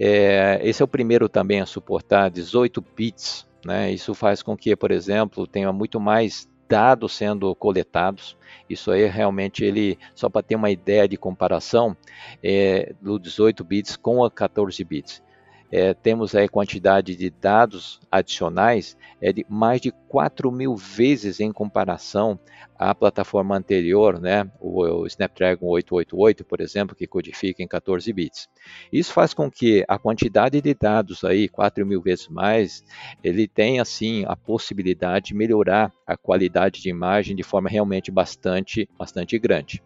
É, 0.00 0.60
esse 0.62 0.82
é 0.82 0.84
o 0.84 0.88
primeiro 0.88 1.28
também 1.28 1.60
a 1.60 1.66
suportar 1.66 2.28
18 2.28 2.84
bits. 2.96 3.46
Né? 3.64 3.92
Isso 3.92 4.14
faz 4.14 4.42
com 4.42 4.56
que, 4.56 4.74
por 4.74 4.90
exemplo, 4.90 5.46
tenha 5.46 5.72
muito 5.72 6.00
mais 6.00 6.48
dados 6.68 7.14
sendo 7.14 7.54
coletados. 7.54 8.36
Isso 8.68 8.90
aí 8.90 9.06
realmente 9.06 9.64
ele, 9.64 9.96
só 10.12 10.28
para 10.28 10.42
ter 10.42 10.56
uma 10.56 10.70
ideia 10.70 11.06
de 11.06 11.16
comparação, 11.16 11.96
é, 12.42 12.92
do 13.00 13.16
18 13.16 13.62
bits 13.62 13.96
com 13.96 14.24
a 14.24 14.30
14 14.30 14.82
bits 14.82 15.22
é, 15.70 15.94
temos 15.94 16.34
aí 16.34 16.48
quantidade 16.48 17.16
de 17.16 17.30
dados 17.30 18.00
adicionais 18.10 18.96
é 19.20 19.32
de 19.32 19.44
mais 19.48 19.80
de 19.80 19.92
4 20.08 20.50
mil 20.52 20.76
vezes 20.76 21.40
em 21.40 21.52
comparação 21.52 22.38
à 22.78 22.94
plataforma 22.94 23.56
anterior, 23.56 24.20
né, 24.20 24.50
o, 24.60 24.82
o 24.82 25.06
Snapdragon 25.06 25.66
888, 25.66 26.44
por 26.44 26.60
exemplo, 26.60 26.94
que 26.94 27.06
codifica 27.06 27.62
em 27.62 27.66
14 27.66 28.12
bits. 28.12 28.48
Isso 28.92 29.12
faz 29.12 29.32
com 29.32 29.50
que 29.50 29.84
a 29.88 29.98
quantidade 29.98 30.60
de 30.60 30.74
dados 30.74 31.24
aí, 31.24 31.48
4 31.48 31.86
mil 31.86 32.00
vezes 32.00 32.28
mais, 32.28 32.84
ele 33.24 33.48
tenha 33.48 33.82
assim 33.82 34.24
a 34.26 34.36
possibilidade 34.36 35.28
de 35.28 35.34
melhorar 35.34 35.92
a 36.06 36.16
qualidade 36.16 36.80
de 36.80 36.90
imagem 36.90 37.34
de 37.34 37.42
forma 37.42 37.68
realmente 37.68 38.10
bastante, 38.10 38.88
bastante 38.98 39.38
grande. 39.38 39.82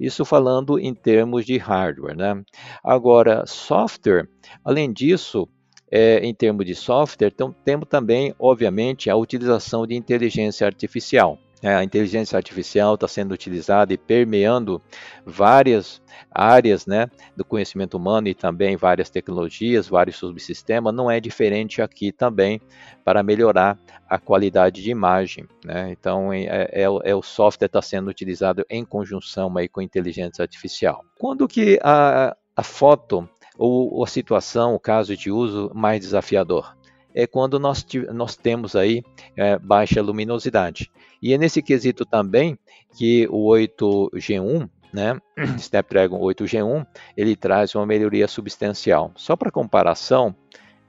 Isso 0.00 0.24
falando 0.24 0.78
em 0.78 0.94
termos 0.94 1.44
de 1.44 1.58
hardware. 1.58 2.16
Né? 2.16 2.42
Agora, 2.82 3.44
software, 3.46 4.26
além 4.64 4.90
disso, 4.90 5.46
é, 5.90 6.18
em 6.20 6.32
termos 6.32 6.64
de 6.64 6.74
software, 6.74 7.30
então, 7.34 7.54
temos 7.64 7.86
também, 7.88 8.34
obviamente, 8.38 9.10
a 9.10 9.16
utilização 9.16 9.86
de 9.86 9.94
inteligência 9.94 10.66
artificial. 10.66 11.38
É, 11.62 11.74
a 11.74 11.84
inteligência 11.84 12.36
artificial 12.36 12.94
está 12.94 13.06
sendo 13.06 13.32
utilizada 13.32 13.92
e 13.92 13.98
permeando 13.98 14.80
várias 15.26 16.00
áreas 16.30 16.86
né, 16.86 17.06
do 17.36 17.44
conhecimento 17.44 17.96
humano 17.96 18.28
e 18.28 18.34
também 18.34 18.76
várias 18.76 19.10
tecnologias, 19.10 19.86
vários 19.86 20.16
subsistemas. 20.16 20.94
Não 20.94 21.10
é 21.10 21.20
diferente 21.20 21.82
aqui 21.82 22.12
também 22.12 22.60
para 23.04 23.22
melhorar 23.22 23.78
a 24.08 24.18
qualidade 24.18 24.82
de 24.82 24.90
imagem. 24.90 25.46
Né? 25.64 25.90
Então, 25.90 26.32
é, 26.32 26.46
é, 26.46 26.82
é 26.82 27.14
o 27.14 27.22
software 27.22 27.66
está 27.66 27.82
sendo 27.82 28.08
utilizado 28.08 28.64
em 28.70 28.84
conjunção 28.84 29.54
aí 29.56 29.68
com 29.68 29.82
inteligência 29.82 30.42
artificial. 30.42 31.04
Quando 31.18 31.46
que 31.46 31.78
a, 31.82 32.34
a 32.56 32.62
foto 32.62 33.28
ou 33.58 34.02
a 34.02 34.06
situação, 34.06 34.74
o 34.74 34.80
caso 34.80 35.14
de 35.14 35.30
uso 35.30 35.70
mais 35.74 36.00
desafiador? 36.00 36.74
É 37.14 37.26
quando 37.26 37.58
nós, 37.58 37.84
nós 38.12 38.36
temos 38.36 38.76
aí 38.76 39.02
é, 39.36 39.58
baixa 39.58 40.00
luminosidade. 40.02 40.90
E 41.22 41.34
é 41.34 41.38
nesse 41.38 41.62
quesito 41.62 42.04
também 42.04 42.58
que 42.96 43.26
o 43.30 43.48
8G1, 43.48 44.68
né, 44.92 45.20
Snapdragon 45.58 46.18
8G1, 46.20 46.86
ele 47.16 47.36
traz 47.36 47.74
uma 47.74 47.86
melhoria 47.86 48.26
substancial. 48.26 49.12
Só 49.16 49.36
para 49.36 49.50
comparação, 49.50 50.34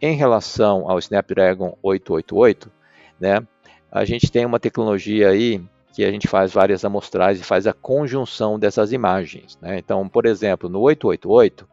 em 0.02 0.16
relação 0.16 0.90
ao 0.90 1.00
Snapdragon 1.00 1.78
888, 1.84 2.72
né, 3.20 3.46
a 3.92 4.06
gente 4.06 4.32
tem 4.32 4.46
uma 4.46 4.60
tecnologia 4.60 5.30
aí 5.30 5.62
que 5.94 6.06
a 6.06 6.12
gente 6.12 6.28
faz 6.28 6.54
várias 6.54 6.86
amostragens 6.86 7.44
e 7.44 7.48
faz 7.48 7.68
a 7.68 7.74
conjunção 7.74 8.58
dessas 8.58 8.94
imagens. 8.94 9.58
Né? 9.62 9.78
Então, 9.78 10.08
por 10.08 10.26
exemplo, 10.26 10.70
no 10.70 10.80
888, 10.80 11.68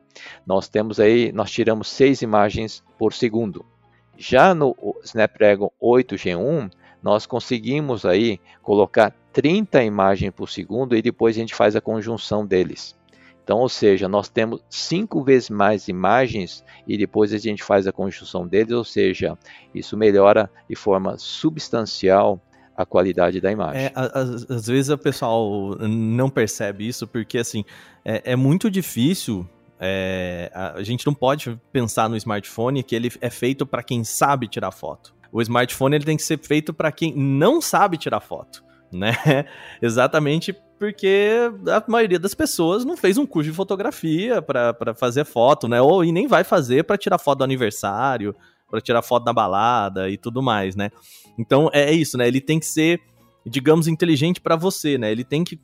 nós 0.45 0.69
temos 0.69 0.99
aí, 0.99 1.31
nós 1.33 1.51
tiramos 1.51 1.89
seis 1.89 2.23
imagens 2.23 2.83
por 2.99 3.13
segundo. 3.13 3.65
Já 4.19 4.53
no 4.53 4.77
Snapdragon 5.05 5.71
8G1, 5.81 6.71
nós 7.01 7.25
conseguimos 7.25 8.05
aí 8.05 8.41
colocar 8.62 9.14
30 9.33 9.85
imagens 9.85 10.33
por 10.35 10.51
segundo 10.51 10.97
e 10.97 11.01
depois 11.01 11.37
a 11.37 11.41
gente 11.41 11.55
faz 11.55 11.77
a 11.77 11.81
conjunção 11.81 12.45
deles. 12.45 12.99
Então, 13.45 13.61
ou 13.61 13.69
seja, 13.69 14.09
nós 14.09 14.29
temos 14.29 14.62
cinco 14.69 15.23
vezes 15.23 15.49
mais 15.49 15.89
imagens 15.89 16.64
e 16.87 16.99
depois 16.99 17.33
a 17.33 17.39
gente 17.39 17.62
faz 17.62 17.87
a 17.87 17.93
conjunção 17.93 18.47
deles, 18.47 18.73
ou 18.73 18.85
seja, 18.85 19.39
isso 19.75 19.97
melhora 19.97 20.51
de 20.69 20.75
forma 20.75 21.16
substancial 21.16 22.39
a 22.77 22.85
qualidade 22.85 23.41
da 23.41 23.51
imagem. 23.51 23.87
É, 23.87 23.93
às, 23.95 24.51
às, 24.51 24.66
vezes 24.66 24.91
o 24.91 24.99
pessoal 24.99 25.77
não 25.81 26.29
percebe 26.29 26.87
isso 26.87 27.07
porque 27.07 27.39
assim 27.39 27.64
é, 28.05 28.33
é 28.33 28.37
muito 28.37 28.71
difícil. 28.71 29.49
É, 29.81 30.51
a 30.53 30.83
gente 30.83 31.07
não 31.07 31.14
pode 31.14 31.59
pensar 31.72 32.09
no 32.09 32.16
smartphone 32.16 32.83
que 32.83 32.95
ele 32.95 33.12
é 33.20 33.31
feito 33.31 33.64
para 33.64 33.83
quem 33.83 34.03
sabe 34.03 34.49
tirar 34.49 34.72
foto. 34.72 35.14
O 35.31 35.41
smartphone 35.43 35.97
ele 35.97 36.05
tem 36.05 36.16
que 36.16 36.22
ser 36.22 36.39
feito 36.39 36.72
para 36.72 36.91
quem 36.91 37.14
não 37.14 37.61
sabe 37.61 37.97
tirar 37.97 38.20
foto, 38.20 38.64
né? 38.91 39.14
Exatamente 39.81 40.55
porque 40.79 41.51
a 41.66 41.91
maioria 41.91 42.18
das 42.18 42.35
pessoas 42.35 42.85
não 42.85 42.97
fez 42.97 43.18
um 43.18 43.26
curso 43.26 43.51
de 43.51 43.57
fotografia 43.57 44.41
para 44.41 44.95
fazer 44.95 45.24
foto, 45.24 45.66
né? 45.66 45.81
Ou 45.83 46.05
e 46.05 46.12
nem 46.12 46.26
vai 46.26 46.45
fazer 46.45 46.85
para 46.85 46.97
tirar 46.97 47.18
foto 47.18 47.39
do 47.39 47.45
aniversário, 47.45 48.35
para 48.70 48.81
tirar 48.81 49.03
foto 49.03 49.24
na 49.24 49.33
balada 49.33 50.09
e 50.09 50.16
tudo 50.16 50.41
mais, 50.41 50.76
né? 50.76 50.91
Então 51.39 51.68
é, 51.72 51.91
é 51.91 51.93
isso, 51.93 52.16
né? 52.16 52.29
Ele 52.29 52.41
tem 52.41 52.61
que 52.61 52.66
ser, 52.66 53.01
digamos, 53.45 53.89
inteligente 53.89 54.41
para 54.41 54.57
você, 54.57 54.97
né? 54.97 55.11
Ele 55.11 55.24
tem 55.24 55.43
que 55.43 55.59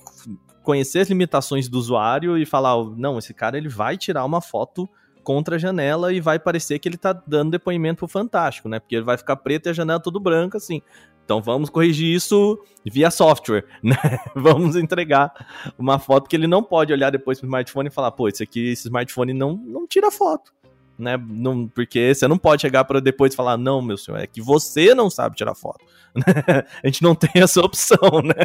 conhecer 0.64 1.00
as 1.00 1.08
limitações 1.08 1.68
do 1.68 1.78
usuário 1.78 2.36
e 2.36 2.44
falar, 2.44 2.82
não, 2.96 3.18
esse 3.18 3.32
cara 3.32 3.56
ele 3.56 3.68
vai 3.68 3.96
tirar 3.96 4.24
uma 4.24 4.40
foto 4.40 4.88
contra 5.22 5.56
a 5.56 5.58
janela 5.58 6.12
e 6.12 6.20
vai 6.20 6.38
parecer 6.38 6.78
que 6.78 6.88
ele 6.88 6.96
tá 6.96 7.12
dando 7.12 7.52
depoimento 7.52 8.06
fantástico, 8.08 8.68
né? 8.68 8.80
Porque 8.80 8.96
ele 8.96 9.04
vai 9.04 9.16
ficar 9.16 9.36
preto 9.36 9.66
e 9.66 9.70
a 9.70 9.72
janela 9.72 10.00
tudo 10.00 10.18
branca, 10.18 10.58
assim. 10.58 10.82
Então 11.24 11.40
vamos 11.40 11.70
corrigir 11.70 12.14
isso 12.14 12.58
via 12.84 13.10
software, 13.10 13.64
né? 13.82 13.96
vamos 14.34 14.76
entregar 14.76 15.32
uma 15.78 15.98
foto 15.98 16.28
que 16.28 16.36
ele 16.36 16.46
não 16.46 16.62
pode 16.62 16.92
olhar 16.92 17.10
depois 17.10 17.38
pro 17.38 17.46
smartphone 17.46 17.88
e 17.88 17.92
falar, 17.92 18.10
pô, 18.10 18.28
esse 18.28 18.42
aqui, 18.42 18.70
esse 18.72 18.88
smartphone 18.88 19.32
não, 19.32 19.56
não 19.56 19.86
tira 19.86 20.10
foto. 20.10 20.52
Né? 20.99 21.16
Não, 21.16 21.66
porque 21.66 22.14
você 22.14 22.28
não 22.28 22.38
pode 22.38 22.62
chegar 22.62 22.84
para 22.84 23.01
depois 23.01 23.34
falar, 23.34 23.57
não, 23.57 23.82
meu 23.82 23.97
senhor, 23.97 24.18
é 24.18 24.26
que 24.26 24.40
você 24.40 24.95
não 24.95 25.11
sabe 25.11 25.36
tirar 25.36 25.55
foto. 25.55 25.84
a 26.82 26.86
gente 26.86 27.03
não 27.03 27.14
tem 27.14 27.42
essa 27.42 27.61
opção, 27.61 28.22
né? 28.22 28.45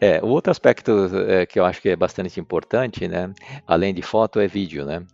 É, 0.00 0.22
o 0.22 0.28
outro 0.28 0.50
aspecto 0.50 1.10
é, 1.28 1.44
que 1.44 1.58
eu 1.58 1.64
acho 1.64 1.82
que 1.82 1.88
é 1.88 1.96
bastante 1.96 2.38
importante, 2.38 3.08
né? 3.08 3.32
Além 3.66 3.92
de 3.92 4.02
foto, 4.02 4.38
é 4.38 4.46
vídeo, 4.46 4.84
né? 4.84 5.04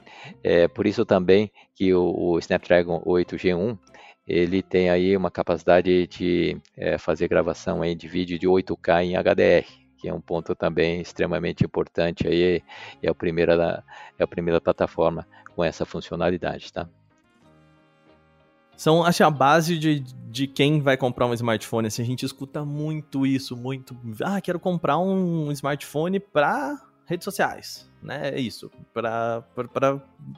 É 0.42 0.68
por 0.68 0.86
isso 0.86 1.06
também 1.06 1.50
que 1.74 1.94
o, 1.94 2.14
o 2.14 2.38
Snapdragon 2.38 3.00
8G1 3.06 3.78
ele 4.26 4.60
tem 4.62 4.90
aí 4.90 5.16
uma 5.16 5.30
capacidade 5.30 6.06
de 6.08 6.60
é, 6.76 6.98
fazer 6.98 7.28
gravação 7.28 7.80
aí 7.80 7.94
de 7.94 8.08
vídeo 8.08 8.38
de 8.38 8.46
8K 8.46 9.04
em 9.04 9.16
HDR, 9.16 9.66
é 10.08 10.14
um 10.14 10.20
ponto 10.20 10.54
também 10.54 11.00
extremamente 11.00 11.64
importante 11.64 12.26
aí, 12.26 12.62
é 13.02 13.08
a 13.08 13.14
primeira, 13.14 13.84
é 14.18 14.22
a 14.22 14.26
primeira 14.26 14.60
plataforma 14.60 15.26
com 15.54 15.64
essa 15.64 15.84
funcionalidade, 15.84 16.72
tá? 16.72 16.88
São, 18.76 19.02
acho, 19.02 19.24
a 19.24 19.30
base 19.30 19.78
de, 19.78 20.00
de 20.00 20.46
quem 20.46 20.82
vai 20.82 20.98
comprar 20.98 21.26
um 21.26 21.32
smartphone. 21.32 21.88
Assim, 21.88 22.02
a 22.02 22.04
gente 22.04 22.26
escuta 22.26 22.62
muito 22.62 23.26
isso, 23.26 23.56
muito. 23.56 23.96
Ah, 24.22 24.38
quero 24.40 24.60
comprar 24.60 24.98
um 24.98 25.50
smartphone 25.50 26.20
para 26.20 26.78
redes 27.06 27.24
sociais, 27.24 27.90
né? 28.02 28.30
É 28.34 28.38
isso, 28.38 28.70
para 28.92 29.42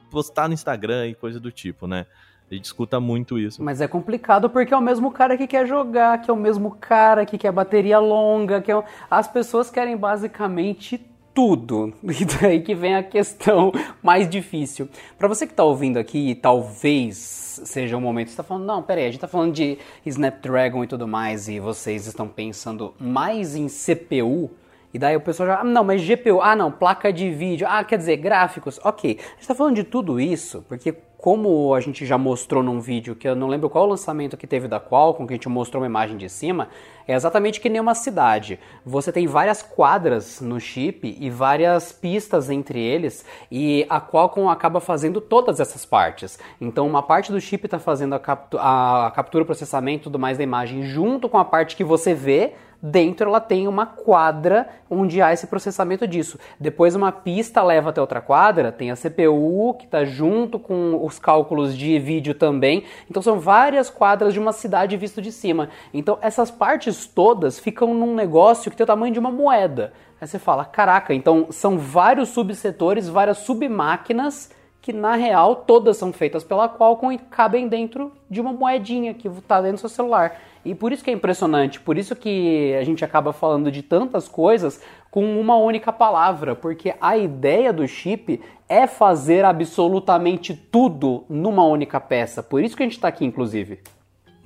postar 0.09 0.47
no 0.47 0.53
Instagram 0.53 1.07
e 1.07 1.15
coisa 1.15 1.39
do 1.39 1.51
tipo, 1.51 1.85
né? 1.85 2.05
A 2.51 2.55
gente 2.55 2.65
escuta 2.65 2.99
muito 2.99 3.37
isso. 3.37 3.63
Mas 3.63 3.79
é 3.79 3.87
complicado 3.87 4.49
porque 4.49 4.73
é 4.73 4.77
o 4.77 4.81
mesmo 4.81 5.11
cara 5.11 5.37
que 5.37 5.45
quer 5.45 5.67
jogar, 5.67 6.19
que 6.21 6.31
é 6.31 6.33
o 6.33 6.37
mesmo 6.37 6.71
cara 6.71 7.25
que 7.25 7.37
quer 7.37 7.51
bateria 7.51 7.99
longa, 7.99 8.61
que 8.61 8.71
é... 8.71 8.83
as 9.09 9.27
pessoas 9.27 9.69
querem 9.69 9.95
basicamente 9.95 10.97
tudo. 11.33 11.93
E 12.03 12.25
daí 12.25 12.61
que 12.61 12.73
vem 12.73 12.95
a 12.95 13.03
questão 13.03 13.71
mais 14.01 14.27
difícil. 14.29 14.89
Para 15.17 15.27
você 15.27 15.45
que 15.45 15.53
está 15.53 15.63
ouvindo 15.63 15.97
aqui, 15.97 16.35
talvez 16.35 17.61
seja 17.63 17.95
um 17.95 18.01
momento 18.01 18.25
que 18.25 18.31
está 18.31 18.43
falando, 18.43 18.65
não, 18.65 18.81
peraí, 18.81 19.03
a 19.03 19.07
gente 19.07 19.15
está 19.15 19.27
falando 19.27 19.53
de 19.53 19.77
Snapdragon 20.05 20.83
e 20.83 20.87
tudo 20.87 21.07
mais, 21.07 21.47
e 21.47 21.59
vocês 21.59 22.07
estão 22.07 22.27
pensando 22.27 22.93
mais 22.99 23.55
em 23.55 23.67
CPU. 23.67 24.49
E 24.93 24.99
daí 24.99 25.15
o 25.15 25.21
pessoal 25.21 25.47
já, 25.47 25.59
ah, 25.59 25.63
não, 25.63 25.83
mas 25.83 26.01
GPU, 26.01 26.41
ah 26.41 26.55
não, 26.55 26.71
placa 26.71 27.13
de 27.13 27.29
vídeo, 27.29 27.67
ah, 27.69 27.83
quer 27.83 27.97
dizer, 27.97 28.17
gráficos, 28.17 28.79
ok. 28.83 29.17
A 29.19 29.29
gente 29.31 29.41
está 29.41 29.53
falando 29.53 29.75
de 29.75 29.83
tudo 29.83 30.19
isso 30.19 30.63
porque 30.67 30.95
como 31.19 31.73
a 31.73 31.81
gente 31.81 32.05
já 32.05 32.17
mostrou 32.17 32.63
num 32.63 32.79
vídeo, 32.79 33.13
que 33.13 33.27
eu 33.27 33.35
não 33.35 33.47
lembro 33.47 33.69
qual 33.69 33.85
lançamento 33.85 34.37
que 34.37 34.47
teve 34.47 34.69
da 34.69 34.79
Qualcomm, 34.79 35.27
que 35.27 35.33
a 35.33 35.35
gente 35.35 35.49
mostrou 35.49 35.81
uma 35.81 35.85
imagem 35.85 36.15
de 36.15 36.29
cima, 36.29 36.69
é 37.05 37.13
exatamente 37.13 37.59
que 37.59 37.67
nem 37.67 37.81
uma 37.81 37.93
cidade. 37.93 38.57
Você 38.85 39.11
tem 39.11 39.27
várias 39.27 39.61
quadras 39.61 40.39
no 40.39 40.61
chip 40.61 41.17
e 41.19 41.29
várias 41.29 41.91
pistas 41.91 42.49
entre 42.49 42.79
eles, 42.79 43.25
e 43.51 43.85
a 43.89 43.99
Qualcomm 43.99 44.47
acaba 44.47 44.79
fazendo 44.79 45.19
todas 45.19 45.59
essas 45.59 45.85
partes. 45.85 46.39
Então, 46.61 46.87
uma 46.87 47.03
parte 47.03 47.33
do 47.33 47.41
chip 47.41 47.65
está 47.65 47.79
fazendo 47.79 48.15
a, 48.15 48.19
captu 48.19 48.57
a 48.57 49.11
captura, 49.13 49.43
processamento 49.43 50.03
e 50.03 50.05
tudo 50.05 50.17
mais 50.17 50.37
da 50.37 50.43
imagem 50.45 50.83
junto 50.83 51.27
com 51.27 51.37
a 51.37 51.43
parte 51.43 51.75
que 51.75 51.83
você 51.83 52.13
vê, 52.13 52.53
dentro 52.81 53.29
ela 53.29 53.39
tem 53.39 53.67
uma 53.67 53.85
quadra 53.85 54.67
onde 54.89 55.21
há 55.21 55.33
esse 55.33 55.47
processamento 55.47 56.07
disso. 56.07 56.39
Depois 56.59 56.95
uma 56.95 57.11
pista 57.11 57.61
leva 57.61 57.89
até 57.89 57.99
outra 58.01 58.21
quadra, 58.21 58.71
tem 58.71 58.91
a 58.91 58.95
CPU 58.95 59.75
que 59.77 59.85
está 59.85 60.05
junto 60.05 60.57
com 60.57 61.03
os 61.03 61.19
cálculos 61.19 61.77
de 61.77 61.99
vídeo 61.99 62.33
também. 62.33 62.83
Então 63.09 63.21
são 63.21 63.39
várias 63.39 63.89
quadras 63.89 64.33
de 64.33 64.39
uma 64.39 64.53
cidade 64.53 64.97
visto 64.97 65.21
de 65.21 65.31
cima. 65.31 65.69
Então 65.93 66.17
essas 66.21 66.49
partes 66.49 67.05
todas 67.05 67.59
ficam 67.59 67.93
num 67.93 68.15
negócio 68.15 68.71
que 68.71 68.77
tem 68.77 68.83
o 68.83 68.87
tamanho 68.87 69.13
de 69.13 69.19
uma 69.19 69.31
moeda. 69.31 69.93
Aí 70.19 70.27
você 70.27 70.39
fala, 70.39 70.65
caraca, 70.65 71.13
então 71.13 71.47
são 71.49 71.77
vários 71.77 72.29
subsetores, 72.29 73.07
várias 73.07 73.37
submáquinas 73.39 74.51
que 74.81 74.93
na 74.93 75.15
real 75.15 75.57
todas 75.57 75.97
são 75.97 76.11
feitas 76.11 76.43
pela 76.43 76.69
Qualcomm 76.69 77.13
e 77.13 77.17
cabem 77.17 77.67
dentro 77.67 78.11
de 78.29 78.39
uma 78.39 78.53
moedinha 78.53 79.13
que 79.13 79.27
está 79.27 79.61
dentro 79.61 79.77
do 79.77 79.79
seu 79.81 79.89
celular. 79.89 80.37
E 80.63 80.75
por 80.75 80.91
isso 80.91 81.03
que 81.03 81.09
é 81.09 81.13
impressionante, 81.13 81.79
por 81.79 81.97
isso 81.97 82.15
que 82.15 82.75
a 82.75 82.83
gente 82.83 83.03
acaba 83.05 83.31
falando 83.31 83.71
de 83.71 83.81
tantas 83.81 84.27
coisas 84.27 84.81
com 85.09 85.39
uma 85.39 85.55
única 85.55 85.91
palavra, 85.91 86.55
porque 86.55 86.93
a 86.99 87.17
ideia 87.17 87.71
do 87.71 87.87
chip 87.87 88.41
é 88.67 88.85
fazer 88.85 89.45
absolutamente 89.45 90.53
tudo 90.53 91.25
numa 91.29 91.63
única 91.63 91.99
peça. 91.99 92.43
Por 92.43 92.63
isso 92.63 92.75
que 92.75 92.83
a 92.83 92.85
gente 92.85 92.95
está 92.95 93.07
aqui, 93.07 93.25
inclusive. 93.25 93.79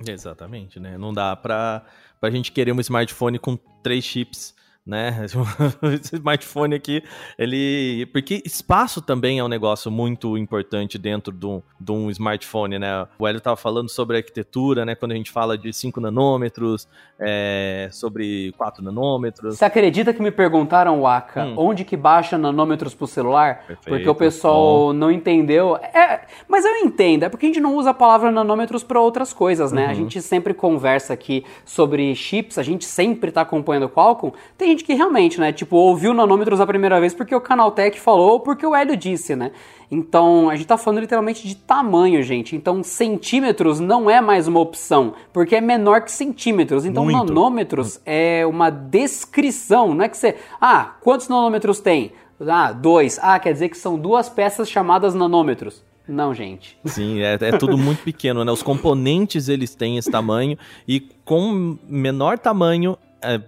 Exatamente, 0.06 0.80
né? 0.80 0.96
Não 0.96 1.12
dá 1.12 1.36
para 1.36 1.82
a 2.22 2.30
gente 2.30 2.52
querer 2.52 2.72
um 2.72 2.80
smartphone 2.80 3.38
com 3.38 3.56
três 3.82 4.04
chips 4.04 4.54
né? 4.86 5.24
Esse 5.94 6.16
smartphone 6.16 6.74
aqui, 6.74 7.02
ele. 7.38 8.06
Porque 8.12 8.42
espaço 8.44 9.00
também 9.00 9.38
é 9.38 9.44
um 9.44 9.48
negócio 9.48 9.90
muito 9.90 10.36
importante 10.36 10.98
dentro 10.98 11.32
de 11.32 11.46
um, 11.46 11.62
de 11.80 11.92
um 11.92 12.10
smartphone, 12.10 12.78
né? 12.78 13.06
O 13.18 13.26
Hélio 13.26 13.38
estava 13.38 13.56
falando 13.56 13.88
sobre 13.88 14.18
arquitetura, 14.18 14.84
né? 14.84 14.94
Quando 14.94 15.12
a 15.12 15.14
gente 15.14 15.30
fala 15.30 15.56
de 15.56 15.72
5 15.72 16.00
nanômetros, 16.00 16.86
é... 17.18 17.88
sobre 17.92 18.52
4 18.58 18.84
nanômetros. 18.84 19.56
Você 19.56 19.64
acredita 19.64 20.12
que 20.12 20.20
me 20.20 20.30
perguntaram, 20.30 21.00
Waka, 21.00 21.44
hum. 21.44 21.54
onde 21.56 21.84
que 21.84 21.96
baixa 21.96 22.36
nanômetros 22.36 22.94
pro 22.94 23.06
celular? 23.06 23.64
Perfeito, 23.66 23.88
porque 23.88 24.08
o 24.08 24.14
pessoal 24.14 24.88
bom. 24.88 24.92
não 24.92 25.10
entendeu. 25.10 25.76
É, 25.76 26.26
mas 26.46 26.64
eu 26.64 26.76
entendo, 26.76 27.24
é 27.24 27.28
porque 27.30 27.46
a 27.46 27.48
gente 27.48 27.60
não 27.60 27.74
usa 27.76 27.90
a 27.90 27.94
palavra 27.94 28.30
nanômetros 28.30 28.84
para 28.84 29.00
outras 29.00 29.32
coisas, 29.32 29.72
né? 29.72 29.86
Uhum. 29.86 29.90
A 29.90 29.94
gente 29.94 30.20
sempre 30.20 30.52
conversa 30.52 31.14
aqui 31.14 31.44
sobre 31.64 32.14
chips, 32.14 32.58
a 32.58 32.62
gente 32.62 32.84
sempre 32.84 33.30
está 33.30 33.40
acompanhando 33.40 33.84
o 33.84 33.88
Qualcomm. 33.88 34.32
Tem 34.58 34.73
gente 34.74 34.84
que 34.84 34.94
realmente, 34.94 35.40
né, 35.40 35.52
tipo, 35.52 35.76
ouviu 35.76 36.12
nanômetros 36.12 36.60
a 36.60 36.66
primeira 36.66 37.00
vez 37.00 37.14
porque 37.14 37.34
o 37.34 37.40
Canaltech 37.40 37.98
falou 37.98 38.32
ou 38.32 38.40
porque 38.40 38.66
o 38.66 38.74
Hélio 38.74 38.96
disse, 38.96 39.34
né? 39.34 39.52
Então, 39.90 40.50
a 40.50 40.56
gente 40.56 40.66
tá 40.66 40.76
falando 40.76 41.00
literalmente 41.00 41.46
de 41.46 41.54
tamanho, 41.54 42.22
gente. 42.22 42.56
Então, 42.56 42.82
centímetros 42.82 43.80
não 43.80 44.10
é 44.10 44.20
mais 44.20 44.48
uma 44.48 44.60
opção, 44.60 45.14
porque 45.32 45.56
é 45.56 45.60
menor 45.60 46.02
que 46.02 46.10
centímetros. 46.10 46.84
Então, 46.84 47.04
Muito. 47.04 47.16
nanômetros 47.16 48.00
é 48.04 48.44
uma 48.46 48.70
descrição, 48.70 49.94
não 49.94 50.04
é 50.04 50.08
que 50.08 50.16
você, 50.16 50.36
ah, 50.60 50.94
quantos 51.00 51.28
nanômetros 51.28 51.80
tem? 51.80 52.12
Ah, 52.40 52.72
dois. 52.72 53.18
Ah, 53.22 53.38
quer 53.38 53.52
dizer 53.52 53.68
que 53.68 53.76
são 53.76 53.98
duas 53.98 54.28
peças 54.28 54.68
chamadas 54.68 55.14
nanômetros. 55.14 55.82
Não, 56.06 56.34
gente. 56.34 56.76
Sim, 56.84 57.20
é, 57.22 57.38
é, 57.40 57.56
tudo 57.56 57.78
muito 57.78 58.02
pequeno, 58.02 58.44
né? 58.44 58.52
Os 58.52 58.62
componentes 58.62 59.48
eles 59.48 59.74
têm 59.74 59.96
esse 59.96 60.10
tamanho 60.10 60.58
e 60.86 61.00
com 61.24 61.78
menor 61.88 62.38
tamanho 62.38 62.98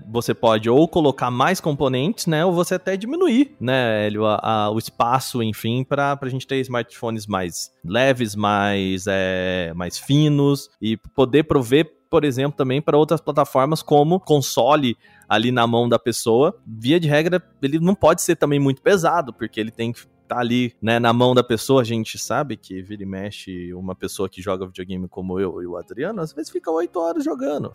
você 0.08 0.34
pode 0.34 0.68
ou 0.68 0.86
colocar 0.88 1.30
mais 1.30 1.60
componentes, 1.60 2.26
né, 2.26 2.44
ou 2.44 2.52
você 2.52 2.74
até 2.74 2.96
diminuir, 2.96 3.54
né, 3.60 4.06
Hélio, 4.06 4.26
a, 4.26 4.38
a, 4.42 4.70
o 4.70 4.78
espaço, 4.78 5.42
enfim, 5.42 5.84
para 5.84 6.18
a 6.20 6.28
gente 6.28 6.46
ter 6.46 6.60
smartphones 6.60 7.26
mais 7.26 7.70
leves, 7.84 8.34
mais, 8.34 9.04
é, 9.08 9.72
mais 9.74 9.98
finos 9.98 10.68
e 10.80 10.96
poder 10.96 11.44
prover, 11.44 11.90
por 12.10 12.24
exemplo, 12.24 12.56
também 12.56 12.80
para 12.80 12.96
outras 12.96 13.20
plataformas 13.20 13.82
como 13.82 14.20
console 14.20 14.96
ali 15.28 15.50
na 15.50 15.66
mão 15.66 15.88
da 15.88 15.98
pessoa. 15.98 16.56
Via 16.66 17.00
de 17.00 17.08
regra, 17.08 17.42
ele 17.60 17.78
não 17.80 17.94
pode 17.94 18.22
ser 18.22 18.36
também 18.36 18.60
muito 18.60 18.80
pesado, 18.80 19.32
porque 19.32 19.60
ele 19.60 19.70
tem 19.70 19.92
que 19.92 20.00
tá 20.26 20.38
ali, 20.38 20.74
né, 20.80 20.98
na 20.98 21.12
mão 21.12 21.34
da 21.34 21.42
pessoa, 21.42 21.82
a 21.82 21.84
gente 21.84 22.18
sabe 22.18 22.56
que 22.56 22.82
vira 22.82 23.02
e 23.02 23.06
mexe 23.06 23.72
uma 23.74 23.94
pessoa 23.94 24.28
que 24.28 24.42
joga 24.42 24.66
videogame 24.66 25.08
como 25.08 25.38
eu 25.38 25.62
e 25.62 25.66
o 25.66 25.76
Adriano, 25.76 26.20
às 26.20 26.32
vezes 26.32 26.50
fica 26.50 26.70
oito 26.70 26.98
horas 26.98 27.22
jogando. 27.24 27.74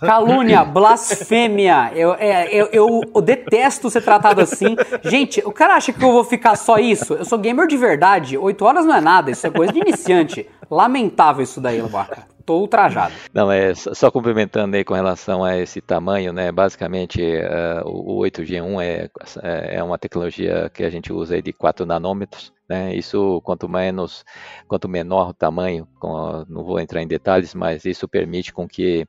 Calúnia, 0.00 0.64
blasfêmia, 0.64 1.92
eu, 1.94 2.14
é, 2.14 2.48
eu, 2.54 2.66
eu, 2.72 3.00
eu, 3.14 3.20
detesto 3.20 3.90
ser 3.90 4.02
tratado 4.02 4.40
assim. 4.40 4.76
Gente, 5.04 5.40
o 5.44 5.52
cara 5.52 5.74
acha 5.74 5.92
que 5.92 6.02
eu 6.02 6.12
vou 6.12 6.24
ficar 6.24 6.56
só 6.56 6.78
isso? 6.78 7.14
Eu 7.14 7.24
sou 7.24 7.38
gamer 7.38 7.66
de 7.66 7.76
verdade, 7.76 8.36
oito 8.36 8.64
horas 8.64 8.84
não 8.84 8.94
é 8.94 9.00
nada, 9.00 9.30
isso 9.30 9.46
é 9.46 9.50
coisa 9.50 9.72
de 9.72 9.78
iniciante. 9.78 10.46
Lamentável 10.70 11.42
isso 11.42 11.60
daí, 11.60 11.80
Lubaca 11.80 12.37
tô 12.48 12.60
ultrajado. 12.60 13.12
Não, 13.34 13.52
é 13.52 13.74
só 13.74 14.10
complementando 14.10 14.74
aí 14.74 14.82
com 14.82 14.94
relação 14.94 15.44
a 15.44 15.58
esse 15.58 15.82
tamanho, 15.82 16.32
né? 16.32 16.50
Basicamente, 16.50 17.20
uh, 17.20 17.86
o 17.86 18.22
8G1 18.22 18.82
é, 18.82 19.10
é, 19.42 19.76
é 19.76 19.82
uma 19.82 19.98
tecnologia 19.98 20.70
que 20.72 20.82
a 20.82 20.88
gente 20.88 21.12
usa 21.12 21.34
aí 21.34 21.42
de 21.42 21.52
4 21.52 21.84
nanômetros. 21.84 22.50
Né? 22.66 22.94
Isso, 22.94 23.42
quanto 23.44 23.68
menos, 23.68 24.24
quanto 24.66 24.88
menor 24.88 25.30
o 25.30 25.34
tamanho, 25.34 25.86
com, 26.00 26.44
não 26.48 26.64
vou 26.64 26.80
entrar 26.80 27.02
em 27.02 27.06
detalhes, 27.06 27.54
mas 27.54 27.84
isso 27.84 28.08
permite 28.08 28.52
com 28.52 28.66
que 28.66 29.06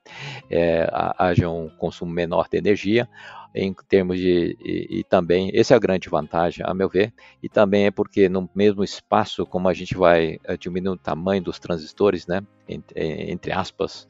é, 0.49 0.89
haja 1.17 1.49
um 1.49 1.69
consumo 1.77 2.11
menor 2.11 2.47
de 2.49 2.57
energia, 2.57 3.07
em 3.53 3.73
termos 3.87 4.17
de 4.17 4.55
e, 4.59 4.99
e, 4.99 5.03
também 5.03 5.51
essa 5.53 5.73
é 5.73 5.77
a 5.77 5.79
grande 5.79 6.09
vantagem 6.09 6.63
a 6.67 6.73
meu 6.73 6.87
ver 6.87 7.13
e 7.41 7.49
também 7.49 7.85
é 7.85 7.91
porque 7.91 8.29
no 8.29 8.49
mesmo 8.53 8.83
espaço 8.83 9.45
como 9.45 9.67
a 9.67 9.73
gente 9.73 9.95
vai 9.95 10.39
eh, 10.43 10.57
diminuir 10.57 10.93
o 10.93 10.97
tamanho 10.97 11.41
dos 11.41 11.59
transistores 11.59 12.27
né 12.27 12.41
entre, 12.67 13.31
entre 13.31 13.51
aspas 13.51 14.07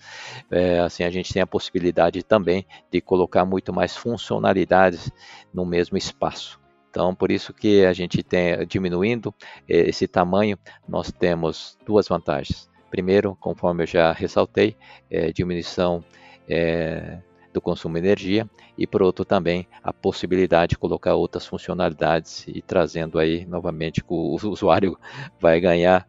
é, 0.51 0.79
assim 0.79 1.03
a 1.03 1.09
gente 1.09 1.33
tem 1.33 1.41
a 1.41 1.47
possibilidade 1.47 2.21
também 2.23 2.65
de 2.91 2.99
colocar 2.99 3.45
muito 3.45 3.71
mais 3.71 3.95
funcionalidades 3.95 5.11
no 5.53 5.65
mesmo 5.65 5.97
espaço 5.97 6.59
então, 6.89 7.13
por 7.13 7.29
isso 7.29 7.53
que 7.53 7.85
a 7.85 7.93
gente 7.93 8.23
tem 8.23 8.65
diminuindo 8.65 9.33
eh, 9.69 9.89
esse 9.89 10.07
tamanho, 10.07 10.57
nós 10.87 11.11
temos 11.11 11.77
duas 11.85 12.07
vantagens. 12.07 12.67
Primeiro, 12.89 13.37
conforme 13.39 13.83
eu 13.83 13.87
já 13.87 14.11
ressaltei, 14.11 14.75
é, 15.09 15.31
diminuição 15.31 16.03
é, 16.47 17.19
do 17.53 17.61
consumo 17.61 17.95
de 17.95 18.05
energia 18.05 18.49
e 18.77 18.85
por 18.85 19.01
outro 19.01 19.25
também 19.25 19.67
a 19.83 19.91
possibilidade 19.91 20.71
de 20.71 20.77
colocar 20.77 21.15
outras 21.15 21.45
funcionalidades 21.45 22.45
e 22.47 22.61
trazendo 22.61 23.19
aí 23.19 23.45
novamente 23.45 24.03
que 24.03 24.13
o 24.13 24.35
usuário 24.47 24.97
vai 25.39 25.59
ganhar 25.59 26.07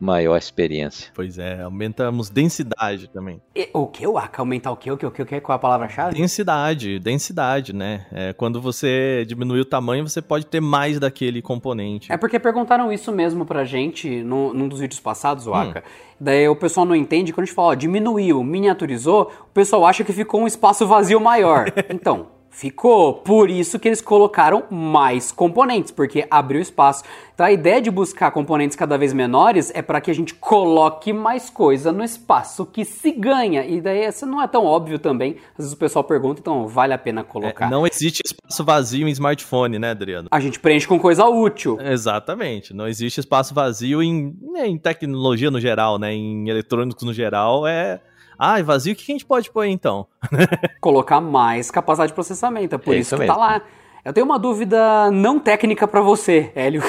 maior 0.00 0.36
experiência. 0.36 1.10
Pois 1.14 1.38
é, 1.38 1.62
aumentamos 1.62 2.28
densidade 2.28 3.08
também. 3.08 3.40
E, 3.54 3.68
o 3.72 3.86
que? 3.86 4.06
O 4.06 4.16
aumentar 4.18 4.72
o 4.72 4.76
que? 4.76 4.90
O 4.90 4.96
que? 4.96 5.06
O 5.06 5.10
que? 5.10 5.22
O 5.22 5.26
que? 5.26 5.40
Qual 5.40 5.54
é 5.54 5.56
a 5.56 5.58
palavra-chave? 5.58 6.16
Densidade, 6.16 6.98
densidade, 6.98 7.72
né? 7.72 8.06
É, 8.12 8.32
quando 8.32 8.60
você 8.60 9.24
diminui 9.26 9.60
o 9.60 9.64
tamanho, 9.64 10.08
você 10.08 10.20
pode 10.20 10.46
ter 10.46 10.60
mais 10.60 10.98
daquele 10.98 11.40
componente. 11.40 12.12
É 12.12 12.16
porque 12.16 12.38
perguntaram 12.38 12.92
isso 12.92 13.12
mesmo 13.12 13.44
pra 13.44 13.64
gente 13.64 14.22
no, 14.22 14.52
num 14.52 14.68
dos 14.68 14.80
vídeos 14.80 15.00
passados, 15.00 15.46
o 15.46 15.54
Aka. 15.54 15.80
Hum. 15.80 15.82
Daí 16.18 16.48
o 16.48 16.56
pessoal 16.56 16.86
não 16.86 16.96
entende, 16.96 17.32
quando 17.32 17.44
a 17.44 17.46
gente 17.46 17.54
fala, 17.54 17.68
ó, 17.68 17.74
diminuiu, 17.74 18.42
miniaturizou, 18.42 19.30
o 19.42 19.52
pessoal 19.52 19.86
acha 19.86 20.02
que 20.02 20.12
ficou 20.12 20.40
um 20.40 20.46
espaço 20.46 20.86
vazio 20.86 21.20
maior. 21.20 21.66
Então, 21.88 22.26
Ficou. 22.56 23.12
Por 23.12 23.50
isso 23.50 23.78
que 23.78 23.86
eles 23.86 24.00
colocaram 24.00 24.64
mais 24.70 25.30
componentes, 25.30 25.90
porque 25.92 26.26
abriu 26.30 26.58
espaço. 26.58 27.04
Então 27.34 27.44
a 27.44 27.52
ideia 27.52 27.82
de 27.82 27.90
buscar 27.90 28.30
componentes 28.30 28.74
cada 28.74 28.96
vez 28.96 29.12
menores 29.12 29.70
é 29.74 29.82
para 29.82 30.00
que 30.00 30.10
a 30.10 30.14
gente 30.14 30.32
coloque 30.32 31.12
mais 31.12 31.50
coisa 31.50 31.92
no 31.92 32.02
espaço 32.02 32.64
que 32.64 32.82
se 32.82 33.12
ganha. 33.12 33.62
E 33.66 33.78
daí 33.78 34.06
isso 34.06 34.24
não 34.24 34.40
é 34.40 34.48
tão 34.48 34.64
óbvio 34.64 34.98
também. 34.98 35.36
Às 35.50 35.66
vezes 35.66 35.72
o 35.74 35.76
pessoal 35.76 36.02
pergunta, 36.02 36.40
então 36.40 36.66
vale 36.66 36.94
a 36.94 36.98
pena 36.98 37.22
colocar. 37.22 37.66
É, 37.66 37.70
não 37.70 37.86
existe 37.86 38.22
espaço 38.24 38.64
vazio 38.64 39.06
em 39.06 39.10
smartphone, 39.10 39.78
né, 39.78 39.90
Adriano? 39.90 40.28
A 40.30 40.40
gente 40.40 40.58
preenche 40.58 40.88
com 40.88 40.98
coisa 40.98 41.26
útil. 41.26 41.76
Exatamente. 41.78 42.72
Não 42.72 42.88
existe 42.88 43.20
espaço 43.20 43.52
vazio 43.52 44.02
em, 44.02 44.34
né, 44.40 44.66
em 44.66 44.78
tecnologia 44.78 45.50
no 45.50 45.60
geral, 45.60 45.98
né? 45.98 46.14
Em 46.14 46.48
eletrônicos 46.48 47.04
no 47.04 47.12
geral. 47.12 47.66
É 47.66 48.00
ah, 48.38 48.62
vazio, 48.62 48.92
o 48.92 48.96
que 48.96 49.10
a 49.10 49.14
gente 49.14 49.24
pode 49.24 49.50
pôr 49.50 49.64
então? 49.64 50.06
Colocar 50.80 51.20
mais 51.20 51.70
capacidade 51.70 52.10
de 52.10 52.14
processamento, 52.14 52.74
é 52.74 52.78
por 52.78 52.94
é 52.94 52.98
isso, 52.98 53.14
isso 53.14 53.22
que 53.22 53.26
tá 53.26 53.34
mesmo. 53.34 53.48
tá 53.48 53.54
lá. 53.54 53.62
Eu 54.04 54.12
tenho 54.12 54.24
uma 54.24 54.38
dúvida 54.38 55.10
não 55.10 55.38
técnica 55.38 55.88
para 55.88 56.00
você, 56.00 56.52
Hélio. 56.54 56.82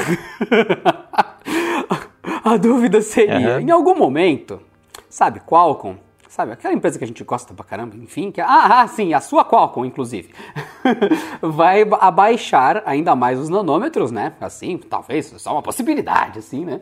a 2.43 2.57
dúvida 2.57 3.01
seria, 3.01 3.55
uhum. 3.55 3.61
em 3.61 3.71
algum 3.71 3.95
momento, 3.95 4.61
sabe, 5.09 5.39
Qualcomm, 5.39 5.95
sabe, 6.29 6.51
aquela 6.51 6.73
empresa 6.73 6.97
que 6.97 7.03
a 7.03 7.07
gente 7.07 7.23
gosta 7.23 7.53
pra 7.53 7.65
caramba, 7.65 7.95
enfim, 7.95 8.31
que 8.31 8.39
ah, 8.39 8.81
ah 8.81 8.87
sim, 8.87 9.13
a 9.13 9.19
sua 9.19 9.43
Qualcomm, 9.43 9.85
inclusive, 9.85 10.29
vai 11.41 11.81
abaixar 11.99 12.83
ainda 12.85 13.15
mais 13.15 13.39
os 13.39 13.49
nanômetros, 13.49 14.11
né? 14.11 14.33
Assim, 14.39 14.77
talvez, 14.77 15.33
só 15.37 15.53
uma 15.53 15.63
possibilidade, 15.63 16.39
assim, 16.39 16.65
né? 16.65 16.81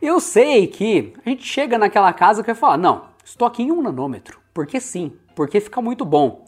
Eu 0.00 0.20
sei 0.20 0.66
que 0.66 1.12
a 1.26 1.28
gente 1.28 1.44
chega 1.44 1.76
naquela 1.76 2.12
casa 2.12 2.42
que 2.42 2.46
vai 2.46 2.54
falar, 2.54 2.76
não, 2.76 3.11
Estou 3.24 3.46
aqui 3.46 3.62
em 3.62 3.70
um 3.70 3.80
nanômetro, 3.82 4.40
porque 4.52 4.80
sim, 4.80 5.12
porque 5.34 5.60
fica 5.60 5.80
muito 5.80 6.04
bom. 6.04 6.44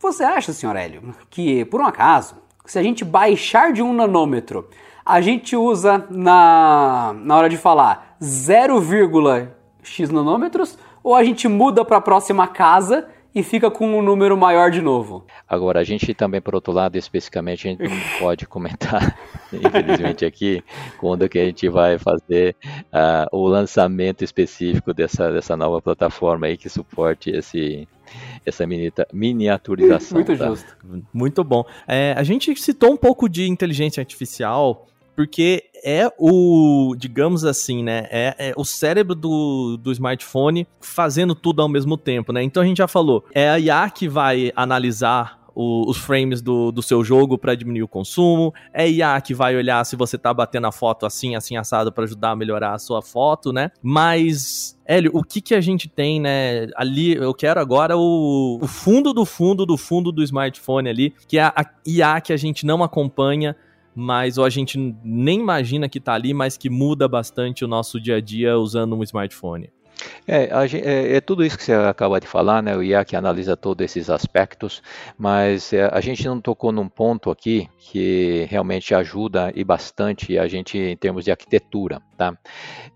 Você 0.00 0.24
acha, 0.24 0.52
senhor 0.52 0.74
Hélio, 0.76 1.14
que 1.30 1.64
por 1.66 1.80
um 1.80 1.86
acaso, 1.86 2.36
se 2.64 2.78
a 2.78 2.82
gente 2.82 3.04
baixar 3.04 3.72
de 3.72 3.82
um 3.82 3.92
nanômetro, 3.92 4.68
a 5.04 5.20
gente 5.20 5.54
usa 5.54 6.06
na, 6.10 7.14
na 7.18 7.36
hora 7.36 7.48
de 7.48 7.56
falar 7.56 8.16
0,x 8.20 10.10
nanômetros 10.10 10.78
ou 11.02 11.14
a 11.14 11.22
gente 11.22 11.46
muda 11.46 11.84
para 11.84 11.98
a 11.98 12.00
próxima 12.00 12.48
casa 12.48 13.08
e 13.36 13.42
fica 13.42 13.70
com 13.70 13.86
um 13.86 14.00
número 14.00 14.34
maior 14.34 14.70
de 14.70 14.80
novo. 14.80 15.26
Agora, 15.46 15.80
a 15.80 15.84
gente 15.84 16.14
também, 16.14 16.40
por 16.40 16.54
outro 16.54 16.72
lado, 16.72 16.96
especificamente, 16.96 17.68
a 17.68 17.70
gente 17.70 17.82
não 17.82 17.90
pode 18.18 18.46
comentar, 18.46 19.14
infelizmente, 19.52 20.24
aqui, 20.24 20.64
quando 20.96 21.28
que 21.28 21.38
a 21.38 21.44
gente 21.44 21.68
vai 21.68 21.98
fazer 21.98 22.56
uh, 22.72 23.28
o 23.30 23.46
lançamento 23.46 24.24
específico 24.24 24.94
dessa, 24.94 25.30
dessa 25.30 25.54
nova 25.54 25.82
plataforma 25.82 26.46
aí 26.46 26.56
que 26.56 26.70
suporte 26.70 27.28
esse, 27.28 27.86
essa 28.46 28.64
miniaturização. 29.12 30.16
Muito 30.24 30.34
tá? 30.34 30.46
justo. 30.46 30.74
Muito 31.12 31.44
bom. 31.44 31.62
É, 31.86 32.14
a 32.16 32.22
gente 32.22 32.56
citou 32.56 32.90
um 32.90 32.96
pouco 32.96 33.28
de 33.28 33.46
inteligência 33.46 34.00
artificial 34.00 34.86
porque 35.16 35.64
é 35.82 36.12
o, 36.18 36.94
digamos 36.96 37.44
assim, 37.44 37.82
né? 37.82 38.06
É, 38.10 38.34
é, 38.38 38.54
o 38.56 38.64
cérebro 38.64 39.14
do, 39.14 39.78
do 39.78 39.90
smartphone 39.90 40.68
fazendo 40.80 41.34
tudo 41.34 41.62
ao 41.62 41.68
mesmo 41.68 41.96
tempo, 41.96 42.32
né? 42.32 42.42
Então 42.42 42.62
a 42.62 42.66
gente 42.66 42.78
já 42.78 42.86
falou, 42.86 43.24
é 43.34 43.48
a 43.48 43.58
IA 43.58 43.90
que 43.90 44.08
vai 44.08 44.52
analisar 44.54 45.46
o, 45.56 45.88
os 45.88 45.96
frames 45.96 46.42
do, 46.42 46.70
do 46.70 46.82
seu 46.82 47.02
jogo 47.02 47.38
para 47.38 47.54
diminuir 47.54 47.82
o 47.82 47.88
consumo, 47.88 48.52
é 48.74 48.88
IA 48.88 49.18
que 49.22 49.32
vai 49.32 49.56
olhar 49.56 49.82
se 49.86 49.96
você 49.96 50.18
tá 50.18 50.34
batendo 50.34 50.66
a 50.66 50.72
foto 50.72 51.06
assim, 51.06 51.34
assim, 51.34 51.56
assado 51.56 51.90
para 51.90 52.04
ajudar 52.04 52.32
a 52.32 52.36
melhorar 52.36 52.74
a 52.74 52.78
sua 52.78 53.00
foto, 53.00 53.54
né? 53.54 53.70
Mas 53.82 54.76
Hélio, 54.84 55.10
o 55.14 55.24
que 55.24 55.40
que 55.40 55.54
a 55.54 55.60
gente 55.60 55.88
tem, 55.88 56.20
né? 56.20 56.68
Ali, 56.76 57.14
eu 57.14 57.32
quero 57.32 57.58
agora 57.58 57.96
o, 57.96 58.58
o 58.60 58.66
fundo 58.66 59.14
do 59.14 59.24
fundo 59.24 59.64
do 59.64 59.78
fundo 59.78 60.12
do 60.12 60.22
smartphone 60.22 60.90
ali, 60.90 61.14
que 61.26 61.38
é 61.38 61.42
a, 61.42 61.52
a 61.56 61.64
IA 61.86 62.20
que 62.20 62.32
a 62.32 62.36
gente 62.36 62.66
não 62.66 62.84
acompanha, 62.84 63.56
mas 63.96 64.36
ou 64.36 64.44
a 64.44 64.50
gente 64.50 64.78
nem 65.02 65.40
imagina 65.40 65.88
que 65.88 65.98
tá 65.98 66.12
ali, 66.12 66.34
mas 66.34 66.58
que 66.58 66.68
muda 66.68 67.08
bastante 67.08 67.64
o 67.64 67.68
nosso 67.68 67.98
dia 67.98 68.16
a 68.16 68.20
dia 68.20 68.58
usando 68.58 68.94
um 68.94 69.02
smartphone. 69.02 69.70
É, 70.26 70.50
é, 70.50 71.16
é, 71.16 71.20
tudo 71.22 71.42
isso 71.42 71.56
que 71.56 71.64
você 71.64 71.72
acaba 71.72 72.20
de 72.20 72.26
falar, 72.26 72.62
né? 72.62 72.76
O 72.76 72.82
IA 72.82 73.04
que 73.04 73.16
analisa 73.16 73.56
todos 73.56 73.82
esses 73.82 74.10
aspectos, 74.10 74.82
mas 75.16 75.72
é, 75.72 75.88
a 75.90 76.00
gente 76.00 76.26
não 76.26 76.38
tocou 76.38 76.70
num 76.70 76.88
ponto 76.88 77.30
aqui 77.30 77.68
que 77.78 78.46
realmente 78.50 78.94
ajuda 78.94 79.50
e 79.54 79.64
bastante 79.64 80.38
a 80.38 80.46
gente 80.46 80.76
em 80.76 80.96
termos 80.96 81.24
de 81.24 81.30
arquitetura, 81.30 82.02
tá? 82.16 82.36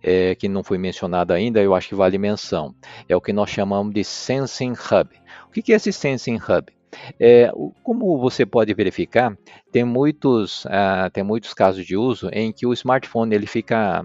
É, 0.02 0.34
que 0.34 0.48
não 0.48 0.62
foi 0.62 0.76
mencionado 0.76 1.32
ainda, 1.32 1.62
eu 1.62 1.74
acho 1.74 1.88
que 1.88 1.94
vale 1.94 2.18
menção. 2.18 2.74
É 3.08 3.16
o 3.16 3.20
que 3.20 3.32
nós 3.32 3.48
chamamos 3.48 3.94
de 3.94 4.04
Sensing 4.04 4.72
Hub. 4.72 5.10
O 5.48 5.50
que 5.50 5.72
é 5.72 5.76
esse 5.76 5.92
Sensing 5.92 6.36
Hub? 6.36 6.79
É, 7.18 7.50
como 7.82 8.18
você 8.18 8.44
pode 8.44 8.72
verificar, 8.74 9.36
tem 9.70 9.84
muitos, 9.84 10.64
uh, 10.64 11.10
tem 11.12 11.22
muitos 11.22 11.54
casos 11.54 11.86
de 11.86 11.96
uso 11.96 12.28
em 12.32 12.52
que 12.52 12.66
o 12.66 12.72
smartphone 12.72 13.34
ele 13.34 13.46
fica 13.46 14.04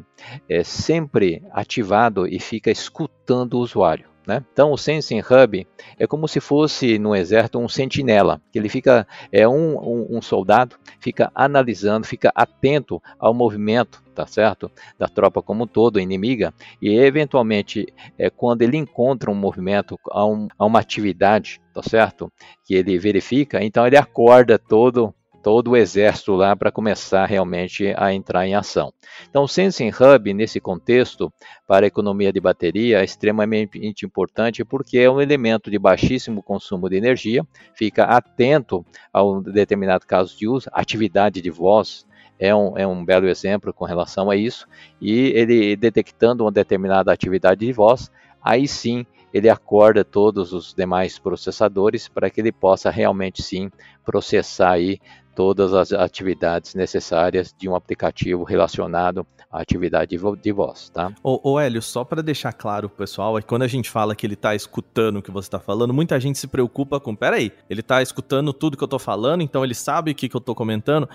é, 0.50 0.64
sempre 0.64 1.44
ativado 1.52 2.28
e 2.28 2.40
fica 2.40 2.70
escutando 2.70 3.56
o 3.56 3.60
usuário. 3.60 4.15
Né? 4.28 4.44
Então, 4.52 4.72
o 4.72 4.78
Sensing 4.78 5.20
Hub 5.20 5.68
é 6.00 6.08
como 6.08 6.28
se 6.28 6.40
fosse 6.40 6.98
no 6.98 7.16
exército 7.16 7.60
um 7.60 7.70
sentinela, 7.70 8.42
que 8.52 8.58
ele 8.58 8.70
fica 8.70 9.08
é 9.32 9.48
um, 9.48 9.78
um, 9.78 10.18
um, 10.18 10.22
soldado, 10.22 10.76
fica 11.00 11.32
analisando, 11.36 12.08
fica 12.08 12.32
atento 12.34 13.02
ao 13.20 13.34
movimento, 13.34 14.04
tá 14.16 14.26
certo, 14.26 14.72
da 14.98 15.08
tropa 15.08 15.42
como 15.42 15.66
um 15.66 15.68
todo, 15.68 16.00
inimiga, 16.00 16.54
e 16.82 16.90
eventualmente 16.98 17.86
é 18.18 18.30
quando 18.30 18.64
ele 18.64 18.78
encontra 18.78 19.30
um 19.30 19.36
movimento, 19.36 20.00
a, 20.10 20.26
um, 20.26 20.48
a 20.58 20.66
uma 20.66 20.80
atividade, 20.80 21.62
tá 21.74 21.84
certo, 21.84 22.32
que 22.66 22.74
ele 22.74 22.98
verifica, 22.98 23.64
então 23.64 23.86
ele 23.86 23.98
acorda 23.98 24.58
todo 24.58 25.14
todo 25.46 25.70
o 25.70 25.78
exército 25.78 26.34
lá 26.34 26.56
para 26.56 26.72
começar 26.72 27.24
realmente 27.28 27.94
a 27.98 28.12
entrar 28.12 28.48
em 28.48 28.56
ação. 28.56 28.92
Então, 29.30 29.44
o 29.44 29.48
Sensing 29.48 29.92
Hub, 29.92 30.34
nesse 30.34 30.60
contexto, 30.60 31.32
para 31.68 31.86
a 31.86 31.88
economia 31.88 32.34
de 32.34 32.40
bateria, 32.40 33.02
é 33.02 33.04
extremamente 33.04 33.78
importante 34.04 34.66
porque 34.66 34.98
é 34.98 35.08
um 35.08 35.22
elemento 35.22 35.70
de 35.70 35.78
baixíssimo 35.78 36.42
consumo 36.42 36.90
de 36.90 36.96
energia, 36.96 37.46
fica 37.76 38.06
atento 38.06 38.84
a 39.14 39.24
um 39.24 39.40
determinado 39.40 40.08
caso 40.08 40.36
de 40.36 40.48
uso, 40.48 40.68
atividade 40.74 41.40
de 41.44 41.52
voz, 41.52 42.08
é 42.40 42.56
um, 42.56 42.76
é 42.76 42.88
um 42.88 43.06
belo 43.06 43.28
exemplo 43.28 43.72
com 43.72 43.86
relação 43.86 44.32
a 44.32 44.36
isso, 44.36 44.68
e 45.00 45.28
ele 45.28 45.76
detectando 45.76 46.44
uma 46.44 46.52
determinada 46.52 47.14
atividade 47.14 47.64
de 47.64 47.72
voz, 47.72 48.10
aí 48.42 48.68
sim 48.68 49.06
ele 49.36 49.50
acorda 49.50 50.06
todos 50.06 50.54
os 50.54 50.74
demais 50.74 51.20
processadores 51.20 52.08
para 52.08 52.30
que 52.30 52.40
ele 52.40 52.54
possa 52.54 52.90
realmente 52.90 53.44
sim 53.44 53.70
processar 54.06 54.72
aí 54.72 54.98
todas 55.36 55.74
as 55.74 55.92
atividades 55.92 56.74
necessárias 56.74 57.54
de 57.58 57.68
um 57.68 57.76
aplicativo 57.76 58.44
relacionado 58.44 59.28
à 59.52 59.62
atividade 59.62 60.18
de 60.42 60.52
voz, 60.52 60.90
tá? 60.90 61.14
Ô, 61.22 61.52
ô 61.52 61.60
Hélio, 61.60 61.82
só 61.82 62.04
para 62.04 62.24
deixar 62.24 62.54
claro 62.54 62.90
pessoal, 62.90 63.38
é 63.38 63.42
que 63.42 63.48
quando 63.48 63.64
a 63.64 63.68
gente 63.68 63.90
fala 63.90 64.16
que 64.16 64.26
ele 64.26 64.34
está 64.34 64.56
escutando 64.56 65.18
o 65.18 65.22
que 65.22 65.32
você 65.32 65.48
está 65.48 65.60
falando, 65.60 65.94
muita 65.94 66.20
gente 66.20 66.40
se 66.40 66.48
preocupa 66.48 67.00
com, 67.00 67.16
peraí, 67.16 67.52
ele 67.70 67.82
está 67.82 68.02
escutando 68.02 68.54
tudo 68.54 68.78
que 68.78 68.84
eu 68.84 68.88
estou 68.88 69.00
falando, 69.00 69.42
então 69.42 69.64
ele 69.64 69.76
sabe 69.76 70.12
o 70.12 70.16
que, 70.16 70.30
que 70.30 70.36
eu 70.36 70.40
estou 70.40 70.56
comentando 70.56 71.08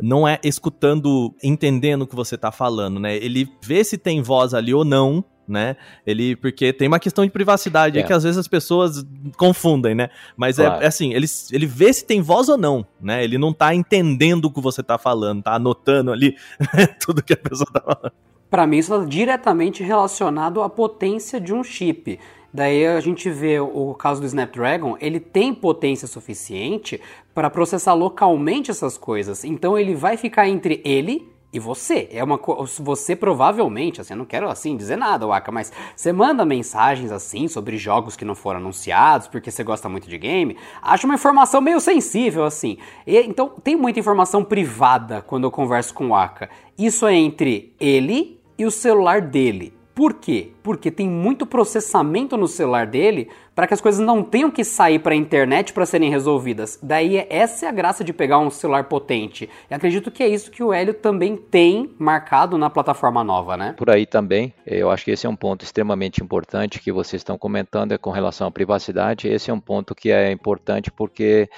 não 0.00 0.28
é 0.28 0.38
escutando, 0.44 1.34
entendendo 1.42 2.02
o 2.02 2.06
que 2.06 2.14
você 2.14 2.36
está 2.36 2.52
falando, 2.52 3.00
né? 3.00 3.16
Ele 3.16 3.48
vê 3.60 3.82
se 3.82 3.98
tem 3.98 4.22
voz 4.22 4.54
ali 4.54 4.72
ou 4.72 4.84
não, 4.84 5.24
né? 5.48 5.76
Ele, 6.06 6.36
porque 6.36 6.72
tem 6.72 6.86
uma 6.86 7.00
questão 7.00 7.24
de 7.24 7.30
privacidade 7.30 7.98
é. 7.98 8.02
que 8.02 8.12
às 8.12 8.22
vezes 8.22 8.38
as 8.38 8.46
pessoas 8.46 9.04
confundem, 9.36 9.94
né? 9.94 10.10
Mas 10.36 10.58
é, 10.58 10.66
claro. 10.66 10.82
é, 10.82 10.84
é, 10.84 10.88
assim, 10.88 11.14
ele, 11.14 11.26
ele 11.50 11.66
vê 11.66 11.92
se 11.92 12.04
tem 12.04 12.20
voz 12.20 12.48
ou 12.48 12.58
não, 12.58 12.86
né? 13.00 13.24
Ele 13.24 13.38
não 13.38 13.52
tá 13.52 13.74
entendendo 13.74 14.44
o 14.46 14.50
que 14.50 14.60
você 14.60 14.82
tá 14.82 14.98
falando, 14.98 15.42
tá 15.42 15.54
anotando 15.54 16.12
ali 16.12 16.36
tudo 17.00 17.22
que 17.22 17.32
a 17.32 17.36
pessoa 17.36 17.68
tá 17.72 17.80
falando. 17.80 18.12
Para 18.50 18.66
mim, 18.66 18.78
isso 18.78 18.94
está 18.94 19.06
diretamente 19.06 19.82
relacionado 19.82 20.62
à 20.62 20.70
potência 20.70 21.40
de 21.40 21.52
um 21.52 21.62
chip. 21.62 22.18
Daí 22.52 22.86
a 22.86 23.00
gente 23.00 23.28
vê 23.30 23.60
o 23.60 23.92
caso 23.94 24.22
do 24.22 24.26
Snapdragon, 24.26 24.96
ele 25.00 25.20
tem 25.20 25.52
potência 25.52 26.08
suficiente 26.08 26.98
para 27.34 27.50
processar 27.50 27.92
localmente 27.92 28.70
essas 28.70 28.96
coisas. 28.96 29.44
Então 29.44 29.78
ele 29.78 29.94
vai 29.94 30.16
ficar 30.16 30.48
entre 30.48 30.80
ele 30.84 31.28
e 31.50 31.58
você, 31.58 32.08
é 32.12 32.22
uma 32.22 32.38
você 32.78 33.16
provavelmente, 33.16 34.02
assim, 34.02 34.12
eu 34.12 34.18
não 34.18 34.26
quero 34.26 34.50
assim 34.50 34.76
dizer 34.76 34.96
nada, 34.96 35.26
Waka, 35.26 35.50
mas 35.50 35.72
você 35.96 36.12
manda 36.12 36.44
mensagens 36.44 37.10
assim 37.10 37.48
sobre 37.48 37.78
jogos 37.78 38.16
que 38.16 38.24
não 38.24 38.34
foram 38.34 38.60
anunciados, 38.60 39.28
porque 39.28 39.50
você 39.50 39.64
gosta 39.64 39.88
muito 39.88 40.10
de 40.10 40.18
game, 40.18 40.58
acha 40.82 41.06
uma 41.06 41.14
informação 41.14 41.62
meio 41.62 41.80
sensível 41.80 42.44
assim. 42.44 42.76
E, 43.06 43.18
então 43.20 43.48
tem 43.64 43.76
muita 43.76 43.98
informação 43.98 44.44
privada 44.44 45.22
quando 45.22 45.44
eu 45.44 45.50
converso 45.50 45.94
com 45.94 46.06
o 46.06 46.10
Waka. 46.10 46.50
Isso 46.76 47.06
é 47.06 47.14
entre 47.14 47.74
ele 47.80 48.38
e 48.58 48.66
o 48.66 48.70
celular 48.70 49.22
dele. 49.22 49.72
Por 49.94 50.14
quê? 50.14 50.52
Porque 50.68 50.90
tem 50.90 51.08
muito 51.08 51.46
processamento 51.46 52.36
no 52.36 52.46
celular 52.46 52.86
dele 52.86 53.30
para 53.54 53.66
que 53.66 53.72
as 53.72 53.80
coisas 53.80 54.04
não 54.04 54.22
tenham 54.22 54.50
que 54.50 54.62
sair 54.62 54.98
para 54.98 55.14
a 55.14 55.16
internet 55.16 55.72
para 55.72 55.86
serem 55.86 56.10
resolvidas. 56.10 56.78
Daí 56.82 57.26
essa 57.30 57.64
é 57.64 57.68
a 57.70 57.72
graça 57.72 58.04
de 58.04 58.12
pegar 58.12 58.38
um 58.38 58.50
celular 58.50 58.84
potente. 58.84 59.48
E 59.70 59.74
acredito 59.74 60.10
que 60.10 60.22
é 60.22 60.28
isso 60.28 60.50
que 60.50 60.62
o 60.62 60.70
Hélio 60.70 60.92
também 60.92 61.38
tem 61.38 61.90
marcado 61.98 62.58
na 62.58 62.68
plataforma 62.68 63.24
nova, 63.24 63.56
né? 63.56 63.74
Por 63.78 63.88
aí 63.88 64.04
também. 64.04 64.52
Eu 64.66 64.90
acho 64.90 65.06
que 65.06 65.10
esse 65.10 65.26
é 65.26 65.30
um 65.30 65.34
ponto 65.34 65.64
extremamente 65.64 66.22
importante 66.22 66.80
que 66.80 66.92
vocês 66.92 67.20
estão 67.20 67.38
comentando 67.38 67.92
é 67.92 67.98
com 67.98 68.10
relação 68.10 68.46
à 68.46 68.50
privacidade. 68.50 69.26
Esse 69.26 69.50
é 69.50 69.54
um 69.54 69.60
ponto 69.60 69.94
que 69.94 70.10
é 70.10 70.30
importante 70.30 70.90
porque 70.90 71.48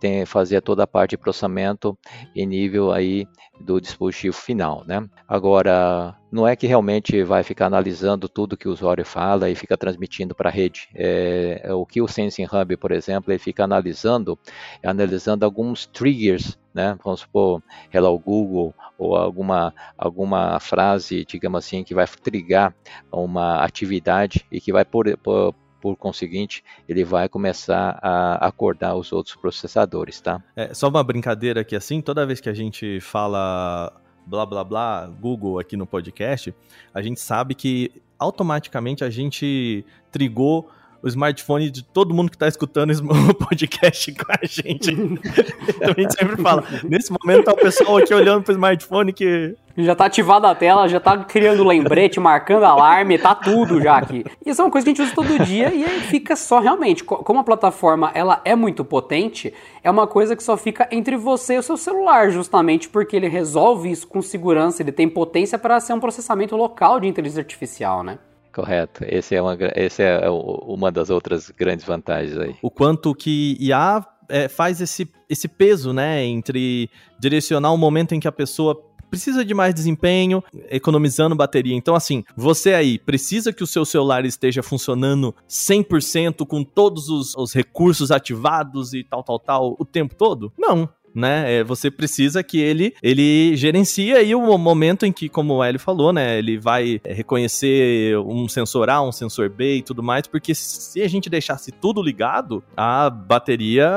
tem 0.00 0.26
fazer 0.26 0.60
toda 0.60 0.82
a 0.82 0.86
parte 0.88 1.10
de 1.10 1.18
processamento 1.18 1.96
em 2.34 2.44
nível 2.44 2.90
aí 2.90 3.28
do 3.60 3.80
dispositivo 3.80 4.36
final, 4.36 4.84
né? 4.86 5.08
Agora, 5.26 6.14
não 6.30 6.46
é 6.46 6.54
que 6.54 6.66
realmente 6.66 7.22
vai 7.22 7.42
ficar 7.42 7.66
analisando 7.66 8.28
tudo 8.28 8.55
que 8.56 8.68
o 8.68 8.72
usuário 8.72 9.04
fala 9.04 9.50
e 9.50 9.54
fica 9.54 9.76
transmitindo 9.76 10.34
para 10.34 10.48
a 10.50 10.52
rede. 10.52 10.88
É, 10.94 11.60
é, 11.64 11.74
o 11.74 11.84
que 11.84 12.00
o 12.00 12.08
Sensing 12.08 12.44
Hub, 12.44 12.76
por 12.76 12.92
exemplo, 12.92 13.32
ele 13.32 13.38
fica 13.38 13.64
analisando, 13.64 14.38
analisando 14.84 15.44
alguns 15.44 15.86
triggers, 15.86 16.58
né? 16.74 16.96
Vamos 17.04 17.20
supor, 17.20 17.62
Hello 17.92 18.18
Google 18.18 18.74
ou 18.98 19.16
alguma 19.16 19.74
alguma 19.96 20.58
frase, 20.60 21.24
digamos 21.24 21.64
assim, 21.64 21.84
que 21.84 21.94
vai 21.94 22.06
trigar 22.06 22.74
uma 23.12 23.62
atividade 23.64 24.46
e 24.50 24.60
que 24.60 24.72
vai 24.72 24.84
por, 24.84 25.16
por 25.18 25.54
por 25.86 25.96
conseguinte, 25.96 26.64
ele 26.88 27.04
vai 27.04 27.28
começar 27.28 27.98
a 28.02 28.44
acordar 28.46 28.96
os 28.96 29.12
outros 29.12 29.36
processadores, 29.36 30.20
tá? 30.20 30.42
É, 30.56 30.74
só 30.74 30.88
uma 30.88 31.04
brincadeira 31.04 31.60
aqui 31.60 31.76
assim, 31.76 32.00
toda 32.00 32.26
vez 32.26 32.40
que 32.40 32.48
a 32.48 32.54
gente 32.54 32.98
fala 33.00 33.92
blá 34.26 34.44
blá 34.44 34.64
blá 34.64 35.06
Google 35.06 35.58
aqui 35.58 35.76
no 35.76 35.86
podcast, 35.86 36.54
a 36.92 37.00
gente 37.00 37.20
sabe 37.20 37.54
que 37.54 38.02
automaticamente 38.18 39.04
a 39.04 39.10
gente 39.10 39.84
trigou 40.10 40.68
o 41.06 41.08
smartphone 41.08 41.70
de 41.70 41.82
todo 41.84 42.12
mundo 42.12 42.30
que 42.30 42.36
está 42.36 42.48
escutando 42.48 42.90
o 43.30 43.34
podcast 43.34 44.12
com 44.12 44.32
a 44.32 44.38
gente. 44.44 44.90
então 45.68 45.94
a 45.96 46.00
gente 46.00 46.14
sempre 46.14 46.42
fala, 46.42 46.64
nesse 46.84 47.12
momento 47.12 47.44
tá 47.44 47.52
o 47.52 47.56
pessoal 47.56 47.98
aqui 47.98 48.12
olhando 48.12 48.42
pro 48.42 48.52
smartphone 48.52 49.12
que... 49.12 49.54
Já 49.78 49.94
tá 49.94 50.06
ativada 50.06 50.48
a 50.48 50.54
tela, 50.54 50.88
já 50.88 50.98
tá 50.98 51.18
criando 51.18 51.62
lembrete, 51.62 52.18
marcando 52.18 52.64
alarme, 52.64 53.18
tá 53.18 53.34
tudo 53.34 53.78
já 53.78 53.98
aqui. 53.98 54.24
Isso 54.44 54.62
é 54.62 54.64
uma 54.64 54.70
coisa 54.70 54.86
que 54.86 54.90
a 54.90 54.94
gente 54.94 55.02
usa 55.02 55.14
todo 55.14 55.44
dia 55.44 55.72
e 55.72 55.84
aí 55.84 56.00
fica 56.00 56.34
só 56.34 56.60
realmente, 56.60 57.04
como 57.04 57.40
a 57.40 57.44
plataforma 57.44 58.10
ela 58.14 58.40
é 58.42 58.56
muito 58.56 58.82
potente, 58.86 59.52
é 59.84 59.90
uma 59.90 60.06
coisa 60.06 60.34
que 60.34 60.42
só 60.42 60.56
fica 60.56 60.88
entre 60.90 61.14
você 61.18 61.56
e 61.56 61.58
o 61.58 61.62
seu 61.62 61.76
celular, 61.76 62.30
justamente 62.30 62.88
porque 62.88 63.16
ele 63.16 63.28
resolve 63.28 63.90
isso 63.90 64.06
com 64.06 64.22
segurança, 64.22 64.82
ele 64.82 64.92
tem 64.92 65.10
potência 65.10 65.58
para 65.58 65.78
ser 65.78 65.92
um 65.92 66.00
processamento 66.00 66.56
local 66.56 66.98
de 66.98 67.06
inteligência 67.06 67.40
artificial, 67.40 68.02
né? 68.02 68.18
Correto. 68.56 69.04
Esse 69.06 69.34
é, 69.34 69.42
uma, 69.42 69.54
esse 69.74 70.02
é 70.02 70.30
uma 70.30 70.90
das 70.90 71.10
outras 71.10 71.50
grandes 71.50 71.84
vantagens 71.84 72.38
aí. 72.38 72.56
O 72.62 72.70
quanto 72.70 73.14
que 73.14 73.54
IA 73.60 74.02
é, 74.30 74.48
faz 74.48 74.80
esse, 74.80 75.06
esse 75.28 75.46
peso, 75.46 75.92
né, 75.92 76.24
entre 76.24 76.88
direcionar 77.20 77.70
o 77.70 77.76
momento 77.76 78.14
em 78.14 78.18
que 78.18 78.26
a 78.26 78.32
pessoa 78.32 78.82
precisa 79.10 79.44
de 79.44 79.52
mais 79.52 79.74
desempenho, 79.74 80.42
economizando 80.70 81.36
bateria. 81.36 81.76
Então, 81.76 81.94
assim, 81.94 82.24
você 82.34 82.72
aí 82.72 82.98
precisa 82.98 83.52
que 83.52 83.62
o 83.62 83.66
seu 83.66 83.84
celular 83.84 84.24
esteja 84.24 84.62
funcionando 84.62 85.34
100% 85.46 86.46
com 86.46 86.64
todos 86.64 87.10
os, 87.10 87.36
os 87.36 87.52
recursos 87.52 88.10
ativados 88.10 88.94
e 88.94 89.04
tal, 89.04 89.22
tal, 89.22 89.38
tal, 89.38 89.76
o 89.78 89.84
tempo 89.84 90.14
todo? 90.14 90.50
Não 90.58 90.88
né? 91.16 91.60
É, 91.60 91.64
você 91.64 91.90
precisa 91.90 92.42
que 92.42 92.60
ele 92.60 92.94
ele 93.02 93.56
gerencie 93.56 94.12
aí 94.12 94.34
o 94.34 94.58
momento 94.58 95.06
em 95.06 95.12
que, 95.12 95.28
como 95.28 95.54
o 95.54 95.64
Hélio 95.64 95.80
falou, 95.80 96.12
né? 96.12 96.38
Ele 96.38 96.58
vai 96.58 97.00
é, 97.02 97.12
reconhecer 97.12 98.18
um 98.18 98.48
sensor 98.48 98.90
A, 98.90 99.02
um 99.02 99.12
sensor 99.12 99.48
B 99.48 99.76
e 99.76 99.82
tudo 99.82 100.02
mais, 100.02 100.26
porque 100.26 100.54
se 100.54 101.02
a 101.02 101.08
gente 101.08 101.30
deixasse 101.30 101.72
tudo 101.72 102.02
ligado, 102.02 102.62
a 102.76 103.08
bateria 103.08 103.90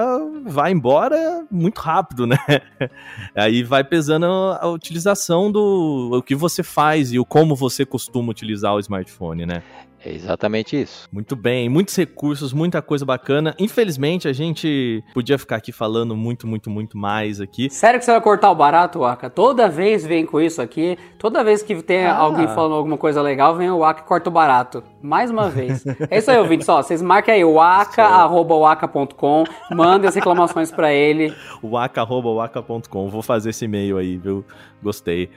vai 0.46 0.72
embora 0.72 1.46
muito 1.52 1.80
rápido, 1.80 2.26
né? 2.28 2.38
Aí 3.36 3.64
vai 3.64 3.84
pesando 3.84 4.26
a 4.26 4.68
utilização 4.68 5.52
do 5.52 6.12
o 6.14 6.24
que 6.24 6.36
você 6.36 6.64
faz 6.64 7.12
e 7.12 7.20
o 7.20 7.26
como 7.26 7.56
você 7.56 7.86
costuma 7.86 8.32
utilizar 8.32 8.74
o 8.74 8.80
smartphone, 8.80 9.46
né? 9.46 9.62
É 10.04 10.14
exatamente 10.14 10.82
isso. 10.82 11.08
Muito 11.12 11.36
bem, 11.36 11.68
muitos 11.68 11.96
recursos, 11.96 12.54
muita 12.54 12.82
coisa 12.82 13.06
bacana. 13.06 13.54
Infelizmente, 13.60 14.28
a 14.28 14.34
gente 14.34 15.04
podia 15.14 15.38
ficar 15.38 15.58
aqui 15.58 15.72
falando 15.72 16.16
muito, 16.16 16.48
muito, 16.48 16.70
muito 16.70 16.98
mais 16.98 17.42
aqui. 17.42 17.70
Sério 17.70 18.00
que 18.00 18.06
você 18.06 18.12
vai 18.12 18.22
cortar 18.22 18.50
o 18.50 18.56
barato, 18.56 19.00
Waka? 19.00 19.30
Toda 19.30 19.68
vez 19.68 20.06
vem 20.06 20.26
com 20.26 20.40
isso 20.40 20.62
aqui. 20.62 20.98
Toda 21.18 21.44
vez 21.44 21.62
que 21.62 21.84
tem 21.84 22.06
ah. 22.06 22.16
alguém 22.16 22.48
falando 22.48 22.76
alguma 22.76 22.98
coisa 22.98 23.22
legal, 23.22 23.56
vem 23.56 23.70
o 23.70 23.80
Waka 23.80 24.02
e 24.02 24.06
corta 24.06 24.30
o 24.30 24.34
barato. 24.34 24.84
Mais 25.02 25.30
uma 25.30 25.50
vez. 25.50 25.84
É 26.10 26.18
isso 26.18 26.32
aí, 26.32 26.38
ouvintes. 26.38 26.66
Só, 26.66 26.82
vocês 26.82 27.02
marquem 27.02 27.34
aí 27.34 27.44
waka.waka.com, 27.44 29.44
mandem 29.72 30.08
as 30.08 30.16
reclamações 30.16 30.72
para 30.72 30.94
ele. 30.94 31.34
waka.waka.com. 31.62 33.10
Vou 33.10 33.22
fazer 33.22 33.50
esse 33.50 33.66
e-mail 33.66 33.98
aí, 33.98 34.18
viu? 34.18 34.46
Gostei. 34.82 35.30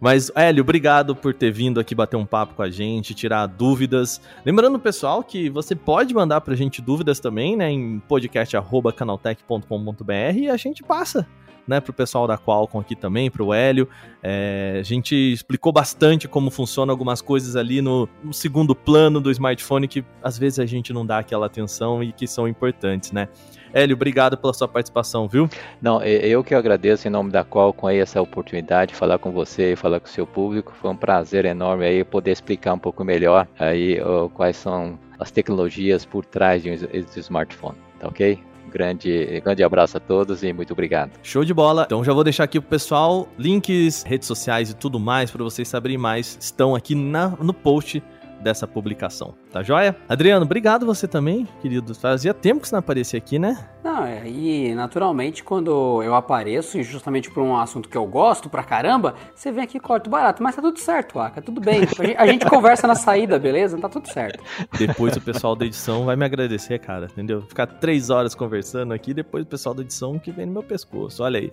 Mas, 0.00 0.30
Hélio, 0.34 0.62
obrigado 0.62 1.14
por 1.14 1.34
ter 1.34 1.50
vindo 1.50 1.80
aqui 1.80 1.94
bater 1.94 2.16
um 2.16 2.26
papo 2.26 2.54
com 2.54 2.62
a 2.62 2.70
gente, 2.70 3.14
tirar 3.14 3.46
dúvidas. 3.46 4.20
Lembrando, 4.44 4.78
pessoal, 4.78 5.22
que 5.22 5.48
você 5.48 5.74
pode 5.74 6.12
mandar 6.14 6.40
pra 6.40 6.54
gente 6.54 6.82
dúvidas 6.82 7.20
também, 7.20 7.56
né, 7.56 7.70
em 7.70 7.98
podcast.canaltech.com.br 8.00 10.36
e 10.36 10.48
a 10.48 10.56
gente 10.56 10.82
passa 10.82 11.26
né, 11.66 11.80
para 11.80 11.90
o 11.90 11.94
pessoal 11.94 12.26
da 12.26 12.36
Qualcomm 12.36 12.80
aqui 12.80 12.94
também, 12.94 13.30
para 13.30 13.42
o 13.42 13.52
Hélio. 13.52 13.88
É, 14.22 14.76
a 14.80 14.82
gente 14.82 15.14
explicou 15.14 15.72
bastante 15.72 16.28
como 16.28 16.50
funciona 16.50 16.92
algumas 16.92 17.20
coisas 17.20 17.56
ali 17.56 17.80
no, 17.80 18.08
no, 18.22 18.32
segundo 18.32 18.74
plano 18.74 19.20
do 19.20 19.30
smartphone 19.30 19.86
que 19.88 20.04
às 20.22 20.38
vezes 20.38 20.58
a 20.58 20.66
gente 20.66 20.92
não 20.92 21.04
dá 21.04 21.18
aquela 21.18 21.46
atenção 21.46 22.02
e 22.02 22.12
que 22.12 22.26
são 22.26 22.48
importantes, 22.48 23.12
né? 23.12 23.28
Hélio, 23.72 23.96
obrigado 23.96 24.38
pela 24.38 24.54
sua 24.54 24.68
participação, 24.68 25.26
viu? 25.26 25.48
Não, 25.82 26.00
eu 26.00 26.44
que 26.44 26.54
agradeço 26.54 27.08
em 27.08 27.10
nome 27.10 27.32
da 27.32 27.44
Qualcomm 27.44 27.88
aí 27.88 27.98
essa 27.98 28.22
oportunidade 28.22 28.92
de 28.92 28.96
falar 28.96 29.18
com 29.18 29.32
você 29.32 29.72
e 29.72 29.76
falar 29.76 29.98
com 29.98 30.06
o 30.06 30.10
seu 30.10 30.24
público. 30.24 30.72
Foi 30.80 30.90
um 30.90 30.96
prazer 30.96 31.44
enorme 31.44 31.84
aí 31.84 32.04
poder 32.04 32.30
explicar 32.30 32.74
um 32.74 32.78
pouco 32.78 33.02
melhor 33.04 33.48
aí 33.58 33.98
quais 34.32 34.56
são 34.56 34.96
as 35.18 35.32
tecnologias 35.32 36.04
por 36.04 36.24
trás 36.24 36.62
de 36.62 36.70
um, 36.70 37.20
smartphone, 37.20 37.76
tá 37.98 38.06
ok? 38.06 38.38
Grande, 38.74 39.40
grande 39.44 39.62
abraço 39.62 39.96
a 39.96 40.00
todos 40.00 40.42
e 40.42 40.52
muito 40.52 40.72
obrigado. 40.72 41.12
Show 41.22 41.44
de 41.44 41.54
bola. 41.54 41.84
Então 41.86 42.02
já 42.02 42.12
vou 42.12 42.24
deixar 42.24 42.42
aqui 42.42 42.58
pro 42.60 42.68
pessoal 42.68 43.28
links, 43.38 44.02
redes 44.02 44.26
sociais 44.26 44.70
e 44.70 44.74
tudo 44.74 44.98
mais 44.98 45.30
para 45.30 45.44
vocês 45.44 45.68
saberem 45.68 45.96
mais. 45.96 46.36
Estão 46.40 46.74
aqui 46.74 46.96
na, 46.96 47.28
no 47.28 47.54
post 47.54 48.02
dessa 48.44 48.68
publicação. 48.68 49.34
Tá 49.50 49.62
joia? 49.62 49.96
Adriano, 50.08 50.44
obrigado 50.44 50.84
você 50.84 51.08
também, 51.08 51.48
querido. 51.60 51.94
Fazia 51.94 52.34
tempo 52.34 52.60
que 52.60 52.68
você 52.68 52.74
não 52.74 52.80
aparecia 52.80 53.18
aqui, 53.18 53.38
né? 53.38 53.66
Não, 53.82 54.04
é, 54.04 54.28
e 54.28 54.74
naturalmente 54.74 55.42
quando 55.42 56.02
eu 56.02 56.14
apareço, 56.14 56.78
e 56.78 56.82
justamente 56.82 57.30
por 57.30 57.42
um 57.42 57.56
assunto 57.56 57.88
que 57.88 57.96
eu 57.96 58.06
gosto 58.06 58.48
pra 58.48 58.62
caramba, 58.62 59.14
você 59.34 59.50
vem 59.50 59.64
aqui 59.64 59.78
e 59.78 59.80
corta 59.80 60.08
o 60.08 60.10
barato. 60.10 60.42
Mas 60.42 60.54
tá 60.54 60.62
tudo 60.62 60.78
certo, 60.78 61.18
Aka, 61.18 61.40
tudo 61.40 61.60
bem. 61.60 61.82
A 61.82 61.86
gente, 61.86 62.16
a 62.16 62.26
gente 62.26 62.46
conversa 62.46 62.86
na 62.86 62.94
saída, 62.94 63.38
beleza? 63.38 63.78
Tá 63.78 63.88
tudo 63.88 64.08
certo. 64.08 64.42
Depois 64.78 65.16
o 65.16 65.20
pessoal 65.20 65.56
da 65.56 65.64
edição 65.64 66.04
vai 66.04 66.16
me 66.16 66.24
agradecer, 66.24 66.78
cara, 66.78 67.06
entendeu? 67.06 67.42
Ficar 67.42 67.66
três 67.66 68.10
horas 68.10 68.34
conversando 68.34 68.92
aqui, 68.92 69.14
depois 69.14 69.44
o 69.44 69.46
pessoal 69.46 69.74
da 69.74 69.82
edição 69.82 70.18
que 70.18 70.30
vem 70.30 70.46
no 70.46 70.52
meu 70.52 70.62
pescoço, 70.62 71.22
olha 71.22 71.40
aí. 71.40 71.50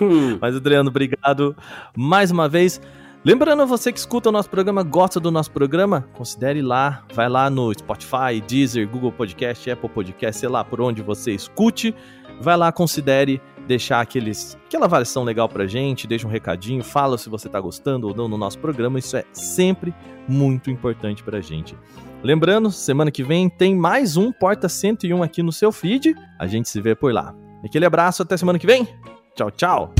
Hum. 0.00 0.38
Mas, 0.40 0.56
Adriano, 0.56 0.88
obrigado 0.88 1.54
mais 1.96 2.30
uma 2.30 2.48
vez. 2.48 2.80
Lembrando 3.24 3.66
você 3.66 3.90
que 3.90 3.98
escuta 3.98 4.28
o 4.28 4.32
nosso 4.32 4.50
programa, 4.50 4.82
gosta 4.82 5.18
do 5.18 5.30
nosso 5.30 5.50
programa, 5.50 6.06
considere 6.12 6.60
lá, 6.60 7.02
vai 7.14 7.26
lá 7.26 7.48
no 7.48 7.72
Spotify, 7.72 8.38
Deezer, 8.46 8.86
Google 8.86 9.10
Podcast, 9.10 9.70
Apple 9.70 9.88
Podcast, 9.88 10.38
sei 10.38 10.48
lá 10.50 10.62
por 10.62 10.78
onde 10.78 11.00
você 11.00 11.32
escute, 11.32 11.94
vai 12.38 12.54
lá, 12.54 12.70
considere 12.70 13.40
deixar 13.66 14.02
aqueles, 14.02 14.58
aquela 14.66 14.84
avaliação 14.84 15.24
legal 15.24 15.48
pra 15.48 15.66
gente, 15.66 16.06
deixa 16.06 16.26
um 16.26 16.30
recadinho, 16.30 16.84
fala 16.84 17.16
se 17.16 17.30
você 17.30 17.48
tá 17.48 17.58
gostando 17.58 18.08
ou 18.08 18.14
não 18.14 18.28
no 18.28 18.36
nosso 18.36 18.58
programa, 18.58 18.98
isso 18.98 19.16
é 19.16 19.24
sempre 19.32 19.94
muito 20.28 20.70
importante 20.70 21.22
pra 21.22 21.40
gente. 21.40 21.74
Lembrando, 22.22 22.70
semana 22.70 23.10
que 23.10 23.22
vem 23.22 23.48
tem 23.48 23.74
mais 23.74 24.18
um 24.18 24.30
Porta 24.32 24.68
101 24.68 25.22
aqui 25.22 25.42
no 25.42 25.50
seu 25.50 25.72
feed, 25.72 26.14
a 26.38 26.46
gente 26.46 26.68
se 26.68 26.78
vê 26.78 26.94
por 26.94 27.10
lá. 27.10 27.34
Aquele 27.64 27.86
abraço, 27.86 28.22
até 28.22 28.36
semana 28.36 28.58
que 28.58 28.66
vem, 28.66 28.86
tchau, 29.34 29.50
tchau! 29.50 29.94